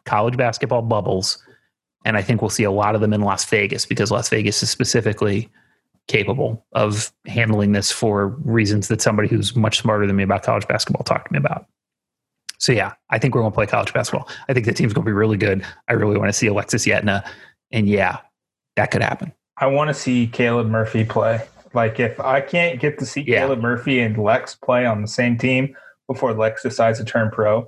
college 0.04 0.36
basketball 0.36 0.82
bubbles. 0.82 1.38
And 2.04 2.16
I 2.16 2.22
think 2.22 2.42
we'll 2.42 2.50
see 2.50 2.64
a 2.64 2.70
lot 2.70 2.94
of 2.94 3.00
them 3.00 3.12
in 3.12 3.22
Las 3.22 3.44
Vegas 3.46 3.86
because 3.86 4.10
Las 4.10 4.28
Vegas 4.28 4.62
is 4.62 4.70
specifically 4.70 5.50
capable 6.06 6.64
of 6.72 7.12
handling 7.26 7.72
this 7.72 7.90
for 7.90 8.28
reasons 8.44 8.88
that 8.88 9.00
somebody 9.00 9.28
who's 9.28 9.56
much 9.56 9.78
smarter 9.78 10.06
than 10.06 10.16
me 10.16 10.22
about 10.22 10.42
college 10.42 10.68
basketball 10.68 11.02
talked 11.02 11.28
to 11.28 11.32
me 11.32 11.38
about. 11.38 11.66
So 12.64 12.72
yeah, 12.72 12.94
I 13.10 13.18
think 13.18 13.34
we're 13.34 13.42
going 13.42 13.52
to 13.52 13.54
play 13.54 13.66
college 13.66 13.92
basketball. 13.92 14.26
I 14.48 14.54
think 14.54 14.64
the 14.64 14.72
team's 14.72 14.94
going 14.94 15.04
to 15.04 15.06
be 15.06 15.12
really 15.12 15.36
good. 15.36 15.66
I 15.86 15.92
really 15.92 16.16
want 16.16 16.30
to 16.30 16.32
see 16.32 16.46
Alexis 16.46 16.86
Yetna, 16.86 17.22
and 17.70 17.86
yeah, 17.86 18.20
that 18.76 18.90
could 18.90 19.02
happen. 19.02 19.34
I 19.58 19.66
want 19.66 19.88
to 19.88 19.94
see 19.94 20.26
Caleb 20.26 20.68
Murphy 20.68 21.04
play. 21.04 21.46
Like 21.74 22.00
if 22.00 22.18
I 22.18 22.40
can't 22.40 22.80
get 22.80 22.98
to 23.00 23.04
see 23.04 23.20
Yeah. 23.20 23.40
Caleb 23.40 23.60
Murphy 23.60 24.00
and 24.00 24.16
Lex 24.16 24.54
play 24.54 24.86
on 24.86 25.02
the 25.02 25.08
same 25.08 25.36
team 25.36 25.76
before 26.08 26.32
Lex 26.32 26.62
decides 26.62 26.98
to 27.00 27.04
turn 27.04 27.30
pro, 27.30 27.66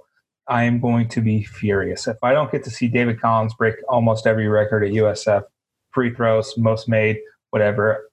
I 0.49 0.65
am 0.65 0.81
going 0.81 1.11
to 1.11 1.21
be 1.21 1.43
furious. 1.45 2.07
If 2.07 2.17
I 2.23 2.33
don't 2.33 2.51
get 2.51 2.65
to 2.65 2.71
see 2.71 2.89
David 2.89 3.21
Collins 3.21 3.53
break 3.53 3.75
almost 3.91 4.27
every 4.27 4.49
record 4.49 4.83
at 4.83 4.93
USF, 4.93 5.43
free 5.91 6.15
throws, 6.15 6.57
most 6.57 6.89
made, 6.89 7.19
whatever, 7.51 8.09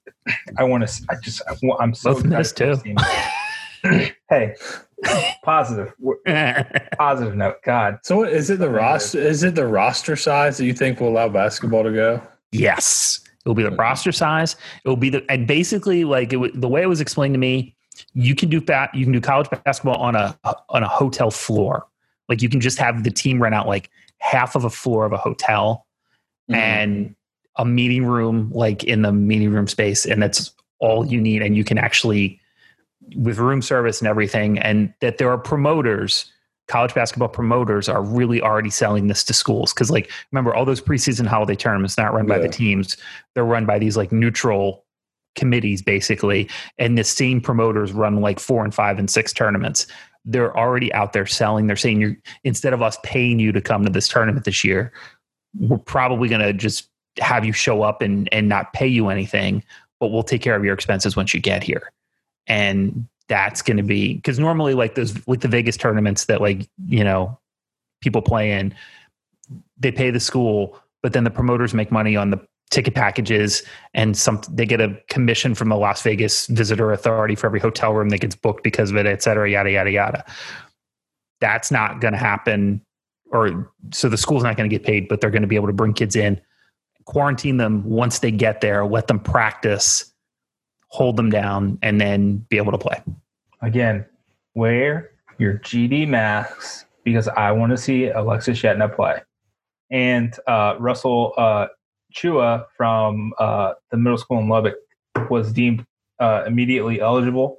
I 0.58 0.64
want 0.64 0.86
to. 0.86 1.06
I 1.08 1.14
just. 1.22 1.40
I'm 1.80 1.94
so 1.94 2.12
Both 2.12 2.24
missed, 2.24 2.58
for 2.58 2.76
hey, 4.28 4.54
positive, 5.42 5.92
positive 6.98 7.36
note. 7.36 7.62
God, 7.62 7.98
So 8.02 8.18
what, 8.18 8.32
is 8.32 8.50
it 8.50 8.58
the 8.58 8.68
roster? 8.68 9.18
Is 9.18 9.42
it 9.42 9.54
the 9.54 9.66
roster 9.66 10.16
size 10.16 10.58
that 10.58 10.64
you 10.64 10.74
think 10.74 11.00
will 11.00 11.08
allow 11.08 11.28
basketball 11.28 11.82
to 11.82 11.92
go? 11.92 12.22
Yes, 12.52 13.20
it 13.44 13.48
will 13.48 13.54
be 13.54 13.62
the 13.62 13.70
roster 13.70 14.12
size. 14.12 14.56
It 14.84 14.88
will 14.88 14.96
be 14.96 15.10
the 15.10 15.24
and 15.28 15.46
basically 15.46 16.04
like 16.04 16.32
it, 16.32 16.60
the 16.60 16.68
way 16.68 16.82
it 16.82 16.88
was 16.88 17.00
explained 17.00 17.34
to 17.34 17.38
me. 17.38 17.74
You 18.12 18.34
can 18.34 18.48
do 18.48 18.60
fat. 18.60 18.94
You 18.94 19.04
can 19.04 19.12
do 19.12 19.20
college 19.20 19.48
basketball 19.64 19.96
on 19.96 20.16
a 20.16 20.36
on 20.68 20.82
a 20.82 20.88
hotel 20.88 21.30
floor. 21.30 21.86
Like 22.28 22.42
you 22.42 22.48
can 22.48 22.60
just 22.60 22.78
have 22.78 23.04
the 23.04 23.10
team 23.10 23.42
rent 23.42 23.54
out 23.54 23.66
like 23.66 23.90
half 24.18 24.56
of 24.56 24.64
a 24.64 24.70
floor 24.70 25.04
of 25.04 25.12
a 25.12 25.16
hotel 25.16 25.86
mm-hmm. 26.50 26.60
and 26.60 27.14
a 27.56 27.64
meeting 27.64 28.04
room 28.04 28.50
like 28.52 28.82
in 28.84 29.02
the 29.02 29.12
meeting 29.12 29.50
room 29.50 29.68
space, 29.68 30.06
and 30.06 30.22
that's 30.22 30.52
all 30.78 31.06
you 31.06 31.20
need. 31.20 31.42
And 31.42 31.56
you 31.56 31.64
can 31.64 31.78
actually 31.78 32.40
with 33.16 33.38
room 33.38 33.62
service 33.62 34.00
and 34.00 34.08
everything, 34.08 34.58
and 34.58 34.92
that 35.00 35.18
there 35.18 35.30
are 35.30 35.38
promoters 35.38 36.30
college 36.66 36.94
basketball 36.94 37.28
promoters 37.28 37.88
are 37.88 38.02
really 38.02 38.40
already 38.40 38.70
selling 38.70 39.08
this 39.08 39.22
to 39.24 39.34
schools. 39.34 39.72
Because 39.72 39.90
like 39.90 40.10
remember 40.32 40.54
all 40.54 40.64
those 40.64 40.80
preseason 40.80 41.26
holiday 41.26 41.54
tournaments 41.54 41.98
not 41.98 42.14
run 42.14 42.26
by 42.26 42.38
the 42.38 42.48
teams 42.48 42.96
they're 43.34 43.44
run 43.44 43.66
by 43.66 43.78
these 43.78 43.96
like 43.96 44.12
neutral 44.12 44.84
committees 45.36 45.82
basically 45.82 46.48
and 46.78 46.96
the 46.96 47.04
same 47.04 47.40
promoters 47.40 47.92
run 47.92 48.20
like 48.20 48.38
four 48.38 48.64
and 48.64 48.74
five 48.74 48.98
and 48.98 49.10
six 49.10 49.32
tournaments. 49.32 49.86
They're 50.24 50.56
already 50.56 50.92
out 50.94 51.12
there 51.12 51.26
selling 51.26 51.66
they're 51.66 51.76
saying 51.76 52.00
you're 52.00 52.16
instead 52.44 52.72
of 52.72 52.80
us 52.80 52.96
paying 53.02 53.38
you 53.38 53.52
to 53.52 53.60
come 53.60 53.84
to 53.84 53.90
this 53.90 54.08
tournament 54.08 54.46
this 54.46 54.64
year 54.64 54.92
we're 55.56 55.78
probably 55.78 56.28
going 56.28 56.40
to 56.40 56.52
just 56.52 56.88
have 57.18 57.44
you 57.44 57.52
show 57.52 57.82
up 57.82 58.00
and 58.00 58.32
and 58.32 58.48
not 58.48 58.72
pay 58.72 58.86
you 58.86 59.08
anything 59.08 59.62
but 60.00 60.08
we'll 60.08 60.22
take 60.22 60.40
care 60.40 60.56
of 60.56 60.64
your 60.64 60.72
expenses 60.72 61.14
once 61.14 61.34
you 61.34 61.40
get 61.40 61.62
here 61.62 61.92
and 62.46 63.06
that's 63.28 63.62
going 63.62 63.76
to 63.76 63.82
be 63.82 64.14
because 64.14 64.38
normally 64.38 64.74
like 64.74 64.94
those 64.94 65.26
like 65.26 65.40
the 65.40 65.48
Vegas 65.48 65.76
tournaments 65.76 66.26
that 66.26 66.40
like 66.40 66.68
you 66.86 67.02
know 67.02 67.38
people 68.00 68.22
play 68.22 68.52
in, 68.52 68.74
they 69.78 69.90
pay 69.90 70.10
the 70.10 70.20
school, 70.20 70.78
but 71.02 71.12
then 71.12 71.24
the 71.24 71.30
promoters 71.30 71.72
make 71.74 71.90
money 71.90 72.16
on 72.16 72.30
the 72.30 72.46
ticket 72.70 72.94
packages 72.94 73.62
and 73.92 74.16
some 74.16 74.40
they 74.50 74.66
get 74.66 74.80
a 74.80 74.98
commission 75.08 75.54
from 75.54 75.68
the 75.68 75.76
Las 75.76 76.02
Vegas 76.02 76.46
Visitor 76.48 76.92
Authority 76.92 77.34
for 77.34 77.46
every 77.46 77.60
hotel 77.60 77.94
room 77.94 78.10
that 78.10 78.18
gets 78.18 78.34
booked 78.34 78.62
because 78.62 78.90
of 78.90 78.96
it, 78.96 79.06
et 79.06 79.22
cetera, 79.22 79.48
yada 79.50 79.70
yada 79.70 79.90
yada. 79.90 80.24
That's 81.40 81.70
not 81.70 82.00
going 82.00 82.12
to 82.12 82.18
happen, 82.18 82.82
or 83.26 83.72
so 83.92 84.08
the 84.08 84.16
school's 84.16 84.42
not 84.42 84.56
going 84.56 84.68
to 84.68 84.74
get 84.74 84.86
paid, 84.86 85.08
but 85.08 85.20
they're 85.20 85.30
going 85.30 85.42
to 85.42 85.48
be 85.48 85.56
able 85.56 85.66
to 85.66 85.72
bring 85.72 85.92
kids 85.92 86.16
in, 86.16 86.40
quarantine 87.04 87.56
them 87.56 87.84
once 87.84 88.18
they 88.20 88.30
get 88.30 88.60
there, 88.60 88.84
let 88.86 89.06
them 89.06 89.20
practice 89.20 90.13
hold 90.94 91.16
them 91.16 91.28
down, 91.28 91.76
and 91.82 92.00
then 92.00 92.36
be 92.48 92.56
able 92.56 92.70
to 92.70 92.78
play. 92.78 93.02
again, 93.60 94.06
wear 94.54 95.10
your 95.38 95.58
GD 95.58 96.06
masks 96.06 96.84
because 97.02 97.26
I 97.26 97.50
want 97.50 97.72
to 97.72 97.76
see 97.76 98.06
Alexis 98.06 98.62
Yetna 98.62 98.94
play. 98.94 99.20
And 99.90 100.32
uh, 100.46 100.76
Russell 100.78 101.32
uh, 101.36 101.66
Tchewa 102.14 102.66
from 102.76 103.32
uh, 103.40 103.72
the 103.90 103.96
middle 103.96 104.18
school 104.18 104.38
in 104.38 104.48
Lubbock 104.48 104.76
was 105.28 105.52
deemed 105.52 105.84
uh, 106.20 106.44
immediately 106.46 107.00
eligible. 107.00 107.58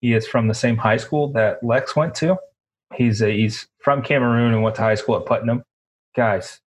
He 0.00 0.14
is 0.14 0.24
from 0.24 0.46
the 0.46 0.54
same 0.54 0.76
high 0.76 0.98
school 0.98 1.32
that 1.32 1.64
Lex 1.64 1.96
went 1.96 2.14
to. 2.16 2.36
He's 2.94 3.20
a, 3.20 3.32
he's 3.32 3.66
from 3.80 4.00
Cameroon 4.00 4.54
and 4.54 4.62
went 4.62 4.76
to 4.76 4.82
high 4.82 4.94
school 4.94 5.16
at 5.16 5.26
Putnam. 5.26 5.64
Guys, 6.14 6.60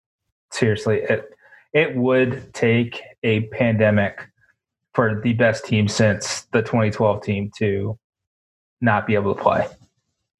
seriously, 0.50 1.02
it 1.08 1.30
it 1.72 1.94
would 1.94 2.52
take 2.54 3.00
a 3.22 3.42
pandemic 3.50 4.26
for 4.94 5.20
the 5.22 5.32
best 5.34 5.64
team 5.64 5.88
since 5.88 6.42
the 6.52 6.60
2012 6.62 7.22
team 7.22 7.50
to 7.58 7.98
not 8.80 9.06
be 9.06 9.14
able 9.14 9.34
to 9.34 9.40
play. 9.40 9.62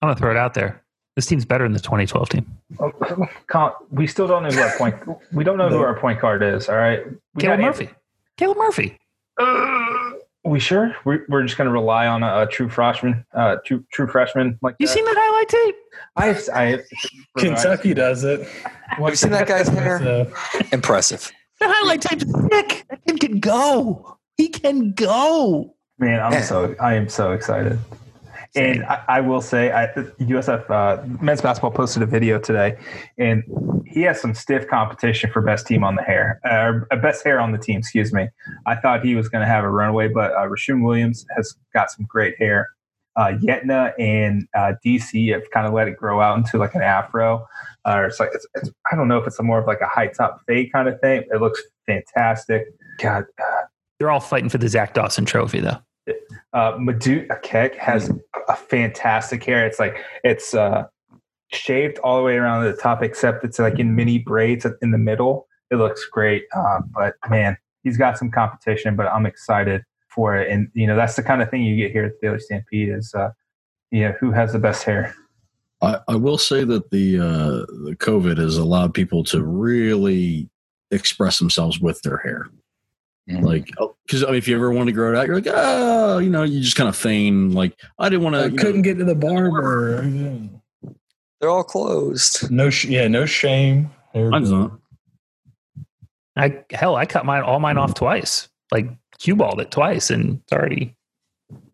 I'm 0.03 0.09
gonna 0.09 0.17
throw 0.17 0.31
it 0.31 0.37
out 0.37 0.55
there. 0.55 0.83
This 1.17 1.27
team's 1.27 1.45
better 1.45 1.65
than 1.65 1.73
the 1.73 1.81
2012 1.81 2.29
team. 2.29 2.47
Oh, 2.79 3.73
We 3.91 4.07
still 4.07 4.29
don't 4.29 4.45
know 4.45 4.51
who 4.51 4.61
our 4.61 4.77
point. 4.79 4.95
We 5.33 5.43
don't 5.43 5.59
know 5.59 5.69
who 5.69 5.79
our 5.79 5.99
point 5.99 6.21
guard 6.21 6.43
is. 6.45 6.69
All 6.69 6.77
right, 6.77 7.05
we 7.35 7.41
Caleb 7.43 7.59
got 7.59 7.67
Murphy. 7.67 7.91
Caleb 8.37 8.59
Murphy. 8.59 8.97
Uh, 9.37 10.11
we 10.45 10.61
sure 10.61 10.95
we're, 11.05 11.25
we're 11.29 11.43
just 11.43 11.59
going 11.59 11.67
to 11.67 11.73
rely 11.73 12.07
on 12.07 12.23
a, 12.23 12.43
a 12.43 12.47
true 12.47 12.69
freshman, 12.69 13.25
uh, 13.35 13.57
true 13.67 13.85
true 13.93 14.07
freshman 14.07 14.59
like 14.63 14.77
You 14.79 14.87
that? 14.87 14.93
seen 14.93 15.05
that 15.05 15.17
highlight 15.19 15.49
tape? 15.49 15.75
I 16.17 16.27
have, 16.27 16.49
I 16.55 16.63
have, 16.71 16.81
Kentucky 17.39 17.95
does 17.95 18.23
it. 18.25 18.47
Have 18.87 19.09
you 19.09 19.17
seen 19.17 19.33
that 19.33 19.49
guy's 19.49 19.67
hair? 19.69 20.27
Impressive. 20.73 21.31
The 21.59 21.67
highlight 21.69 22.01
tape's 22.01 22.25
sick. 22.25 22.85
That 22.89 23.05
kid 23.07 23.21
can 23.21 23.41
go. 23.41 24.18
He 24.39 24.49
can 24.49 24.93
go. 24.93 25.74
Man, 25.99 26.20
I'm 26.20 26.43
so 26.45 26.76
I 26.80 26.95
am 26.95 27.09
so 27.09 27.32
excited. 27.32 27.78
And 28.55 28.84
I, 28.84 29.05
I 29.09 29.20
will 29.20 29.43
say, 29.43 29.70
I, 29.72 29.89
USF 29.89 30.70
uh, 30.70 31.05
men's 31.20 31.43
basketball 31.43 31.72
posted 31.72 32.03
a 32.03 32.07
video 32.07 32.39
today, 32.39 32.78
and 33.18 33.43
he 33.84 34.03
has 34.03 34.20
some 34.20 34.34
stiff 34.34 34.66
competition 34.68 35.30
for 35.30 35.43
best 35.43 35.66
team 35.66 35.84
on 35.84 35.97
the 35.97 36.03
hair, 36.03 36.41
uh, 36.45 36.97
best 36.97 37.24
hair 37.24 37.41
on 37.41 37.53
the 37.53 37.59
team. 37.59 37.80
Excuse 37.80 38.12
me. 38.12 38.28
I 38.64 38.76
thought 38.76 39.05
he 39.05 39.16
was 39.16 39.28
going 39.28 39.43
to 39.43 39.47
have 39.47 39.64
a 39.64 39.70
runaway, 39.70 40.09
but 40.09 40.32
uh, 40.32 40.49
Rashun 40.49 40.84
Williams 40.84 41.26
has 41.36 41.55
got 41.74 41.91
some 41.91 42.07
great 42.09 42.39
hair. 42.39 42.70
Uh, 43.16 43.32
Yetna 43.43 43.93
and 43.99 44.47
uh, 44.55 44.74
DC 44.86 45.32
have 45.32 45.43
kind 45.53 45.66
of 45.66 45.72
let 45.72 45.89
it 45.89 45.97
grow 45.97 46.20
out 46.20 46.39
into 46.39 46.57
like 46.59 46.74
an 46.76 46.82
afro, 46.82 47.47
uh, 47.84 47.95
or 47.97 48.07
it's 48.07 48.20
like 48.20 48.30
it's, 48.32 48.47
it's, 48.55 48.70
I 48.91 48.97
don't 48.97 49.09
know 49.09 49.18
if 49.18 49.26
it's 49.26 49.39
a 49.41 49.43
more 49.43 49.59
of 49.59 49.66
like 49.66 49.80
a 49.80 49.89
high 49.89 50.07
top 50.07 50.41
fade 50.47 50.72
kind 50.72 50.89
of 50.89 51.01
thing. 51.01 51.24
It 51.30 51.41
looks 51.41 51.61
fantastic. 51.86 52.66
God, 52.99 53.24
They're 53.99 54.11
all 54.11 54.21
fighting 54.21 54.49
for 54.49 54.59
the 54.59 54.69
Zach 54.69 54.95
Dawson 54.95 55.25
trophy, 55.25 55.61
though. 55.61 55.79
uh, 56.53 56.73
Madut 56.79 57.27
Akec 57.29 57.77
has 57.77 58.11
a 58.49 58.57
fantastic 58.57 59.45
hair. 59.45 59.67
It's 59.67 59.79
like 59.79 59.97
it's 60.25 60.55
uh, 60.55 60.85
shaved 61.53 61.99
all 61.99 62.17
the 62.17 62.23
way 62.23 62.37
around 62.37 62.65
the 62.65 62.75
top, 62.75 63.03
except 63.03 63.45
it's 63.45 63.59
like 63.59 63.79
in 63.79 63.95
mini 63.95 64.19
braids 64.19 64.67
in 64.83 64.91
the 64.91 64.99
middle. 64.99 65.47
It 65.71 65.77
looks 65.77 66.07
great, 66.07 66.45
uh, 66.57 66.81
but 66.95 67.15
man, 67.29 67.59
he's 67.83 67.99
got 67.99 68.17
some 68.17 68.31
competition. 68.31 68.97
But 68.97 69.09
I'm 69.09 69.27
excited 69.27 69.83
for 70.09 70.37
it, 70.37 70.51
and 70.51 70.69
you 70.75 70.87
know 70.87 70.97
that's 70.97 71.17
the 71.17 71.23
kind 71.23 71.43
of 71.43 71.51
thing 71.51 71.63
you 71.63 71.77
get 71.77 71.91
here 71.91 72.05
at 72.05 72.13
the 72.21 72.29
Daily 72.29 72.41
Stampede 72.41 72.89
is 72.91 73.13
uh, 73.15 73.31
you 73.91 74.03
know 74.03 74.15
who 74.21 74.31
has 74.31 74.53
the 74.53 74.59
best 74.59 74.85
hair. 74.85 75.15
I, 75.83 75.99
I 76.09 76.17
will 76.17 76.39
say 76.39 76.65
that 76.65 76.91
the 76.91 77.19
uh, 77.19 77.67
the 77.85 77.97
COVID 77.99 78.39
has 78.39 78.57
allowed 78.57 78.95
people 78.95 79.25
to 79.25 79.43
really 79.43 80.49
express 80.91 81.39
themselves 81.39 81.81
with 81.81 82.01
their 82.03 82.19
hair. 82.19 82.49
Mhm. 83.29 83.43
Like, 83.43 83.70
because 84.07 84.24
I 84.24 84.29
mean, 84.29 84.37
if 84.37 84.49
you 84.49 84.57
ever 84.57 84.70
want 84.70 84.87
to 84.87 84.93
grow 84.93 85.12
it 85.12 85.16
out, 85.18 85.26
you're 85.26 85.37
like, 85.37 85.49
oh, 85.51 86.18
you 86.18 86.31
know, 86.31 86.45
you 86.45 86.61
just 86.62 86.76
kind 86.76 86.89
of 86.89 86.97
feign 86.97 87.53
like 87.53 87.79
I 87.99 88.09
didn't 88.09 88.22
want 88.24 88.37
I 88.37 88.49
to. 88.49 88.57
couldn't 88.57 88.83
get 88.83 88.97
to 88.99 89.05
the 89.05 89.14
barber. 89.14 90.03
Yeah. 90.09 90.91
They're 91.41 91.51
all 91.51 91.62
closed. 91.64 92.51
No, 92.51 92.70
sh- 92.70 92.87
yeah, 92.87 93.07
no 93.07 93.26
shame. 93.26 93.91
Mine's 94.14 94.51
not. 94.51 94.72
I 96.37 96.64
hell, 96.70 96.97
I 96.97 97.05
cut 97.07 97.24
mine 97.26 97.43
all 97.43 97.61
mine 97.61 97.76
off 97.79 97.95
twice. 97.95 98.49
Like 98.72 98.89
cue 99.18 99.37
balled 99.37 99.61
it 99.61 99.70
twice, 99.70 100.11
and 100.11 100.41
it's 100.43 100.53
already 100.53 100.97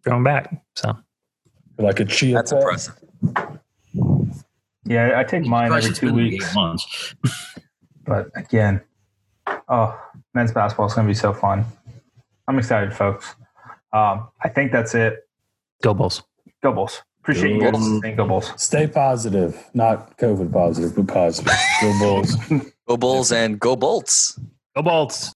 growing 0.03 0.25
back. 0.25 0.61
So 0.77 0.97
Like 1.79 2.01
a 2.01 2.05
chia. 2.05 2.35
That's 2.35 2.53
pet. 2.53 2.61
impressive. 2.63 2.95
Yeah, 4.87 5.19
I 5.19 5.25
take 5.25 5.45
mine 5.47 5.73
every 5.73 5.93
two 5.95 6.13
weeks. 6.13 6.55
But 8.05 8.29
again, 8.37 8.83
oh, 9.69 9.99
men's 10.35 10.53
basketball 10.53 10.87
is 10.87 10.95
going 10.95 11.07
to 11.07 11.11
be 11.11 11.15
so 11.15 11.33
fun. 11.33 11.65
I'm 12.47 12.59
excited, 12.59 12.93
folks. 12.93 13.35
Um, 13.93 14.29
I 14.43 14.49
think 14.49 14.73
that's 14.73 14.95
it. 14.95 15.29
Go 15.83 15.95
Bulls. 15.95 16.23
Go 16.63 16.73
Bulls. 16.73 17.03
Appreciate 17.21 17.55
you 17.55 17.61
guys 17.61 17.73
Bulls. 17.73 18.01
saying 18.03 18.17
Go 18.17 18.27
Bulls. 18.27 18.53
Stay 18.57 18.87
positive, 18.87 19.71
not 19.73 20.19
COVID 20.19 20.53
positive, 20.53 20.95
but 20.95 21.09
positive. 21.09 21.53
Go 21.81 21.99
Bulls. 21.99 22.37
Go 22.87 22.99
Bulls 22.99 23.33
and 23.33 23.59
go 23.59 23.77
Bolts. 23.77 24.39
Go 24.77 24.83
Bolts. 24.83 25.33